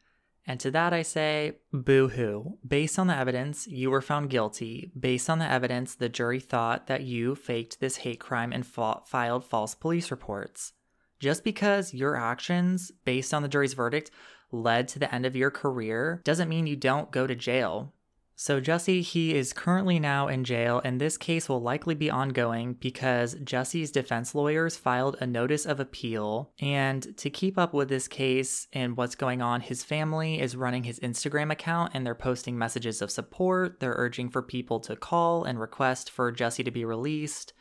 And 0.48 0.60
to 0.62 0.72
that 0.72 0.94
I 0.94 1.04
say, 1.04 1.60
boo 1.72 2.08
hoo. 2.08 2.58
Based 2.68 2.98
on 2.98 3.06
the 3.06 3.16
evidence, 3.16 3.68
you 3.68 3.92
were 3.92 4.02
found 4.02 4.32
guilty. 4.32 4.92
Based 5.00 5.30
on 5.30 5.38
the 5.38 5.46
evidence, 5.46 5.94
the 5.94 6.10
jury 6.10 6.40
thought 6.40 6.88
that 6.88 7.04
you 7.04 7.36
faked 7.36 7.80
this 7.80 7.98
hate 7.98 8.20
crime 8.20 8.52
and 8.52 8.66
fa- 8.66 9.02
filed 9.06 9.46
false 9.46 9.76
police 9.76 10.10
reports. 10.10 10.74
Just 11.20 11.44
because 11.44 11.94
your 11.94 12.16
actions, 12.16 12.92
based 13.06 13.32
on 13.32 13.44
the 13.44 13.48
jury's 13.48 13.74
verdict, 13.74 14.10
led 14.52 14.88
to 14.90 15.00
the 15.00 15.14
end 15.14 15.26
of 15.26 15.36
your 15.36 15.52
career 15.52 16.22
doesn't 16.24 16.50
mean 16.50 16.68
you 16.68 16.76
don't 16.76 17.12
go 17.12 17.28
to 17.28 17.36
jail. 17.36 17.94
So, 18.42 18.62
Jesse, 18.62 19.02
he 19.02 19.36
is 19.36 19.52
currently 19.52 20.00
now 20.00 20.30
in 20.30 20.46
jail, 20.46 20.80
and 20.86 21.02
this 21.02 21.18
case 21.18 21.50
will 21.50 21.62
likely 21.62 21.94
be 21.94 22.10
ongoing 22.10 22.76
because 22.76 23.36
Jesse's 23.44 23.92
defense 23.92 24.34
lawyers 24.34 24.78
filed 24.78 25.18
a 25.20 25.28
notice 25.28 25.66
of 25.66 25.82
appeal. 25.82 26.54
And 26.62 27.18
to 27.18 27.30
keep 27.30 27.58
up 27.58 27.74
with 27.74 27.90
this 27.90 28.08
case 28.08 28.70
and 28.72 28.96
what's 28.96 29.16
going 29.16 29.42
on, 29.42 29.60
his 29.60 29.84
family 29.84 30.40
is 30.40 30.56
running 30.56 30.86
his 30.86 31.02
Instagram 31.02 31.52
account 31.52 31.92
and 31.94 32.06
they're 32.06 32.16
posting 32.16 32.58
messages 32.58 33.02
of 33.02 33.12
support. 33.12 33.82
They're 33.82 33.96
urging 33.98 34.30
for 34.30 34.42
people 34.42 34.80
to 34.80 34.96
call 34.96 35.44
and 35.44 35.60
request 35.60 36.10
for 36.10 36.32
Jesse 36.32 36.64
to 36.64 36.72
be 36.72 36.86
released. 36.86 37.52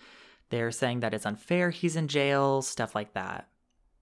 They're 0.51 0.71
saying 0.71 1.01
that 1.01 1.13
it's 1.13 1.27
unfair 1.27 1.71
he's 1.71 1.97
in 1.97 2.07
jail, 2.07 2.63
stuff 2.63 2.95
like 2.95 3.15
that 3.15 3.49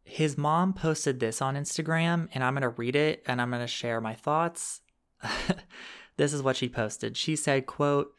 his 0.07 0.39
mom 0.39 0.73
posted 0.73 1.19
this 1.19 1.43
on 1.43 1.57
Instagram, 1.57 2.29
and 2.33 2.45
I'm 2.45 2.55
going 2.55 2.63
to 2.63 2.69
read 2.69 2.95
it 2.95 3.25
and 3.27 3.43
I'm 3.43 3.51
going 3.51 3.61
to 3.61 3.67
share 3.67 4.01
my 4.01 4.15
thoughts. 4.15 4.81
this 6.17 6.33
is 6.33 6.43
what 6.43 6.57
she 6.57 6.69
posted. 6.69 7.17
She 7.17 7.35
said, 7.35 7.67
quote, 7.67 8.15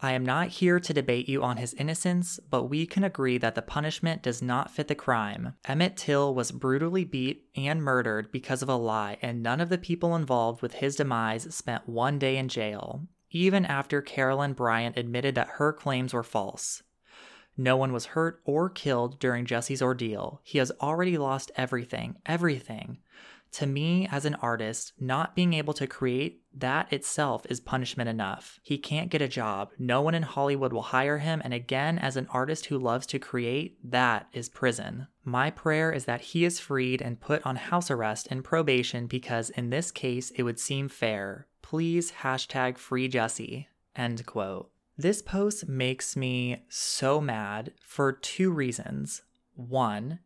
I 0.00 0.12
am 0.12 0.26
not 0.26 0.48
here 0.48 0.80
to 0.80 0.92
debate 0.92 1.28
you 1.28 1.44
on 1.44 1.56
his 1.56 1.74
innocence, 1.74 2.40
but 2.50 2.64
we 2.64 2.86
can 2.86 3.04
agree 3.04 3.38
that 3.38 3.54
the 3.54 3.62
punishment 3.62 4.20
does 4.20 4.42
not 4.42 4.72
fit 4.72 4.88
the 4.88 4.96
crime. 4.96 5.54
Emmett 5.64 5.96
Till 5.96 6.34
was 6.34 6.50
brutally 6.50 7.04
beat 7.04 7.44
and 7.56 7.84
murdered 7.84 8.32
because 8.32 8.60
of 8.60 8.68
a 8.68 8.76
lie, 8.76 9.16
and 9.22 9.40
none 9.40 9.60
of 9.60 9.68
the 9.68 9.78
people 9.78 10.16
involved 10.16 10.60
with 10.60 10.74
his 10.74 10.96
demise 10.96 11.54
spent 11.54 11.88
one 11.88 12.18
day 12.18 12.36
in 12.36 12.48
jail, 12.48 13.06
even 13.30 13.64
after 13.64 14.02
Carolyn 14.02 14.54
Bryant 14.54 14.98
admitted 14.98 15.36
that 15.36 15.54
her 15.54 15.72
claims 15.72 16.12
were 16.12 16.24
false. 16.24 16.82
No 17.58 17.76
one 17.76 17.92
was 17.92 18.06
hurt 18.06 18.40
or 18.44 18.70
killed 18.70 19.18
during 19.18 19.44
Jesse's 19.44 19.82
ordeal. 19.82 20.40
He 20.44 20.58
has 20.58 20.70
already 20.80 21.18
lost 21.18 21.50
everything, 21.56 22.16
everything. 22.24 22.98
To 23.52 23.66
me, 23.66 24.06
as 24.12 24.24
an 24.24 24.36
artist, 24.36 24.92
not 25.00 25.34
being 25.34 25.54
able 25.54 25.72
to 25.74 25.86
create, 25.86 26.42
that 26.54 26.92
itself 26.92 27.46
is 27.48 27.60
punishment 27.60 28.08
enough. 28.08 28.60
He 28.62 28.78
can't 28.78 29.10
get 29.10 29.22
a 29.22 29.28
job. 29.28 29.70
No 29.78 30.02
one 30.02 30.14
in 30.14 30.22
Hollywood 30.22 30.72
will 30.72 30.82
hire 30.82 31.18
him. 31.18 31.40
And 31.44 31.54
again, 31.54 31.98
as 31.98 32.16
an 32.16 32.28
artist 32.30 32.66
who 32.66 32.78
loves 32.78 33.06
to 33.06 33.18
create, 33.18 33.78
that 33.82 34.28
is 34.32 34.48
prison. 34.48 35.08
My 35.24 35.50
prayer 35.50 35.90
is 35.90 36.04
that 36.04 36.20
he 36.20 36.44
is 36.44 36.60
freed 36.60 37.00
and 37.00 37.20
put 37.20 37.44
on 37.46 37.56
house 37.56 37.90
arrest 37.90 38.28
and 38.30 38.44
probation 38.44 39.06
because 39.06 39.50
in 39.50 39.70
this 39.70 39.90
case, 39.90 40.30
it 40.32 40.42
would 40.42 40.60
seem 40.60 40.88
fair. 40.88 41.46
Please 41.62 42.12
hashtag 42.22 42.78
free 42.78 43.08
Jesse. 43.08 43.68
End 43.96 44.24
quote. 44.26 44.70
This 45.00 45.22
post 45.22 45.68
makes 45.68 46.16
me 46.16 46.64
so 46.68 47.20
mad 47.20 47.72
for 47.80 48.10
two 48.10 48.50
reasons. 48.50 49.22
One, 49.54 50.18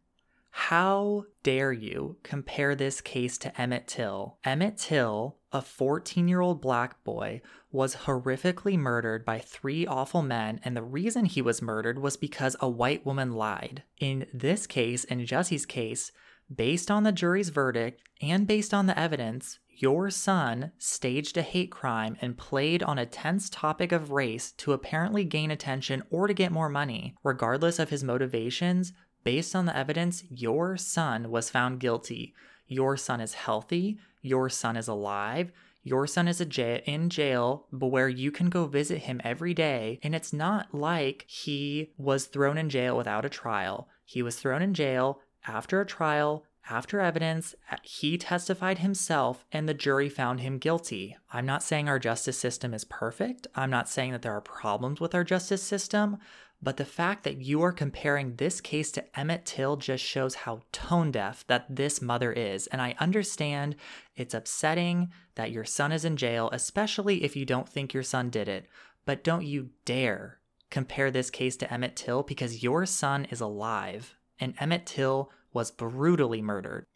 how 0.48 1.26
dare 1.42 1.74
you 1.74 2.16
compare 2.22 2.74
this 2.74 3.02
case 3.02 3.36
to 3.38 3.60
Emmett 3.60 3.86
Till? 3.86 4.38
Emmett 4.44 4.78
Till, 4.78 5.36
a 5.52 5.60
14 5.60 6.26
year 6.26 6.40
old 6.40 6.62
black 6.62 7.04
boy, 7.04 7.42
was 7.70 7.96
horrifically 8.06 8.78
murdered 8.78 9.26
by 9.26 9.40
three 9.40 9.86
awful 9.86 10.22
men, 10.22 10.58
and 10.64 10.74
the 10.74 10.82
reason 10.82 11.26
he 11.26 11.42
was 11.42 11.60
murdered 11.60 11.98
was 11.98 12.16
because 12.16 12.56
a 12.60 12.68
white 12.68 13.04
woman 13.04 13.32
lied. 13.32 13.82
In 14.00 14.26
this 14.32 14.66
case, 14.66 15.04
in 15.04 15.26
Jesse's 15.26 15.66
case, 15.66 16.12
based 16.54 16.90
on 16.90 17.02
the 17.02 17.12
jury's 17.12 17.50
verdict 17.50 18.00
and 18.22 18.46
based 18.46 18.72
on 18.72 18.86
the 18.86 18.98
evidence, 18.98 19.58
your 19.76 20.10
son 20.10 20.72
staged 20.78 21.36
a 21.36 21.42
hate 21.42 21.70
crime 21.70 22.16
and 22.20 22.38
played 22.38 22.82
on 22.82 22.98
a 22.98 23.06
tense 23.06 23.50
topic 23.50 23.92
of 23.92 24.10
race 24.10 24.52
to 24.52 24.72
apparently 24.72 25.24
gain 25.24 25.50
attention 25.50 26.02
or 26.10 26.26
to 26.26 26.34
get 26.34 26.52
more 26.52 26.68
money. 26.68 27.14
Regardless 27.24 27.78
of 27.78 27.90
his 27.90 28.04
motivations, 28.04 28.92
based 29.24 29.56
on 29.56 29.66
the 29.66 29.76
evidence, 29.76 30.24
your 30.30 30.76
son 30.76 31.30
was 31.30 31.50
found 31.50 31.80
guilty. 31.80 32.34
Your 32.66 32.96
son 32.96 33.20
is 33.20 33.34
healthy. 33.34 33.98
Your 34.20 34.48
son 34.48 34.76
is 34.76 34.88
alive. 34.88 35.52
Your 35.84 36.06
son 36.06 36.28
is 36.28 36.40
in 36.40 37.10
jail, 37.10 37.66
but 37.72 37.88
where 37.88 38.08
you 38.08 38.30
can 38.30 38.50
go 38.50 38.66
visit 38.66 38.98
him 38.98 39.20
every 39.24 39.52
day. 39.52 39.98
And 40.02 40.14
it's 40.14 40.32
not 40.32 40.72
like 40.72 41.24
he 41.26 41.92
was 41.96 42.26
thrown 42.26 42.56
in 42.56 42.70
jail 42.70 42.96
without 42.96 43.24
a 43.24 43.28
trial. 43.28 43.88
He 44.04 44.22
was 44.22 44.36
thrown 44.36 44.62
in 44.62 44.74
jail 44.74 45.20
after 45.46 45.80
a 45.80 45.86
trial 45.86 46.44
after 46.70 47.00
evidence, 47.00 47.54
uh, 47.70 47.76
he 47.82 48.16
testified 48.16 48.78
himself 48.78 49.44
and 49.50 49.68
the 49.68 49.74
jury 49.74 50.08
found 50.08 50.40
him 50.40 50.58
guilty. 50.58 51.16
I'm 51.32 51.46
not 51.46 51.62
saying 51.62 51.88
our 51.88 51.98
justice 51.98 52.38
system 52.38 52.72
is 52.72 52.84
perfect. 52.84 53.46
I'm 53.54 53.70
not 53.70 53.88
saying 53.88 54.12
that 54.12 54.22
there 54.22 54.36
are 54.36 54.40
problems 54.40 55.00
with 55.00 55.14
our 55.14 55.24
justice 55.24 55.62
system. 55.62 56.18
But 56.64 56.76
the 56.76 56.84
fact 56.84 57.24
that 57.24 57.38
you 57.38 57.60
are 57.62 57.72
comparing 57.72 58.36
this 58.36 58.60
case 58.60 58.92
to 58.92 59.18
Emmett 59.18 59.44
Till 59.44 59.76
just 59.76 60.04
shows 60.04 60.36
how 60.36 60.62
tone 60.70 61.10
deaf 61.10 61.44
that 61.48 61.66
this 61.68 62.00
mother 62.00 62.32
is. 62.32 62.68
And 62.68 62.80
I 62.80 62.94
understand 63.00 63.74
it's 64.14 64.32
upsetting 64.32 65.10
that 65.34 65.50
your 65.50 65.64
son 65.64 65.90
is 65.90 66.04
in 66.04 66.16
jail, 66.16 66.48
especially 66.52 67.24
if 67.24 67.34
you 67.34 67.44
don't 67.44 67.68
think 67.68 67.92
your 67.92 68.04
son 68.04 68.30
did 68.30 68.46
it. 68.46 68.66
But 69.04 69.24
don't 69.24 69.44
you 69.44 69.70
dare 69.84 70.38
compare 70.70 71.10
this 71.10 71.30
case 71.30 71.56
to 71.56 71.72
Emmett 71.72 71.96
Till 71.96 72.22
because 72.22 72.62
your 72.62 72.86
son 72.86 73.24
is 73.24 73.40
alive 73.40 74.14
and 74.38 74.54
Emmett 74.60 74.86
Till 74.86 75.32
was 75.52 75.70
brutally 75.70 76.42
murdered. 76.42 76.86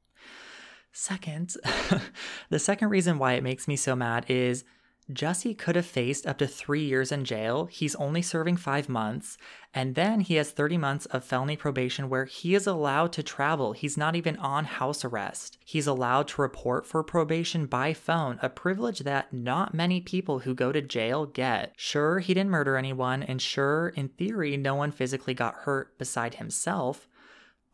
Second, 0.93 1.55
the 2.51 2.59
second 2.59 2.89
reason 2.89 3.19
why 3.19 3.35
it 3.35 3.43
makes 3.43 3.69
me 3.69 3.77
so 3.77 3.95
mad 3.95 4.25
is 4.29 4.65
Jesse 5.13 5.55
could 5.55 5.77
have 5.77 5.87
faced 5.87 6.27
up 6.27 6.37
to 6.39 6.49
three 6.49 6.85
years 6.85 7.13
in 7.13 7.25
jail. 7.25 7.67
He's 7.67 7.95
only 7.95 8.23
serving 8.23 8.57
five 8.57 8.89
months. 8.89 9.39
And 9.73 9.95
then 9.95 10.21
he 10.21 10.35
has 10.35 10.51
30 10.51 10.79
months 10.79 11.07
of 11.07 11.23
felony 11.23 11.57
probation 11.57 12.09
where 12.09 12.25
he 12.25 12.57
is 12.57 12.67
allowed 12.67 13.13
to 13.13 13.23
travel. 13.23 13.73
He's 13.73 13.97
not 13.97 14.17
even 14.17 14.37
on 14.39 14.65
house 14.65 15.05
arrest. 15.05 15.59
He's 15.65 15.87
allowed 15.87 16.27
to 16.29 16.43
report 16.43 16.87
for 16.87 17.05
probation 17.05 17.67
by 17.67 17.93
phone, 17.93 18.41
a 18.43 18.49
privilege 18.49 19.01
that 19.01 19.33
not 19.33 19.75
many 19.75 20.01
people 20.01 20.41
who 20.41 20.55
go 20.55 20.73
to 20.73 20.83
jail 20.83 21.27
get. 21.27 21.75
Sure, 21.77 22.19
he 22.19 22.35
didn't 22.35 22.51
murder 22.51 22.77
anyone, 22.77 23.23
and 23.23 23.41
sure, 23.41 23.91
in 23.91 24.09
theory, 24.09 24.57
no 24.57 24.75
one 24.75 24.91
physically 24.91 25.35
got 25.35 25.55
hurt 25.55 25.97
beside 25.99 26.37
himself. 26.37 27.07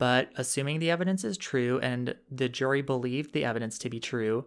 But 0.03 0.33
assuming 0.35 0.81
the 0.81 0.91
evidence 0.91 1.23
is 1.23 1.39
true 1.39 1.79
and 1.79 2.17
the 2.29 2.49
jury 2.49 2.83
believed 2.83 3.33
the 3.33 3.45
evidence 3.45 3.79
to 3.79 3.89
be 3.89 4.01
true, 4.01 4.47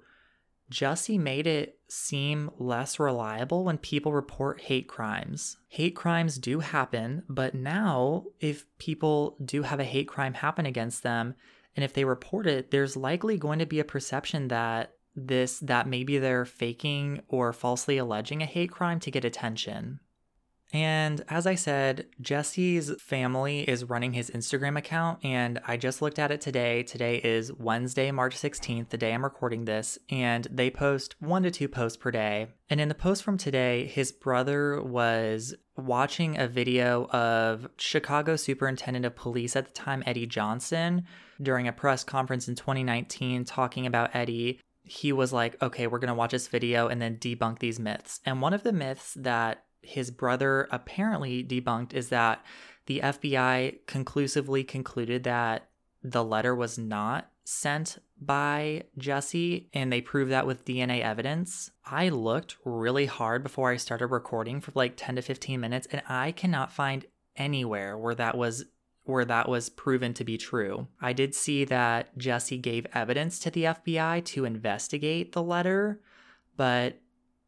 Jussie 0.69 1.17
made 1.17 1.47
it 1.47 1.79
seem 1.87 2.51
less 2.59 2.99
reliable 2.99 3.63
when 3.63 3.77
people 3.77 4.11
report 4.11 4.59
hate 4.59 4.89
crimes. 4.89 5.55
Hate 5.69 5.95
crimes 5.95 6.39
do 6.39 6.59
happen, 6.59 7.23
but 7.29 7.55
now 7.55 8.25
if 8.41 8.65
people 8.79 9.37
do 9.45 9.61
have 9.61 9.79
a 9.79 9.85
hate 9.85 10.09
crime 10.09 10.33
happen 10.33 10.65
against 10.65 11.03
them, 11.03 11.35
and 11.73 11.85
if 11.85 11.93
they 11.93 12.03
report 12.03 12.47
it, 12.47 12.71
there's 12.71 12.97
likely 12.97 13.37
going 13.37 13.59
to 13.59 13.65
be 13.65 13.79
a 13.79 13.85
perception 13.85 14.49
that 14.49 14.95
this 15.15 15.59
that 15.59 15.87
maybe 15.87 16.17
they're 16.17 16.43
faking 16.43 17.21
or 17.29 17.53
falsely 17.53 17.97
alleging 17.97 18.41
a 18.41 18.45
hate 18.45 18.71
crime 18.71 18.99
to 18.99 19.09
get 19.09 19.23
attention. 19.23 20.01
And 20.73 21.23
as 21.29 21.47
I 21.47 21.55
said, 21.55 22.07
Jesse's 22.19 22.91
family 23.01 23.61
is 23.61 23.85
running 23.85 24.13
his 24.13 24.29
Instagram 24.31 24.77
account, 24.77 25.23
and 25.23 25.59
I 25.65 25.77
just 25.77 26.01
looked 26.01 26.19
at 26.19 26.31
it 26.31 26.41
today. 26.41 26.83
Today 26.83 27.17
is 27.23 27.53
Wednesday, 27.53 28.11
March 28.11 28.35
16th, 28.35 28.89
the 28.89 28.97
day 28.97 29.13
I'm 29.13 29.23
recording 29.23 29.65
this, 29.65 29.97
and 30.09 30.47
they 30.51 30.69
post 30.69 31.15
one 31.19 31.43
to 31.43 31.51
two 31.51 31.67
posts 31.67 31.97
per 31.97 32.11
day. 32.11 32.47
And 32.69 32.81
in 32.81 32.89
the 32.89 32.95
post 32.95 33.23
from 33.23 33.37
today, 33.37 33.85
his 33.85 34.11
brother 34.11 34.81
was 34.81 35.53
watching 35.77 36.37
a 36.37 36.47
video 36.47 37.05
of 37.07 37.69
Chicago 37.77 38.35
Superintendent 38.35 39.05
of 39.05 39.15
Police 39.15 39.55
at 39.55 39.65
the 39.65 39.73
time, 39.73 40.03
Eddie 40.05 40.25
Johnson, 40.25 41.05
during 41.41 41.67
a 41.67 41.73
press 41.73 42.03
conference 42.03 42.47
in 42.47 42.55
2019, 42.55 43.45
talking 43.45 43.85
about 43.85 44.15
Eddie 44.15 44.59
he 44.85 45.11
was 45.11 45.33
like, 45.33 45.61
okay, 45.63 45.87
we're 45.87 45.99
going 45.99 46.09
to 46.09 46.13
watch 46.13 46.31
this 46.31 46.47
video 46.47 46.87
and 46.87 47.01
then 47.01 47.17
debunk 47.17 47.59
these 47.59 47.79
myths. 47.79 48.21
And 48.23 48.39
one 48.39 48.53
of 48.53 48.63
the 48.63 48.71
myths 48.71 49.15
that 49.15 49.64
his 49.85 50.11
brother 50.11 50.67
apparently 50.71 51.43
debunked 51.43 51.93
is 51.93 52.09
that 52.09 52.43
the 52.85 52.99
FBI 52.99 53.79
conclusively 53.87 54.63
concluded 54.63 55.23
that 55.23 55.69
the 56.03 56.23
letter 56.23 56.53
was 56.53 56.77
not 56.77 57.31
sent 57.43 57.99
by 58.19 58.83
Jesse, 58.97 59.69
and 59.73 59.91
they 59.91 60.01
proved 60.01 60.31
that 60.31 60.47
with 60.47 60.65
DNA 60.65 61.01
evidence. 61.01 61.71
I 61.85 62.09
looked 62.09 62.57
really 62.63 63.05
hard 63.05 63.43
before 63.43 63.71
I 63.71 63.77
started 63.77 64.07
recording 64.07 64.61
for 64.61 64.71
like 64.75 64.93
10 64.95 65.17
to 65.17 65.21
15 65.21 65.59
minutes, 65.59 65.87
and 65.91 66.01
I 66.07 66.31
cannot 66.31 66.71
find 66.71 67.05
anywhere 67.35 67.97
where 67.97 68.15
that 68.15 68.37
was 68.37 68.65
where 69.03 69.25
that 69.25 69.47
was 69.47 69.69
proven 69.69 70.15
to 70.15 70.23
be 70.23 70.35
true. 70.35 70.87
I 70.99 71.13
did 71.13 71.35
see 71.35 71.63
that 71.65 72.17
Jesse 72.17 72.57
gave 72.57 72.87
evidence 72.91 73.37
to 73.39 73.51
the 73.51 73.65
FBI 73.65 74.25
to 74.25 74.45
investigate 74.45 75.33
the 75.33 75.43
letter, 75.43 76.01
but 76.57 76.99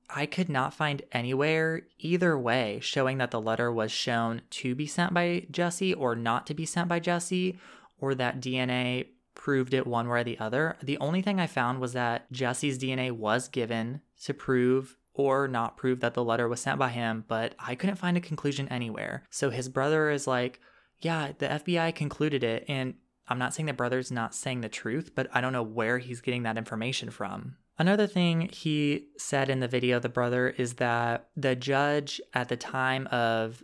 I 0.10 0.26
could 0.26 0.50
not 0.50 0.74
find 0.74 1.02
anywhere 1.12 1.82
either 2.00 2.38
way 2.38 2.80
showing 2.82 3.18
that 3.18 3.32
the 3.32 3.42
letter 3.42 3.72
was 3.72 3.92
shown 3.92 4.42
to 4.52 4.74
be 4.74 4.88
sent 4.88 5.14
by 5.14 5.48
Jesse 5.52 5.94
or 5.94 6.16
not 6.16 6.48
to 6.48 6.54
be 6.54 6.66
sent 6.66 6.88
by 6.88 7.00
Jesse 7.00 7.60
or 8.00 8.16
that 8.16 8.40
DNA 8.40 9.08
proved 9.36 9.74
it 9.74 9.86
one 9.86 10.08
way 10.08 10.22
or 10.22 10.24
the 10.24 10.40
other. 10.40 10.78
The 10.82 10.98
only 11.00 11.22
thing 11.22 11.40
I 11.40 11.48
found 11.48 11.80
was 11.80 11.94
that 11.94 12.32
Jesse's 12.32 12.80
DNA 12.80 13.12
was 13.12 13.48
given 13.48 14.02
to 14.24 14.34
prove 14.34 14.98
or 15.14 15.48
not 15.48 15.78
prove 15.78 16.00
that 16.00 16.14
the 16.14 16.24
letter 16.24 16.48
was 16.48 16.62
sent 16.62 16.80
by 16.80 16.90
him, 16.90 17.26
but 17.28 17.56
I 17.60 17.76
couldn't 17.76 17.96
find 17.98 18.16
a 18.16 18.22
conclusion 18.22 18.68
anywhere. 18.70 19.24
So 19.30 19.50
his 19.50 19.68
brother 19.68 20.10
is 20.10 20.28
like, 20.28 20.60
Yeah, 21.00 21.34
the 21.38 21.48
FBI 21.48 21.94
concluded 21.96 22.44
it. 22.44 22.66
And 22.68 22.96
I'm 23.28 23.40
not 23.40 23.54
saying 23.54 23.66
the 23.66 23.74
brother's 23.74 24.12
not 24.12 24.34
saying 24.34 24.62
the 24.62 24.70
truth, 24.70 25.12
but 25.16 25.28
I 25.34 25.42
don't 25.42 25.54
know 25.54 25.64
where 25.64 25.98
he's 25.98 26.22
getting 26.22 26.44
that 26.44 26.58
information 26.58 27.10
from. 27.10 27.58
Another 27.80 28.08
thing 28.08 28.50
he 28.52 29.08
said 29.18 29.50
in 29.50 29.60
the 29.60 29.68
video, 29.68 30.00
the 30.00 30.10
brother, 30.10 30.50
is 30.50 30.76
that 30.76 31.30
the 31.36 31.56
judge 31.56 32.20
at 32.34 32.50
the 32.50 32.58
time 32.58 33.08
of 33.08 33.64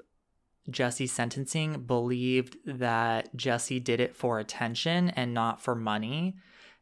Jesse's 0.70 1.12
sentencing 1.12 1.84
believed 1.84 2.58
that 2.66 3.36
Jesse 3.36 3.80
did 3.80 4.00
it 4.00 4.16
for 4.16 4.40
attention 4.40 5.10
and 5.10 5.34
not 5.34 5.62
for 5.62 5.76
money. 5.76 6.36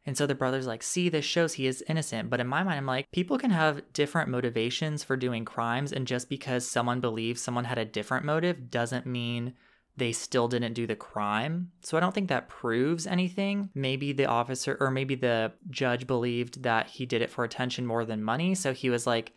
And 0.04 0.16
so 0.16 0.26
the 0.26 0.34
brother's 0.34 0.66
like, 0.66 0.82
see, 0.82 1.08
this 1.08 1.24
shows 1.24 1.54
he 1.54 1.66
is 1.66 1.82
innocent. 1.88 2.28
But 2.28 2.40
in 2.40 2.46
my 2.46 2.62
mind, 2.62 2.76
I'm 2.76 2.86
like, 2.86 3.10
people 3.12 3.38
can 3.38 3.50
have 3.50 3.92
different 3.92 4.28
motivations 4.28 5.02
for 5.02 5.16
doing 5.16 5.44
crimes. 5.44 5.92
And 5.92 6.06
just 6.06 6.28
because 6.28 6.68
someone 6.68 7.00
believes 7.00 7.40
someone 7.40 7.64
had 7.64 7.78
a 7.78 7.84
different 7.84 8.24
motive 8.24 8.70
doesn't 8.70 9.06
mean 9.06 9.54
they 9.96 10.12
still 10.12 10.48
didn't 10.48 10.72
do 10.72 10.86
the 10.86 10.96
crime. 10.96 11.70
So 11.82 11.96
I 11.96 12.00
don't 12.00 12.14
think 12.14 12.28
that 12.28 12.48
proves 12.48 13.06
anything. 13.06 13.70
Maybe 13.74 14.12
the 14.12 14.26
officer 14.26 14.76
or 14.80 14.90
maybe 14.90 15.14
the 15.14 15.52
judge 15.70 16.06
believed 16.06 16.62
that 16.62 16.86
he 16.88 17.04
did 17.04 17.22
it 17.22 17.30
for 17.30 17.44
attention 17.44 17.86
more 17.86 18.04
than 18.04 18.22
money. 18.22 18.54
So 18.54 18.72
he 18.72 18.88
was 18.88 19.06
like, 19.06 19.32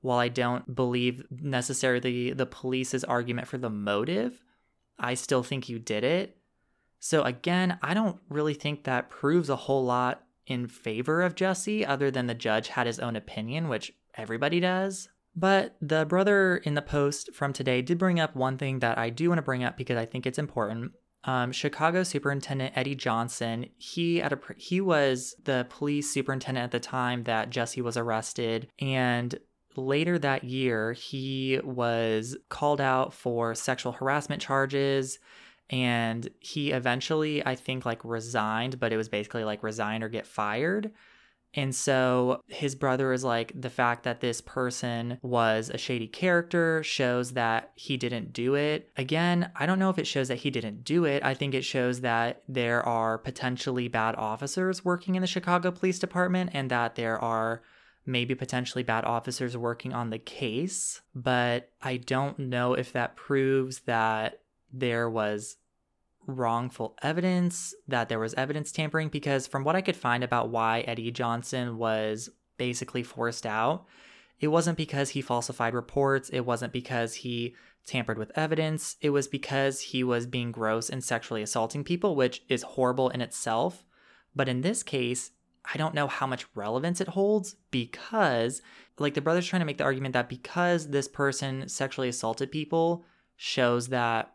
while 0.00 0.18
I 0.18 0.28
don't 0.28 0.74
believe 0.74 1.24
necessarily 1.30 2.32
the 2.32 2.46
police's 2.46 3.02
argument 3.02 3.48
for 3.48 3.58
the 3.58 3.70
motive, 3.70 4.44
I 4.98 5.14
still 5.14 5.42
think 5.42 5.68
you 5.68 5.78
did 5.78 6.04
it. 6.04 6.36
So 7.00 7.22
again, 7.22 7.78
I 7.82 7.92
don't 7.92 8.18
really 8.28 8.54
think 8.54 8.84
that 8.84 9.10
proves 9.10 9.50
a 9.50 9.56
whole 9.56 9.84
lot 9.84 10.22
in 10.46 10.68
favor 10.68 11.22
of 11.22 11.34
Jesse 11.34 11.84
other 11.84 12.10
than 12.10 12.26
the 12.26 12.34
judge 12.34 12.68
had 12.68 12.86
his 12.86 13.00
own 13.00 13.16
opinion, 13.16 13.68
which 13.68 13.92
everybody 14.14 14.60
does. 14.60 15.08
But 15.36 15.76
the 15.82 16.06
brother 16.06 16.56
in 16.56 16.74
the 16.74 16.82
post 16.82 17.34
from 17.34 17.52
today 17.52 17.82
did 17.82 17.98
bring 17.98 18.18
up 18.18 18.34
one 18.34 18.56
thing 18.56 18.78
that 18.78 18.96
I 18.96 19.10
do 19.10 19.28
want 19.28 19.38
to 19.38 19.42
bring 19.42 19.62
up 19.62 19.76
because 19.76 19.98
I 19.98 20.06
think 20.06 20.26
it's 20.26 20.38
important. 20.38 20.92
Um, 21.24 21.52
Chicago 21.52 22.04
Superintendent 22.04 22.72
Eddie 22.76 22.94
Johnson, 22.94 23.66
he 23.76 24.22
at 24.22 24.32
a 24.32 24.38
he 24.56 24.80
was 24.80 25.34
the 25.44 25.66
police 25.68 26.10
superintendent 26.10 26.64
at 26.64 26.70
the 26.70 26.80
time 26.80 27.24
that 27.24 27.50
Jesse 27.50 27.82
was 27.82 27.96
arrested, 27.96 28.68
and 28.78 29.38
later 29.76 30.18
that 30.18 30.44
year 30.44 30.92
he 30.92 31.60
was 31.62 32.36
called 32.48 32.80
out 32.80 33.12
for 33.12 33.54
sexual 33.54 33.92
harassment 33.92 34.40
charges 34.40 35.18
and 35.68 36.28
he 36.38 36.70
eventually 36.70 37.44
i 37.44 37.54
think 37.54 37.84
like 37.84 38.02
resigned 38.04 38.78
but 38.80 38.92
it 38.92 38.96
was 38.96 39.08
basically 39.08 39.44
like 39.44 39.62
resign 39.62 40.02
or 40.02 40.08
get 40.08 40.26
fired 40.26 40.92
and 41.56 41.74
so 41.74 42.42
his 42.46 42.74
brother 42.74 43.12
is 43.12 43.24
like, 43.24 43.52
the 43.58 43.70
fact 43.70 44.04
that 44.04 44.20
this 44.20 44.40
person 44.40 45.18
was 45.22 45.70
a 45.70 45.78
shady 45.78 46.06
character 46.06 46.82
shows 46.82 47.32
that 47.32 47.72
he 47.74 47.96
didn't 47.96 48.32
do 48.34 48.54
it. 48.54 48.90
Again, 48.96 49.50
I 49.56 49.64
don't 49.64 49.78
know 49.78 49.90
if 49.90 49.98
it 49.98 50.06
shows 50.06 50.28
that 50.28 50.38
he 50.38 50.50
didn't 50.50 50.84
do 50.84 51.04
it. 51.04 51.24
I 51.24 51.32
think 51.34 51.54
it 51.54 51.64
shows 51.64 52.02
that 52.02 52.42
there 52.46 52.82
are 52.82 53.16
potentially 53.16 53.88
bad 53.88 54.14
officers 54.16 54.84
working 54.84 55.14
in 55.14 55.22
the 55.22 55.26
Chicago 55.26 55.70
Police 55.70 55.98
Department 55.98 56.50
and 56.52 56.70
that 56.70 56.94
there 56.94 57.18
are 57.18 57.62
maybe 58.04 58.34
potentially 58.34 58.84
bad 58.84 59.04
officers 59.04 59.56
working 59.56 59.92
on 59.92 60.10
the 60.10 60.18
case. 60.18 61.00
But 61.14 61.70
I 61.82 61.96
don't 61.96 62.38
know 62.38 62.74
if 62.74 62.92
that 62.92 63.16
proves 63.16 63.80
that 63.80 64.40
there 64.72 65.08
was 65.08 65.56
wrongful 66.26 66.96
evidence, 67.02 67.74
that 67.88 68.08
there 68.08 68.18
was 68.18 68.34
evidence 68.34 68.72
tampering, 68.72 69.08
because 69.08 69.46
from 69.46 69.64
what 69.64 69.76
I 69.76 69.80
could 69.80 69.96
find 69.96 70.24
about 70.24 70.50
why 70.50 70.80
Eddie 70.80 71.10
Johnson 71.10 71.78
was 71.78 72.28
basically 72.58 73.02
forced 73.02 73.46
out, 73.46 73.86
it 74.40 74.48
wasn't 74.48 74.76
because 74.76 75.10
he 75.10 75.22
falsified 75.22 75.74
reports, 75.74 76.28
it 76.28 76.40
wasn't 76.40 76.72
because 76.72 77.14
he 77.14 77.54
tampered 77.86 78.18
with 78.18 78.36
evidence, 78.36 78.96
it 79.00 79.10
was 79.10 79.28
because 79.28 79.80
he 79.80 80.02
was 80.02 80.26
being 80.26 80.52
gross 80.52 80.90
and 80.90 81.02
sexually 81.02 81.42
assaulting 81.42 81.84
people, 81.84 82.16
which 82.16 82.42
is 82.48 82.62
horrible 82.62 83.08
in 83.10 83.20
itself. 83.20 83.84
But 84.34 84.48
in 84.48 84.60
this 84.60 84.82
case, 84.82 85.30
I 85.72 85.78
don't 85.78 85.94
know 85.94 86.06
how 86.06 86.26
much 86.26 86.46
relevance 86.54 87.00
it 87.00 87.08
holds 87.08 87.56
because, 87.70 88.62
like, 88.98 89.14
the 89.14 89.20
brother's 89.20 89.46
trying 89.46 89.60
to 89.60 89.66
make 89.66 89.78
the 89.78 89.84
argument 89.84 90.12
that 90.14 90.28
because 90.28 90.88
this 90.88 91.08
person 91.08 91.68
sexually 91.68 92.08
assaulted 92.08 92.50
people 92.50 93.04
shows 93.36 93.88
that 93.88 94.34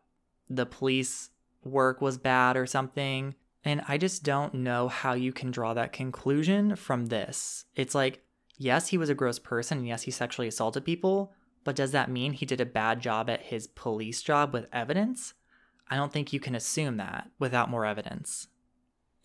the 0.50 0.66
police 0.66 1.31
work 1.64 2.02
was 2.02 2.18
bad 2.18 2.58
or 2.58 2.66
something. 2.66 3.36
And 3.64 3.82
I 3.88 3.98
just 3.98 4.24
don't 4.24 4.56
know 4.56 4.88
how 4.88 5.14
you 5.14 5.32
can 5.32 5.52
draw 5.52 5.74
that 5.74 5.94
conclusion 5.94 6.76
from 6.76 7.08
this. 7.08 7.66
It's 7.76 7.94
like, 7.94 8.24
yes, 8.58 8.88
he 8.88 8.98
was 8.98 9.10
a 9.10 9.16
gross 9.16 9.40
person, 9.40 9.80
and 9.80 9.88
yes, 9.88 10.04
he 10.04 10.12
sexually 10.12 10.48
assaulted 10.48 10.86
people, 10.86 11.32
but 11.64 11.76
does 11.76 11.92
that 11.92 12.10
mean 12.10 12.34
he 12.34 12.46
did 12.46 12.60
a 12.60 12.66
bad 12.66 13.02
job 13.02 13.30
at 13.30 13.44
his 13.44 13.68
police 13.68 14.22
job 14.24 14.54
with 14.54 14.68
evidence? 14.74 15.36
I 15.90 15.96
don't 15.96 16.12
think 16.12 16.34
you 16.34 16.40
can 16.40 16.56
assume 16.56 16.98
that 16.98 17.30
without 17.38 17.70
more 17.70 17.86
evidence. 17.86 18.48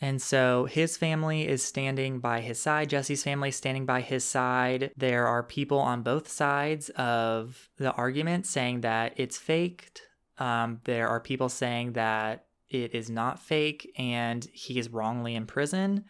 And 0.01 0.21
so 0.21 0.67
his 0.67 0.99
family 0.99 1.49
is 1.49 1.63
standing 1.63 2.21
by 2.21 2.41
his 2.41 2.61
side. 2.61 2.91
Jesse's 2.91 3.23
family 3.23 3.49
is 3.49 3.57
standing 3.57 3.87
by 3.87 4.03
his 4.03 4.25
side. 4.25 4.91
There 4.97 5.27
are 5.27 5.43
people 5.43 5.79
on 5.79 6.03
both 6.03 6.29
sides 6.29 6.91
of 6.91 7.71
the 7.79 7.93
argument 7.93 8.47
saying 8.47 8.83
that 8.83 9.15
it's 9.17 9.39
faked, 9.39 10.03
um, 10.39 10.81
there 10.85 11.09
are 11.09 11.21
people 11.21 11.49
saying 11.49 11.93
that 11.93 12.47
it 12.69 12.95
is 12.95 13.09
not 13.09 13.39
fake 13.39 13.93
and 13.97 14.47
he 14.53 14.79
is 14.79 14.89
wrongly 14.89 15.35
in 15.35 15.47
prison. 15.47 16.05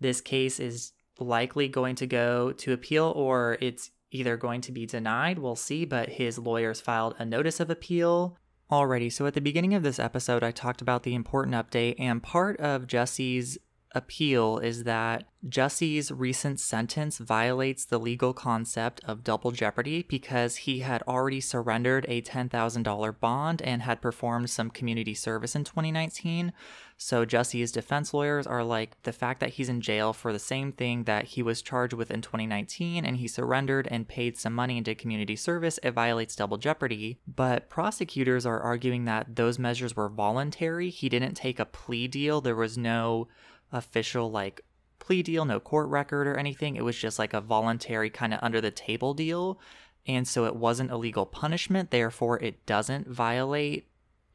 This 0.00 0.20
case 0.20 0.58
is 0.58 0.92
likely 1.18 1.68
going 1.68 1.94
to 1.96 2.06
go 2.06 2.52
to 2.52 2.72
appeal 2.72 3.12
or 3.14 3.56
it's 3.60 3.90
either 4.10 4.36
going 4.36 4.60
to 4.62 4.72
be 4.72 4.86
denied. 4.86 5.38
We'll 5.38 5.56
see, 5.56 5.84
but 5.84 6.10
his 6.10 6.38
lawyers 6.38 6.80
filed 6.80 7.14
a 7.18 7.24
notice 7.24 7.60
of 7.60 7.70
appeal. 7.70 8.36
Alrighty, 8.70 9.12
so 9.12 9.26
at 9.26 9.34
the 9.34 9.40
beginning 9.40 9.74
of 9.74 9.82
this 9.82 9.98
episode, 9.98 10.42
I 10.42 10.50
talked 10.50 10.82
about 10.82 11.02
the 11.02 11.14
important 11.14 11.54
update, 11.54 11.96
and 11.98 12.22
part 12.22 12.58
of 12.58 12.86
Jussie's 12.86 13.58
appeal 13.94 14.58
is 14.58 14.84
that 14.84 15.24
Jussie's 15.48 16.12
recent 16.12 16.60
sentence 16.60 17.18
violates 17.18 17.84
the 17.84 17.98
legal 17.98 18.32
concept 18.32 19.00
of 19.04 19.24
double 19.24 19.50
jeopardy 19.50 20.04
because 20.08 20.56
he 20.56 20.80
had 20.80 21.02
already 21.02 21.40
surrendered 21.40 22.06
a 22.08 22.22
$10,000 22.22 23.20
bond 23.20 23.60
and 23.62 23.82
had 23.82 24.00
performed 24.00 24.50
some 24.50 24.70
community 24.70 25.14
service 25.14 25.56
in 25.56 25.64
2019. 25.64 26.52
So 26.96 27.24
Jussie's 27.24 27.72
defense 27.72 28.14
lawyers 28.14 28.46
are 28.46 28.62
like, 28.62 29.02
the 29.02 29.12
fact 29.12 29.40
that 29.40 29.54
he's 29.54 29.68
in 29.68 29.80
jail 29.80 30.12
for 30.12 30.32
the 30.32 30.38
same 30.38 30.70
thing 30.70 31.02
that 31.04 31.24
he 31.24 31.42
was 31.42 31.60
charged 31.60 31.94
with 31.94 32.12
in 32.12 32.22
2019 32.22 33.04
and 33.04 33.16
he 33.16 33.26
surrendered 33.26 33.88
and 33.90 34.06
paid 34.06 34.38
some 34.38 34.54
money 34.54 34.78
into 34.78 34.94
community 34.94 35.34
service, 35.34 35.80
it 35.82 35.90
violates 35.90 36.36
double 36.36 36.58
jeopardy. 36.58 37.18
But 37.26 37.68
prosecutors 37.68 38.46
are 38.46 38.60
arguing 38.60 39.06
that 39.06 39.34
those 39.34 39.58
measures 39.58 39.96
were 39.96 40.08
voluntary. 40.08 40.90
He 40.90 41.08
didn't 41.08 41.34
take 41.34 41.58
a 41.58 41.64
plea 41.64 42.06
deal. 42.06 42.40
There 42.40 42.54
was 42.54 42.78
no 42.78 43.26
official 43.72 44.30
like 44.30 44.62
plea 44.98 45.22
deal, 45.22 45.44
no 45.44 45.58
court 45.58 45.88
record 45.88 46.26
or 46.26 46.36
anything. 46.36 46.76
It 46.76 46.84
was 46.84 46.96
just 46.96 47.18
like 47.18 47.34
a 47.34 47.40
voluntary 47.40 48.10
kind 48.10 48.32
of 48.32 48.40
under 48.42 48.60
the 48.60 48.70
table 48.70 49.14
deal. 49.14 49.58
And 50.06 50.26
so 50.26 50.44
it 50.44 50.56
wasn't 50.56 50.90
a 50.90 50.96
legal 50.96 51.26
punishment. 51.26 51.90
Therefore, 51.90 52.38
it 52.40 52.64
doesn't 52.66 53.08
violate 53.08 53.88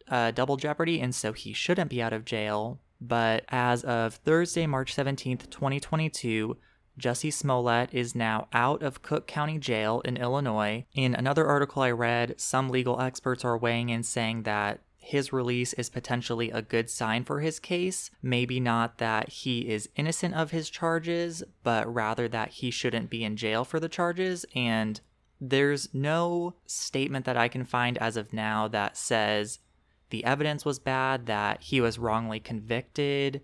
uh, 0.09 0.31
double 0.31 0.57
jeopardy. 0.57 0.99
And 1.01 1.13
so 1.13 1.33
he 1.33 1.53
shouldn't 1.53 1.89
be 1.89 2.01
out 2.01 2.13
of 2.13 2.25
jail. 2.25 2.79
But 2.99 3.45
as 3.49 3.83
of 3.83 4.15
Thursday, 4.15 4.65
March 4.65 4.95
17th, 4.95 5.49
2022, 5.49 6.57
Jussie 6.99 7.31
Smollett 7.31 7.93
is 7.93 8.15
now 8.15 8.47
out 8.53 8.81
of 8.81 9.03
Cook 9.03 9.27
County 9.27 9.59
Jail 9.59 10.01
in 10.01 10.17
Illinois. 10.17 10.85
In 10.95 11.13
another 11.13 11.45
article 11.45 11.83
I 11.83 11.91
read, 11.91 12.39
some 12.39 12.69
legal 12.69 12.99
experts 12.99 13.45
are 13.45 13.57
weighing 13.57 13.89
in 13.89 14.03
saying 14.03 14.43
that 14.43 14.81
his 15.07 15.31
release 15.31 15.71
is 15.73 15.89
potentially 15.89 16.51
a 16.51 16.61
good 16.61 16.89
sign 16.89 17.23
for 17.23 17.39
his 17.39 17.59
case. 17.59 18.11
Maybe 18.21 18.59
not 18.59 18.97
that 18.97 19.29
he 19.29 19.69
is 19.69 19.87
innocent 19.95 20.35
of 20.35 20.51
his 20.51 20.69
charges, 20.69 21.43
but 21.63 21.91
rather 21.91 22.27
that 22.27 22.49
he 22.49 22.71
shouldn't 22.71 23.09
be 23.09 23.23
in 23.23 23.37
jail 23.37 23.63
for 23.63 23.79
the 23.79 23.87
charges. 23.87 24.45
And 24.53 24.99
there's 25.39 25.93
no 25.93 26.55
statement 26.65 27.23
that 27.23 27.37
I 27.37 27.47
can 27.47 27.63
find 27.63 27.97
as 27.99 28.17
of 28.17 28.33
now 28.33 28.67
that 28.67 28.97
says 28.97 29.59
the 30.09 30.25
evidence 30.25 30.65
was 30.65 30.77
bad, 30.77 31.25
that 31.27 31.61
he 31.61 31.79
was 31.79 31.97
wrongly 31.97 32.41
convicted, 32.41 33.43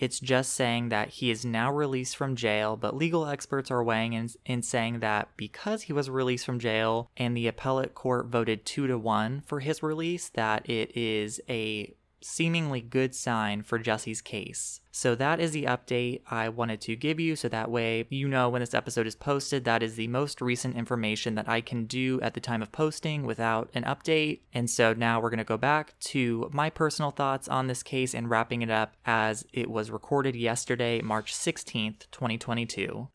it's 0.00 0.18
just 0.18 0.54
saying 0.54 0.88
that 0.88 1.10
he 1.10 1.30
is 1.30 1.44
now 1.44 1.70
released 1.70 2.16
from 2.16 2.34
jail, 2.34 2.74
but 2.76 2.96
legal 2.96 3.26
experts 3.26 3.70
are 3.70 3.84
weighing 3.84 4.14
in, 4.14 4.30
in 4.46 4.62
saying 4.62 5.00
that 5.00 5.28
because 5.36 5.82
he 5.82 5.92
was 5.92 6.08
released 6.08 6.46
from 6.46 6.58
jail 6.58 7.10
and 7.18 7.36
the 7.36 7.46
appellate 7.46 7.94
court 7.94 8.26
voted 8.26 8.64
two 8.64 8.86
to 8.86 8.96
one 8.96 9.42
for 9.44 9.60
his 9.60 9.82
release, 9.82 10.30
that 10.30 10.68
it 10.68 10.96
is 10.96 11.40
a 11.50 11.94
seemingly 12.22 12.80
good 12.80 13.14
sign 13.14 13.62
for 13.62 13.78
Jesse's 13.78 14.20
case. 14.20 14.80
So 14.92 15.14
that 15.14 15.40
is 15.40 15.52
the 15.52 15.64
update 15.64 16.22
I 16.30 16.48
wanted 16.48 16.80
to 16.82 16.96
give 16.96 17.20
you 17.20 17.36
so 17.36 17.48
that 17.48 17.70
way 17.70 18.06
you 18.10 18.28
know 18.28 18.48
when 18.48 18.60
this 18.60 18.74
episode 18.74 19.06
is 19.06 19.14
posted 19.14 19.64
that 19.64 19.82
is 19.82 19.94
the 19.94 20.08
most 20.08 20.40
recent 20.40 20.76
information 20.76 21.34
that 21.36 21.48
I 21.48 21.60
can 21.60 21.86
do 21.86 22.20
at 22.20 22.34
the 22.34 22.40
time 22.40 22.62
of 22.62 22.72
posting 22.72 23.24
without 23.24 23.70
an 23.74 23.84
update. 23.84 24.40
And 24.52 24.68
so 24.68 24.92
now 24.92 25.20
we're 25.20 25.30
going 25.30 25.38
to 25.38 25.44
go 25.44 25.56
back 25.56 25.98
to 26.00 26.50
my 26.52 26.70
personal 26.70 27.10
thoughts 27.10 27.48
on 27.48 27.66
this 27.66 27.82
case 27.82 28.14
and 28.14 28.28
wrapping 28.28 28.62
it 28.62 28.70
up 28.70 28.94
as 29.06 29.46
it 29.52 29.70
was 29.70 29.90
recorded 29.90 30.36
yesterday, 30.36 31.00
March 31.00 31.32
16th, 31.34 32.10
2022. 32.10 33.08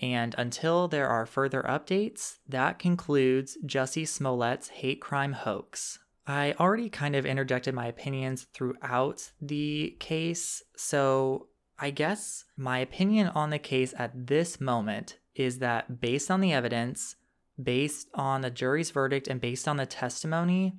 And 0.00 0.34
until 0.36 0.88
there 0.88 1.08
are 1.08 1.26
further 1.26 1.62
updates, 1.62 2.38
that 2.48 2.78
concludes 2.78 3.56
Jussie 3.64 4.06
Smollett's 4.06 4.68
hate 4.68 5.00
crime 5.00 5.32
hoax. 5.32 5.98
I 6.26 6.54
already 6.58 6.88
kind 6.88 7.14
of 7.14 7.26
interjected 7.26 7.74
my 7.74 7.86
opinions 7.86 8.46
throughout 8.54 9.32
the 9.40 9.96
case, 10.00 10.62
so 10.76 11.48
I 11.78 11.90
guess 11.90 12.44
my 12.56 12.78
opinion 12.78 13.28
on 13.28 13.50
the 13.50 13.58
case 13.58 13.92
at 13.98 14.26
this 14.26 14.60
moment 14.60 15.18
is 15.34 15.58
that 15.58 16.00
based 16.00 16.30
on 16.30 16.40
the 16.40 16.52
evidence, 16.52 17.16
based 17.62 18.08
on 18.14 18.40
the 18.40 18.50
jury's 18.50 18.90
verdict, 18.90 19.28
and 19.28 19.40
based 19.40 19.68
on 19.68 19.76
the 19.76 19.86
testimony, 19.86 20.76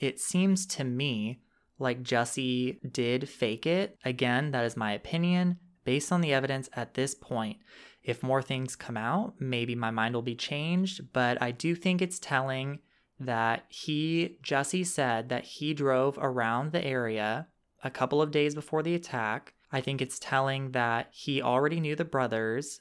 it 0.00 0.18
seems 0.18 0.66
to 0.66 0.84
me 0.84 1.40
like 1.78 2.02
Jussie 2.02 2.78
did 2.92 3.28
fake 3.28 3.66
it. 3.66 3.98
Again, 4.04 4.50
that 4.50 4.64
is 4.64 4.76
my 4.76 4.92
opinion 4.92 5.58
based 5.84 6.10
on 6.10 6.20
the 6.20 6.32
evidence 6.32 6.68
at 6.74 6.94
this 6.94 7.14
point. 7.14 7.58
If 8.02 8.22
more 8.22 8.42
things 8.42 8.74
come 8.74 8.96
out, 8.96 9.34
maybe 9.38 9.74
my 9.74 9.90
mind 9.90 10.14
will 10.14 10.22
be 10.22 10.34
changed, 10.34 11.12
but 11.12 11.40
I 11.40 11.50
do 11.50 11.74
think 11.74 12.00
it's 12.00 12.18
telling 12.18 12.80
that 13.20 13.64
he, 13.68 14.38
Jesse 14.42 14.84
said 14.84 15.28
that 15.28 15.44
he 15.44 15.74
drove 15.74 16.18
around 16.20 16.72
the 16.72 16.84
area 16.84 17.48
a 17.82 17.90
couple 17.90 18.22
of 18.22 18.30
days 18.30 18.54
before 18.54 18.82
the 18.82 18.94
attack. 18.94 19.54
I 19.72 19.80
think 19.80 20.00
it's 20.00 20.18
telling 20.18 20.72
that 20.72 21.08
he 21.10 21.42
already 21.42 21.80
knew 21.80 21.96
the 21.96 22.04
brothers. 22.04 22.80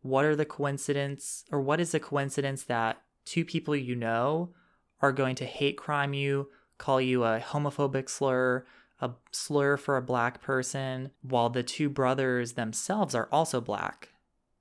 What 0.00 0.24
are 0.24 0.36
the 0.36 0.44
coincidence, 0.44 1.44
or 1.50 1.60
what 1.60 1.80
is 1.80 1.92
the 1.92 2.00
coincidence 2.00 2.64
that 2.64 3.00
two 3.24 3.44
people 3.44 3.76
you 3.76 3.94
know 3.94 4.52
are 5.00 5.12
going 5.12 5.34
to 5.36 5.44
hate 5.44 5.76
crime 5.76 6.12
you, 6.14 6.48
call 6.78 7.00
you 7.00 7.24
a 7.24 7.40
homophobic 7.40 8.08
slur, 8.08 8.66
a 9.00 9.10
slur 9.32 9.76
for 9.76 9.96
a 9.96 10.02
black 10.02 10.42
person, 10.42 11.10
while 11.22 11.50
the 11.50 11.62
two 11.62 11.88
brothers 11.88 12.52
themselves 12.52 13.14
are 13.14 13.28
also 13.30 13.60
black? 13.60 14.10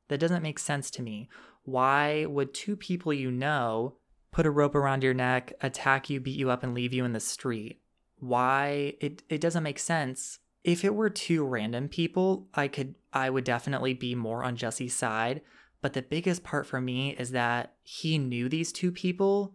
That 0.09 0.19
doesn't 0.19 0.43
make 0.43 0.59
sense 0.59 0.91
to 0.91 1.01
me. 1.01 1.30
Why 1.63 2.26
would 2.26 2.53
two 2.53 2.76
people 2.76 3.13
you 3.13 3.32
know 3.32 3.95
put 4.34 4.45
a 4.45 4.51
rope 4.51 4.75
around 4.75 5.03
your 5.03 5.13
neck, 5.13 5.53
attack 5.61 6.09
you, 6.09 6.19
beat 6.19 6.38
you 6.38 6.49
up, 6.49 6.63
and 6.63 6.73
leave 6.73 6.93
you 6.93 7.05
in 7.05 7.13
the 7.13 7.19
street. 7.19 7.79
Why? 8.19 8.95
It, 8.99 9.23
it 9.29 9.39
doesn't 9.39 9.63
make 9.63 9.79
sense. 9.79 10.39
If 10.63 10.84
it 10.84 10.95
were 10.95 11.09
two 11.09 11.45
random 11.45 11.88
people, 11.88 12.47
I 12.53 12.67
could 12.67 12.95
I 13.11 13.29
would 13.29 13.43
definitely 13.43 13.93
be 13.93 14.15
more 14.15 14.43
on 14.43 14.55
Jesse's 14.55 14.95
side. 14.95 15.41
But 15.81 15.93
the 15.93 16.01
biggest 16.01 16.43
part 16.43 16.65
for 16.65 16.81
me 16.81 17.15
is 17.17 17.31
that 17.31 17.73
he 17.84 18.17
knew 18.17 18.49
these 18.49 18.71
two 18.71 18.91
people 18.91 19.53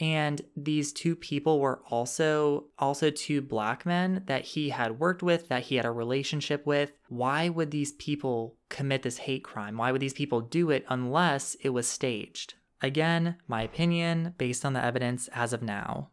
and 0.00 0.40
these 0.56 0.92
two 0.92 1.14
people 1.14 1.60
were 1.60 1.82
also 1.90 2.64
also 2.78 3.10
two 3.10 3.40
black 3.40 3.84
men 3.84 4.22
that 4.26 4.44
he 4.44 4.70
had 4.70 4.98
worked 4.98 5.22
with 5.22 5.48
that 5.48 5.64
he 5.64 5.76
had 5.76 5.84
a 5.84 5.92
relationship 5.92 6.66
with 6.66 6.92
why 7.08 7.48
would 7.48 7.70
these 7.70 7.92
people 7.92 8.56
commit 8.70 9.02
this 9.02 9.18
hate 9.18 9.44
crime 9.44 9.76
why 9.76 9.92
would 9.92 10.00
these 10.00 10.14
people 10.14 10.40
do 10.40 10.70
it 10.70 10.84
unless 10.88 11.54
it 11.56 11.68
was 11.68 11.86
staged 11.86 12.54
Again, 12.82 13.36
my 13.46 13.62
opinion 13.62 14.34
based 14.38 14.64
on 14.64 14.72
the 14.72 14.84
evidence 14.84 15.28
as 15.28 15.52
of 15.52 15.62
now. 15.62 16.10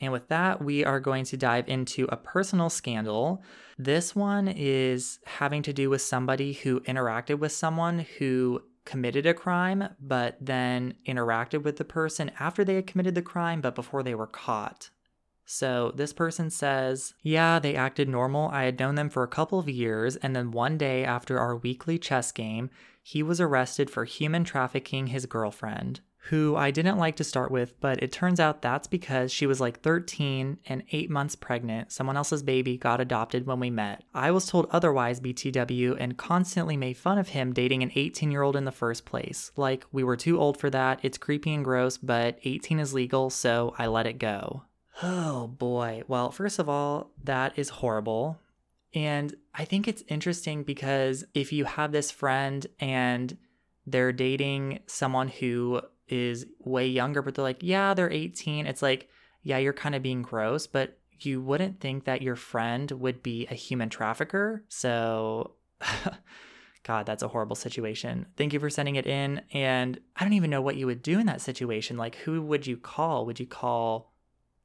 And 0.00 0.12
with 0.12 0.28
that, 0.28 0.62
we 0.62 0.84
are 0.84 1.00
going 1.00 1.24
to 1.24 1.36
dive 1.36 1.68
into 1.68 2.06
a 2.10 2.16
personal 2.16 2.70
scandal. 2.70 3.42
This 3.76 4.14
one 4.14 4.46
is 4.46 5.18
having 5.26 5.62
to 5.62 5.72
do 5.72 5.90
with 5.90 6.02
somebody 6.02 6.52
who 6.52 6.80
interacted 6.80 7.40
with 7.40 7.52
someone 7.52 8.06
who 8.18 8.62
committed 8.84 9.26
a 9.26 9.34
crime, 9.34 9.88
but 10.00 10.36
then 10.40 10.94
interacted 11.06 11.62
with 11.62 11.76
the 11.76 11.84
person 11.84 12.30
after 12.38 12.64
they 12.64 12.76
had 12.76 12.86
committed 12.86 13.14
the 13.14 13.22
crime, 13.22 13.60
but 13.60 13.74
before 13.74 14.02
they 14.02 14.14
were 14.14 14.26
caught. 14.26 14.90
So 15.44 15.92
this 15.96 16.12
person 16.12 16.50
says, 16.50 17.14
Yeah, 17.22 17.58
they 17.58 17.74
acted 17.74 18.08
normal. 18.08 18.48
I 18.50 18.64
had 18.64 18.78
known 18.78 18.94
them 18.94 19.10
for 19.10 19.22
a 19.22 19.28
couple 19.28 19.58
of 19.58 19.68
years, 19.68 20.16
and 20.16 20.36
then 20.36 20.52
one 20.52 20.78
day 20.78 21.04
after 21.04 21.38
our 21.38 21.56
weekly 21.56 21.98
chess 21.98 22.32
game, 22.32 22.70
he 23.08 23.22
was 23.22 23.40
arrested 23.40 23.88
for 23.88 24.04
human 24.04 24.44
trafficking 24.44 25.06
his 25.06 25.24
girlfriend, 25.24 25.98
who 26.28 26.54
I 26.54 26.70
didn't 26.70 26.98
like 26.98 27.16
to 27.16 27.24
start 27.24 27.50
with, 27.50 27.72
but 27.80 28.02
it 28.02 28.12
turns 28.12 28.38
out 28.38 28.60
that's 28.60 28.86
because 28.86 29.32
she 29.32 29.46
was 29.46 29.62
like 29.62 29.80
13 29.80 30.58
and 30.66 30.82
8 30.92 31.08
months 31.08 31.34
pregnant. 31.34 31.90
Someone 31.90 32.18
else's 32.18 32.42
baby 32.42 32.76
got 32.76 33.00
adopted 33.00 33.46
when 33.46 33.60
we 33.60 33.70
met. 33.70 34.04
I 34.12 34.30
was 34.30 34.44
told 34.44 34.66
otherwise, 34.72 35.20
BTW, 35.20 35.96
and 35.98 36.18
constantly 36.18 36.76
made 36.76 36.98
fun 36.98 37.16
of 37.16 37.28
him 37.28 37.54
dating 37.54 37.82
an 37.82 37.92
18 37.94 38.30
year 38.30 38.42
old 38.42 38.56
in 38.56 38.66
the 38.66 38.72
first 38.72 39.06
place. 39.06 39.52
Like, 39.56 39.86
we 39.90 40.04
were 40.04 40.14
too 40.14 40.38
old 40.38 40.58
for 40.58 40.68
that, 40.68 41.00
it's 41.02 41.16
creepy 41.16 41.54
and 41.54 41.64
gross, 41.64 41.96
but 41.96 42.38
18 42.44 42.78
is 42.78 42.92
legal, 42.92 43.30
so 43.30 43.74
I 43.78 43.86
let 43.86 44.06
it 44.06 44.18
go. 44.18 44.64
Oh 45.02 45.46
boy. 45.46 46.02
Well, 46.08 46.30
first 46.30 46.58
of 46.58 46.68
all, 46.68 47.10
that 47.24 47.58
is 47.58 47.70
horrible. 47.70 48.38
And 48.94 49.34
I 49.54 49.64
think 49.64 49.86
it's 49.86 50.02
interesting 50.08 50.62
because 50.62 51.24
if 51.34 51.52
you 51.52 51.64
have 51.64 51.92
this 51.92 52.10
friend 52.10 52.66
and 52.80 53.36
they're 53.86 54.12
dating 54.12 54.80
someone 54.86 55.28
who 55.28 55.80
is 56.08 56.46
way 56.60 56.86
younger, 56.86 57.22
but 57.22 57.34
they're 57.34 57.42
like, 57.42 57.62
yeah, 57.62 57.94
they're 57.94 58.10
18, 58.10 58.66
it's 58.66 58.82
like, 58.82 59.08
yeah, 59.42 59.58
you're 59.58 59.72
kind 59.72 59.94
of 59.94 60.02
being 60.02 60.22
gross, 60.22 60.66
but 60.66 60.98
you 61.20 61.40
wouldn't 61.40 61.80
think 61.80 62.04
that 62.04 62.22
your 62.22 62.36
friend 62.36 62.90
would 62.92 63.22
be 63.22 63.46
a 63.50 63.54
human 63.54 63.88
trafficker. 63.88 64.64
So, 64.68 65.52
God, 66.82 67.06
that's 67.06 67.22
a 67.22 67.28
horrible 67.28 67.56
situation. 67.56 68.26
Thank 68.36 68.52
you 68.52 68.60
for 68.60 68.70
sending 68.70 68.96
it 68.96 69.06
in. 69.06 69.42
And 69.52 69.98
I 70.16 70.24
don't 70.24 70.32
even 70.32 70.50
know 70.50 70.62
what 70.62 70.76
you 70.76 70.86
would 70.86 71.02
do 71.02 71.18
in 71.18 71.26
that 71.26 71.40
situation. 71.40 71.96
Like, 71.96 72.16
who 72.16 72.40
would 72.42 72.66
you 72.66 72.76
call? 72.76 73.26
Would 73.26 73.40
you 73.40 73.46
call 73.46 74.12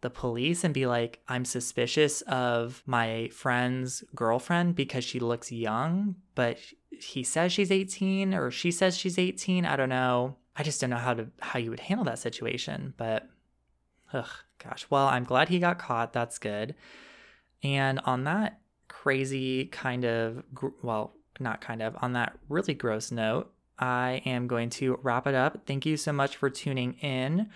the 0.04 0.12
police 0.12 0.64
and 0.64 0.74
be 0.74 0.86
like, 0.86 1.20
I'm 1.28 1.46
suspicious 1.46 2.22
of 2.22 2.84
my 2.86 3.30
friend's 3.34 4.04
girlfriend 4.16 4.76
because 4.76 5.04
she 5.04 5.20
looks 5.20 5.52
young, 5.52 6.16
but 6.36 6.60
he 6.92 7.24
says 7.24 7.52
she's 7.52 7.72
18 7.72 8.36
or 8.36 8.52
she 8.52 8.70
says 8.70 8.96
she's 8.96 9.18
18. 9.18 9.66
I 9.66 9.76
don't 9.76 9.90
know. 9.90 10.36
I 10.56 10.62
just 10.62 10.80
don't 10.80 10.92
know 10.92 10.98
how 10.98 11.16
to 11.16 11.28
how 11.40 11.58
you 11.58 11.72
would 11.72 11.80
handle 11.80 12.06
that 12.06 12.20
situation. 12.20 12.94
But 12.98 13.28
ugh, 14.14 14.30
gosh. 14.64 14.86
Well, 14.92 15.08
I'm 15.08 15.24
glad 15.24 15.50
he 15.50 15.58
got 15.58 15.80
caught. 15.80 16.14
That's 16.14 16.38
good. 16.38 16.76
And 17.64 18.00
on 18.06 18.26
that 18.26 18.60
crazy 18.88 19.66
kind 19.66 20.06
of, 20.06 20.44
well, 20.84 21.16
not 21.40 21.62
kind 21.62 21.82
of, 21.82 21.96
on 22.02 22.14
that 22.14 22.38
really 22.50 22.74
gross 22.76 23.12
note, 23.12 23.52
I 23.80 24.22
am 24.26 24.48
going 24.48 24.70
to 24.72 25.00
wrap 25.02 25.26
it 25.26 25.34
up. 25.34 25.62
Thank 25.66 25.86
you 25.86 25.98
so 25.98 26.14
much 26.14 26.36
for 26.36 26.50
tuning 26.50 26.94
in. 27.02 27.50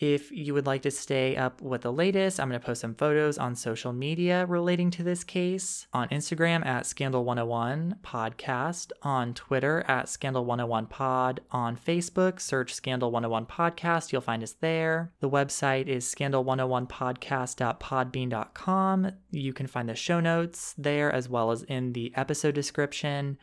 If 0.00 0.32
you 0.32 0.54
would 0.54 0.66
like 0.66 0.82
to 0.82 0.90
stay 0.90 1.36
up 1.36 1.62
with 1.62 1.82
the 1.82 1.92
latest, 1.92 2.40
I'm 2.40 2.48
going 2.48 2.60
to 2.60 2.66
post 2.66 2.80
some 2.80 2.96
photos 2.96 3.38
on 3.38 3.54
social 3.54 3.92
media 3.92 4.44
relating 4.44 4.90
to 4.92 5.04
this 5.04 5.22
case 5.22 5.86
on 5.92 6.08
Instagram 6.08 6.66
at 6.66 6.82
Scandal101 6.84 8.00
Podcast, 8.00 8.90
on 9.02 9.34
Twitter 9.34 9.84
at 9.86 10.06
Scandal101 10.06 10.90
Pod, 10.90 11.42
on 11.52 11.76
Facebook, 11.76 12.40
search 12.40 12.74
Scandal101 12.74 13.48
Podcast. 13.48 14.10
You'll 14.10 14.20
find 14.20 14.42
us 14.42 14.56
there. 14.60 15.12
The 15.20 15.30
website 15.30 15.86
is 15.86 16.12
scandal101podcast.podbean.com. 16.12 19.10
You 19.30 19.52
can 19.52 19.66
find 19.68 19.88
the 19.88 19.94
show 19.94 20.18
notes 20.18 20.74
there 20.76 21.12
as 21.12 21.28
well 21.28 21.52
as 21.52 21.62
in 21.62 21.92
the 21.92 22.12
episode 22.16 22.56
description. 22.56 23.38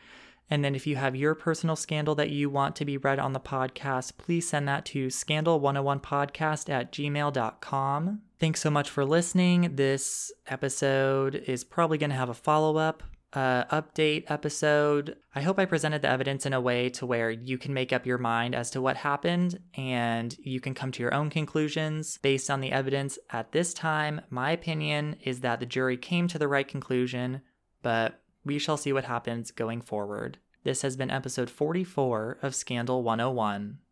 And 0.51 0.65
then 0.65 0.75
if 0.75 0.85
you 0.85 0.97
have 0.97 1.15
your 1.15 1.33
personal 1.33 1.77
scandal 1.77 2.13
that 2.15 2.29
you 2.29 2.49
want 2.49 2.75
to 2.75 2.85
be 2.85 2.97
read 2.97 3.19
on 3.19 3.31
the 3.31 3.39
podcast, 3.39 4.17
please 4.17 4.49
send 4.49 4.67
that 4.67 4.85
to 4.87 5.07
scandal101podcast 5.07 6.69
at 6.69 6.91
gmail.com. 6.91 8.21
Thanks 8.37 8.59
so 8.59 8.69
much 8.69 8.89
for 8.89 9.05
listening. 9.05 9.77
This 9.77 10.29
episode 10.47 11.35
is 11.35 11.63
probably 11.63 11.97
going 11.97 12.09
to 12.09 12.17
have 12.17 12.27
a 12.29 12.33
follow 12.33 12.75
up 12.75 13.01
uh, 13.33 13.63
update 13.65 14.25
episode. 14.27 15.15
I 15.33 15.41
hope 15.41 15.57
I 15.57 15.63
presented 15.63 16.01
the 16.01 16.09
evidence 16.09 16.45
in 16.45 16.51
a 16.51 16.59
way 16.59 16.89
to 16.89 17.05
where 17.05 17.31
you 17.31 17.57
can 17.57 17.73
make 17.73 17.93
up 17.93 18.05
your 18.05 18.17
mind 18.17 18.53
as 18.53 18.69
to 18.71 18.81
what 18.81 18.97
happened 18.97 19.57
and 19.75 20.35
you 20.39 20.59
can 20.59 20.73
come 20.73 20.91
to 20.91 21.01
your 21.01 21.13
own 21.13 21.29
conclusions 21.29 22.17
based 22.17 22.49
on 22.49 22.59
the 22.59 22.73
evidence. 22.73 23.17
At 23.29 23.53
this 23.53 23.73
time, 23.73 24.19
my 24.29 24.51
opinion 24.51 25.15
is 25.23 25.39
that 25.39 25.61
the 25.61 25.65
jury 25.65 25.95
came 25.95 26.27
to 26.27 26.37
the 26.37 26.49
right 26.49 26.67
conclusion, 26.67 27.41
but 27.81 28.20
we 28.43 28.57
shall 28.59 28.77
see 28.77 28.91
what 28.93 29.05
happens 29.05 29.51
going 29.51 29.81
forward. 29.81 30.37
This 30.63 30.81
has 30.81 30.95
been 30.95 31.11
episode 31.11 31.49
44 31.49 32.37
of 32.41 32.55
Scandal 32.55 33.03
101. 33.03 33.77